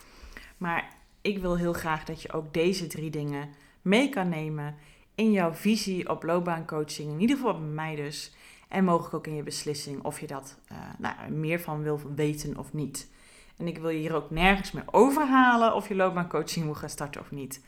Maar 0.56 0.96
ik 1.20 1.38
wil 1.38 1.56
heel 1.56 1.72
graag 1.72 2.04
dat 2.04 2.22
je 2.22 2.32
ook 2.32 2.54
deze 2.54 2.86
drie 2.86 3.10
dingen 3.10 3.48
mee 3.82 4.08
kan 4.08 4.28
nemen 4.28 4.74
in 5.14 5.32
jouw 5.32 5.52
visie 5.52 6.08
op 6.08 6.22
loopbaancoaching. 6.22 7.10
In 7.10 7.20
ieder 7.20 7.36
geval 7.36 7.52
bij 7.52 7.68
mij 7.68 7.94
dus. 7.94 8.34
En 8.68 8.84
mogelijk 8.84 9.14
ook 9.14 9.26
in 9.26 9.34
je 9.34 9.42
beslissing 9.42 10.04
of 10.04 10.20
je 10.20 10.26
dat 10.26 10.58
uh, 10.72 10.78
nou, 10.98 11.30
meer 11.30 11.60
van 11.60 11.82
wil 11.82 12.00
weten 12.14 12.58
of 12.58 12.72
niet. 12.72 13.08
En 13.56 13.66
ik 13.66 13.78
wil 13.78 13.88
je 13.88 13.98
hier 13.98 14.14
ook 14.14 14.30
nergens 14.30 14.72
meer 14.72 14.84
overhalen 14.90 15.74
of 15.74 15.88
je 15.88 15.94
loopbaancoaching 15.94 16.66
moet 16.66 16.76
gaan 16.76 16.88
starten 16.88 17.20
of 17.20 17.30
niet. 17.30 17.60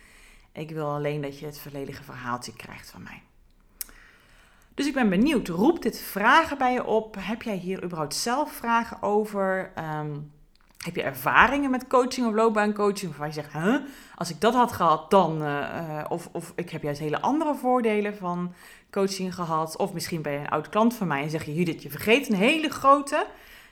Ik 0.53 0.71
wil 0.71 0.87
alleen 0.87 1.21
dat 1.21 1.39
je 1.39 1.47
het 1.47 1.59
volledige 1.59 2.03
verhaaltje 2.03 2.53
krijgt 2.53 2.91
van 2.91 3.03
mij. 3.03 3.23
Dus 4.79 4.87
ik 4.87 4.95
ben 4.95 5.09
benieuwd, 5.09 5.49
roept 5.49 5.83
dit 5.83 6.01
vragen 6.01 6.59
bij 6.59 6.73
je 6.73 6.85
op? 6.85 7.17
Heb 7.19 7.43
jij 7.43 7.57
hier 7.57 7.85
überhaupt 7.85 8.15
zelf 8.15 8.53
vragen 8.53 9.03
over? 9.03 9.73
Ehm, 9.75 10.17
heb 10.85 10.97
je 10.97 11.03
ervaringen 11.03 11.71
met 11.71 11.87
coaching 11.87 12.27
of 12.27 12.35
loopbaancoaching? 12.35 13.17
Waarvan 13.17 13.27
je 13.27 13.33
zegt, 13.33 13.83
als 14.15 14.31
ik 14.31 14.41
dat 14.41 14.55
had 14.55 14.73
gehad, 14.73 15.11
dan... 15.11 15.43
Uh, 15.43 16.05
of, 16.09 16.29
of 16.33 16.53
ik 16.57 16.71
heb 16.71 16.83
juist 16.83 17.01
hele 17.01 17.21
andere 17.21 17.55
voordelen 17.55 18.17
van 18.17 18.53
coaching 18.91 19.35
gehad. 19.35 19.77
Of 19.77 19.93
misschien 19.93 20.23
ben 20.23 20.33
je 20.33 20.39
een 20.39 20.49
oud 20.49 20.69
klant 20.69 20.95
van 20.95 21.07
mij 21.07 21.23
en 21.23 21.31
zeg 21.31 21.45
je, 21.45 21.55
Judith, 21.55 21.83
je 21.83 21.91
vergeet 21.91 22.29
een 22.29 22.37
hele 22.37 22.69
grote. 22.69 23.27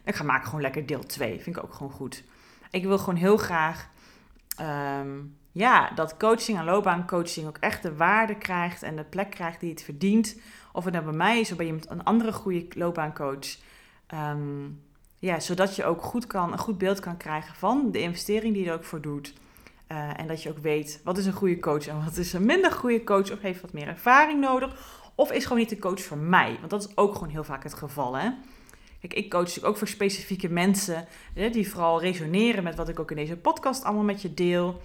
Dan 0.05 0.15
ga 0.15 0.25
maak 0.25 0.45
gewoon 0.45 0.61
lekker 0.61 0.87
deel 0.87 1.07
2. 1.07 1.41
Vind 1.41 1.57
ik 1.57 1.65
ook 1.65 1.75
gewoon 1.75 1.93
goed. 1.93 2.25
Ik 2.71 2.85
wil 2.85 2.99
gewoon 2.99 3.17
heel 3.17 3.37
graag... 3.37 3.89
Um, 5.01 5.37
ja, 5.57 5.91
dat 5.95 6.17
coaching 6.17 6.59
en 6.59 6.65
loopbaancoaching 6.65 7.47
ook 7.47 7.57
echt 7.61 7.83
de 7.83 7.97
waarde 7.97 8.35
krijgt 8.35 8.83
en 8.83 8.97
de 8.97 9.05
plek 9.05 9.31
krijgt 9.31 9.61
die 9.61 9.71
het 9.71 9.83
verdient 9.83 10.37
of 10.77 10.85
het 10.85 10.93
nou 10.93 11.05
bij 11.05 11.15
mij 11.15 11.41
is 11.41 11.51
of 11.51 11.57
bij 11.57 11.67
iemand, 11.67 11.91
een 11.91 12.05
andere 12.05 12.33
goede 12.33 12.67
loopbaancoach. 12.71 13.57
Um, 14.15 14.83
ja, 15.19 15.41
zodat 15.41 15.77
je 15.77 15.85
ook 15.85 16.03
goed 16.03 16.27
kan, 16.27 16.53
een 16.53 16.59
goed 16.59 16.79
beeld 16.79 17.01
kan 17.01 17.17
krijgen 17.17 17.55
van 17.55 17.91
de 17.91 18.01
investering 18.01 18.55
die 18.55 18.63
je 18.63 18.69
er 18.69 18.77
ook 18.77 18.85
voor 18.85 19.01
doet. 19.01 19.35
Uh, 19.89 20.21
en 20.21 20.27
dat 20.27 20.43
je 20.43 20.51
ook 20.51 20.59
weet 20.59 21.01
wat 21.05 21.19
is 21.19 21.27
een 21.27 21.33
goede 21.33 21.59
coach 21.59 21.87
en 21.87 22.05
wat 22.05 22.17
is 22.17 22.33
een 22.33 22.47
minder 22.47 22.73
goede 22.73 23.05
coach. 23.05 23.33
Of 23.33 23.41
heeft 23.41 23.61
wat 23.61 23.73
meer 23.73 23.89
ervaring 23.89 24.41
nodig. 24.41 25.05
Of 25.15 25.33
is 25.33 25.43
gewoon 25.43 25.59
niet 25.59 25.69
de 25.69 25.79
coach 25.79 26.01
voor 26.01 26.19
mij. 26.19 26.57
Want 26.59 26.71
dat 26.71 26.85
is 26.85 26.97
ook 26.97 27.15
gewoon 27.15 27.29
heel 27.29 27.45
vaak 27.45 27.63
het 27.63 27.75
geval. 27.75 28.17
Hè? 28.17 28.31
Kijk, 29.01 29.15
ik 29.15 29.31
coach 29.31 29.43
natuurlijk 29.43 29.67
ook 29.67 29.77
voor 29.77 29.89
specifieke 29.89 30.49
mensen. 30.49 31.07
Hè, 31.35 31.51
die 31.51 31.71
vooral 31.71 32.01
resoneren 32.01 32.65
met 32.65 32.77
wat 32.77 32.89
ik 32.89 33.01
ook 33.01 33.11
in 33.11 33.17
deze 33.17 33.37
podcast 33.37 33.85
allemaal 33.85 34.05
met 34.05 34.23
je 34.23 34.35
deel. 34.35 34.81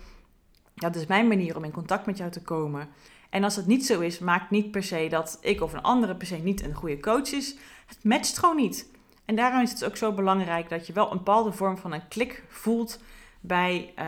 Dat 0.76 0.96
is 0.96 1.06
mijn 1.06 1.28
manier 1.28 1.58
om 1.58 1.64
in 1.64 1.72
contact 1.72 2.06
met 2.06 2.18
jou 2.18 2.32
te 2.32 2.42
komen. 2.42 2.90
En 3.32 3.44
als 3.44 3.56
het 3.56 3.66
niet 3.66 3.86
zo 3.86 4.00
is, 4.00 4.20
maakt 4.20 4.50
niet 4.50 4.72
per 4.72 4.84
se 4.84 5.08
dat 5.10 5.38
ik 5.42 5.62
of 5.62 5.74
een 5.74 5.82
andere 5.82 6.16
per 6.16 6.28
se 6.28 6.36
niet 6.36 6.64
een 6.64 6.74
goede 6.74 7.00
coach 7.00 7.32
is. 7.32 7.56
Het 7.86 8.04
matcht 8.04 8.38
gewoon 8.38 8.56
niet. 8.56 8.90
En 9.26 9.36
daarom 9.36 9.62
is 9.62 9.72
het 9.72 9.86
ook 9.86 9.98
zo 9.98 10.12
belangrijk 10.14 10.70
dat 10.70 10.88
je 10.88 10.94
wel 10.94 11.12
een 11.12 11.18
bepaalde 11.18 11.52
vorm 11.52 11.78
van 11.78 11.94
een 11.94 12.08
klik 12.08 12.44
voelt 12.48 13.00
bij 13.40 13.94
uh, 14.00 14.06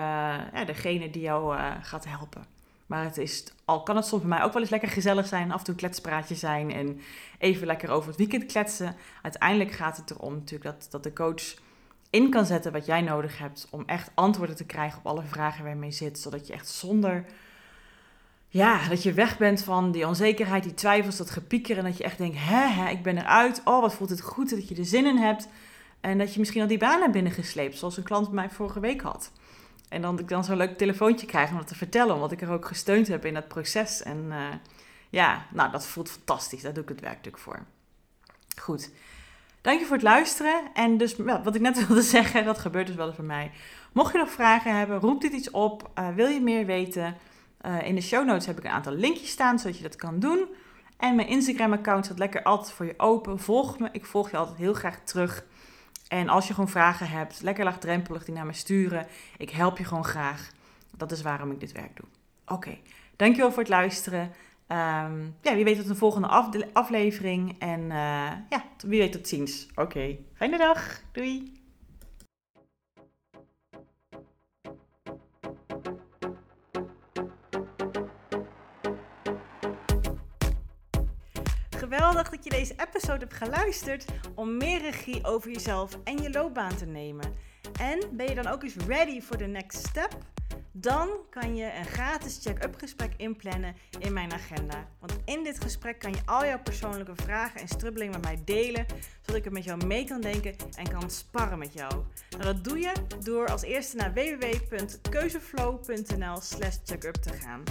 ja, 0.53 0.65
degene 0.65 1.09
die 1.09 1.21
jou 1.21 1.55
uh, 1.55 1.71
gaat 1.81 2.05
helpen. 2.05 2.45
Maar 2.85 3.03
het 3.03 3.17
is, 3.17 3.43
al 3.65 3.83
kan 3.83 3.95
het 3.95 4.05
soms 4.05 4.21
bij 4.21 4.29
mij 4.29 4.43
ook 4.43 4.53
wel 4.53 4.61
eens 4.61 4.71
lekker 4.71 4.89
gezellig 4.89 5.27
zijn, 5.27 5.51
af 5.51 5.57
en 5.57 5.63
toe 5.63 5.73
een 5.73 5.79
kletspraatje 5.79 6.35
zijn 6.35 6.71
en 6.71 7.01
even 7.37 7.67
lekker 7.67 7.89
over 7.89 8.07
het 8.07 8.17
weekend 8.17 8.45
kletsen. 8.45 8.95
Uiteindelijk 9.21 9.71
gaat 9.71 9.97
het 9.97 10.11
erom 10.11 10.33
natuurlijk 10.33 10.63
dat, 10.79 10.87
dat 10.91 11.03
de 11.03 11.13
coach 11.13 11.55
in 12.09 12.29
kan 12.29 12.45
zetten 12.45 12.71
wat 12.71 12.85
jij 12.85 13.01
nodig 13.01 13.37
hebt 13.37 13.67
om 13.69 13.83
echt 13.85 14.11
antwoorden 14.13 14.55
te 14.55 14.65
krijgen 14.65 14.99
op 14.99 15.07
alle 15.07 15.23
vragen 15.23 15.63
waar 15.63 15.85
je 15.85 15.91
zit. 15.91 16.19
Zodat 16.19 16.47
je 16.47 16.53
echt 16.53 16.67
zonder, 16.67 17.25
ja, 18.53 18.87
dat 18.87 19.03
je 19.03 19.13
weg 19.13 19.37
bent 19.37 19.63
van 19.63 19.91
die 19.91 20.07
onzekerheid, 20.07 20.63
die 20.63 20.73
twijfels, 20.73 21.17
dat 21.17 21.29
gepieker. 21.29 21.77
En 21.77 21.83
dat 21.83 21.97
je 21.97 22.03
echt 22.03 22.17
denkt, 22.17 22.37
hè, 22.39 22.67
hè, 22.67 22.89
ik 22.89 23.03
ben 23.03 23.17
eruit. 23.17 23.61
Oh, 23.65 23.81
wat 23.81 23.93
voelt 23.93 24.09
het 24.09 24.21
goed 24.21 24.49
dat 24.49 24.67
je 24.67 24.75
er 24.75 24.85
zin 24.85 25.05
in 25.05 25.17
hebt. 25.17 25.47
En 26.01 26.17
dat 26.17 26.33
je 26.33 26.39
misschien 26.39 26.61
al 26.61 26.67
die 26.67 26.77
baan 26.77 26.99
hebt 26.99 27.11
binnengesleept, 27.11 27.77
zoals 27.77 27.97
een 27.97 28.03
klant 28.03 28.31
mij 28.31 28.49
vorige 28.49 28.79
week 28.79 29.01
had. 29.01 29.31
En 29.89 30.01
dan 30.01 30.19
ik 30.19 30.27
dan 30.27 30.43
zo'n 30.43 30.57
leuk 30.57 30.77
telefoontje 30.77 31.25
krijg 31.25 31.49
om 31.49 31.57
dat 31.57 31.67
te 31.67 31.75
vertellen, 31.75 32.15
omdat 32.15 32.31
ik 32.31 32.41
er 32.41 32.51
ook 32.51 32.67
gesteund 32.67 33.07
heb 33.07 33.25
in 33.25 33.33
dat 33.33 33.47
proces. 33.47 34.03
En 34.03 34.25
uh, 34.29 34.47
ja, 35.09 35.45
nou, 35.51 35.71
dat 35.71 35.87
voelt 35.87 36.09
fantastisch. 36.09 36.61
Daar 36.61 36.73
doe 36.73 36.83
ik 36.83 36.89
het 36.89 36.99
werk 36.99 37.15
natuurlijk 37.15 37.43
voor. 37.43 37.59
Goed. 38.61 38.91
Dank 39.61 39.79
je 39.79 39.85
voor 39.85 39.95
het 39.95 40.05
luisteren. 40.05 40.61
En 40.73 40.97
dus 40.97 41.15
wat 41.43 41.55
ik 41.55 41.61
net 41.61 41.77
wilde 41.87 42.01
zeggen, 42.01 42.45
dat 42.45 42.59
gebeurt 42.59 42.87
dus 42.87 42.95
wel 42.95 43.07
eens 43.07 43.15
bij 43.15 43.25
mij. 43.25 43.51
Mocht 43.91 44.11
je 44.11 44.17
nog 44.17 44.31
vragen 44.31 44.77
hebben, 44.77 44.99
roep 44.99 45.21
dit 45.21 45.33
iets 45.33 45.51
op. 45.51 45.89
Uh, 45.99 46.07
wil 46.15 46.27
je 46.27 46.41
meer 46.41 46.65
weten? 46.65 47.17
Uh, 47.65 47.87
in 47.87 47.95
de 47.95 48.01
show 48.01 48.25
notes 48.25 48.45
heb 48.45 48.57
ik 48.57 48.63
een 48.63 48.71
aantal 48.71 48.93
linkjes 48.93 49.29
staan, 49.29 49.59
zodat 49.59 49.77
je 49.77 49.83
dat 49.83 49.95
kan 49.95 50.19
doen. 50.19 50.47
En 50.97 51.15
mijn 51.15 51.27
Instagram-account 51.27 52.05
staat 52.05 52.17
lekker 52.17 52.43
altijd 52.43 52.71
voor 52.71 52.85
je 52.85 52.93
open. 52.97 53.39
Volg 53.39 53.79
me, 53.79 53.89
ik 53.91 54.05
volg 54.05 54.31
je 54.31 54.37
altijd 54.37 54.57
heel 54.57 54.73
graag 54.73 54.99
terug. 55.03 55.45
En 56.07 56.29
als 56.29 56.47
je 56.47 56.53
gewoon 56.53 56.69
vragen 56.69 57.09
hebt, 57.09 57.41
lekker 57.41 57.63
laagdrempelig 57.63 58.25
die 58.25 58.33
naar 58.33 58.45
me 58.45 58.53
sturen. 58.53 59.07
Ik 59.37 59.49
help 59.49 59.77
je 59.77 59.83
gewoon 59.83 60.05
graag. 60.05 60.51
Dat 60.97 61.11
is 61.11 61.21
waarom 61.21 61.51
ik 61.51 61.59
dit 61.59 61.71
werk 61.71 61.95
doe. 61.95 62.05
Oké, 62.45 62.77
dankjewel 63.15 63.51
voor 63.51 63.59
het 63.59 63.69
luisteren. 63.69 64.21
Um, 64.67 65.35
ja, 65.41 65.55
wie 65.55 65.63
weet 65.63 65.77
tot 65.77 65.87
de 65.87 65.95
volgende 65.95 66.27
aflevering. 66.73 67.55
En 67.59 67.81
uh, 67.81 68.31
ja, 68.49 68.63
wie 68.85 68.99
weet 68.99 69.11
tot 69.11 69.27
ziens. 69.27 69.67
Oké, 69.75 70.17
fijne 70.33 70.57
dag. 70.57 71.01
Doei. 71.11 71.62
Geweldig 81.93 82.29
dat 82.29 82.43
je 82.43 82.49
deze 82.49 82.75
episode 82.87 83.19
hebt 83.19 83.33
geluisterd 83.33 84.05
om 84.35 84.57
meer 84.57 84.81
regie 84.81 85.25
over 85.25 85.51
jezelf 85.51 85.99
en 86.03 86.17
je 86.17 86.29
loopbaan 86.29 86.75
te 86.75 86.85
nemen. 86.85 87.33
En 87.79 88.03
ben 88.11 88.27
je 88.27 88.35
dan 88.35 88.47
ook 88.47 88.63
eens 88.63 88.75
ready 88.87 89.21
voor 89.21 89.37
de 89.37 89.45
next 89.45 89.87
step? 89.87 90.17
Dan 90.71 91.09
kan 91.29 91.55
je 91.55 91.73
een 91.77 91.85
gratis 91.85 92.39
check-up 92.41 92.75
gesprek 92.77 93.13
inplannen 93.17 93.75
in 93.99 94.13
mijn 94.13 94.33
agenda. 94.33 94.87
Want 94.99 95.17
in 95.25 95.43
dit 95.43 95.63
gesprek 95.63 95.99
kan 95.99 96.11
je 96.11 96.21
al 96.25 96.45
jouw 96.45 96.61
persoonlijke 96.61 97.15
vragen 97.15 97.61
en 97.61 97.67
strubbelingen 97.67 98.13
met 98.13 98.21
mij 98.21 98.41
delen, 98.45 98.85
zodat 99.21 99.35
ik 99.35 99.45
er 99.45 99.51
met 99.51 99.63
jou 99.63 99.85
mee 99.85 100.05
kan 100.05 100.21
denken 100.21 100.55
en 100.75 100.89
kan 100.89 101.09
sparren 101.09 101.59
met 101.59 101.73
jou. 101.73 101.93
Nou, 102.29 102.43
dat 102.43 102.63
doe 102.63 102.79
je 102.79 102.91
door 103.23 103.47
als 103.47 103.61
eerste 103.61 103.95
naar 103.95 104.13
www.keuzeflow.nl/slash 104.13 106.77
checkup 106.83 107.15
te 107.15 107.33
gaan. 107.33 107.63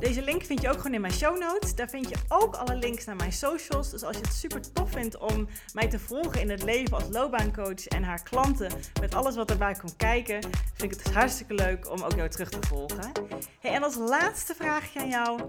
Deze 0.00 0.22
link 0.22 0.44
vind 0.44 0.60
je 0.60 0.68
ook 0.68 0.76
gewoon 0.76 0.94
in 0.94 1.00
mijn 1.00 1.12
show 1.12 1.38
notes. 1.38 1.74
Daar 1.74 1.88
vind 1.88 2.08
je 2.08 2.16
ook 2.28 2.54
alle 2.54 2.76
links 2.76 3.04
naar 3.04 3.16
mijn 3.16 3.32
socials. 3.32 3.90
Dus 3.90 4.02
als 4.02 4.16
je 4.16 4.22
het 4.22 4.32
super 4.32 4.72
tof 4.72 4.90
vindt 4.90 5.18
om 5.18 5.48
mij 5.72 5.88
te 5.88 5.98
volgen 5.98 6.40
in 6.40 6.50
het 6.50 6.62
leven 6.62 6.96
als 6.96 7.08
loopbaancoach 7.10 7.86
en 7.86 8.02
haar 8.02 8.22
klanten 8.22 8.72
met 9.00 9.14
alles 9.14 9.36
wat 9.36 9.50
erbij 9.50 9.74
komt 9.74 9.96
kijken, 9.96 10.42
vind 10.74 10.92
ik 10.92 10.98
het 10.98 11.14
hartstikke 11.14 11.54
leuk 11.54 11.90
om 11.90 12.02
ook 12.02 12.14
jou 12.14 12.28
terug 12.28 12.48
te 12.48 12.66
volgen. 12.66 13.12
Hey, 13.60 13.72
en 13.72 13.82
als 13.82 13.96
laatste 13.96 14.54
vraagje 14.54 15.00
aan 15.00 15.08
jou. 15.08 15.40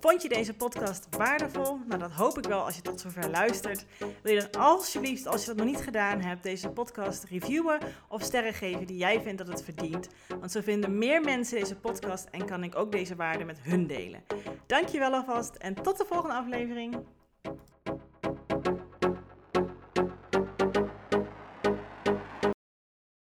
Vond 0.00 0.22
je 0.22 0.28
deze 0.28 0.54
podcast 0.54 1.06
waardevol? 1.10 1.78
Nou, 1.86 2.00
dat 2.00 2.10
hoop 2.10 2.38
ik 2.38 2.44
wel 2.44 2.64
als 2.64 2.76
je 2.76 2.82
tot 2.82 3.00
zover 3.00 3.30
luistert. 3.30 3.86
Wil 4.22 4.34
je 4.34 4.48
dan 4.50 4.62
alsjeblieft, 4.62 5.26
als 5.26 5.40
je 5.40 5.46
dat 5.46 5.56
nog 5.56 5.66
niet 5.66 5.84
gedaan 5.84 6.20
hebt, 6.20 6.42
deze 6.42 6.68
podcast 6.68 7.24
reviewen 7.24 7.78
of 8.08 8.22
sterren 8.22 8.54
geven 8.54 8.86
die 8.86 8.96
jij 8.96 9.20
vindt 9.20 9.38
dat 9.38 9.48
het 9.48 9.64
verdient? 9.64 10.08
Want 10.38 10.52
zo 10.52 10.60
vinden 10.60 10.98
meer 10.98 11.20
mensen 11.20 11.58
deze 11.58 11.76
podcast 11.76 12.28
en 12.30 12.46
kan 12.46 12.64
ik 12.64 12.76
ook 12.76 12.92
deze 12.92 13.16
waarde 13.16 13.44
met 13.44 13.58
hun 13.62 13.86
delen. 13.90 14.22
Dankjewel 14.66 15.14
alvast 15.14 15.54
en 15.54 15.74
tot 15.74 15.98
de 15.98 16.04
volgende 16.08 16.34
aflevering. 16.34 16.96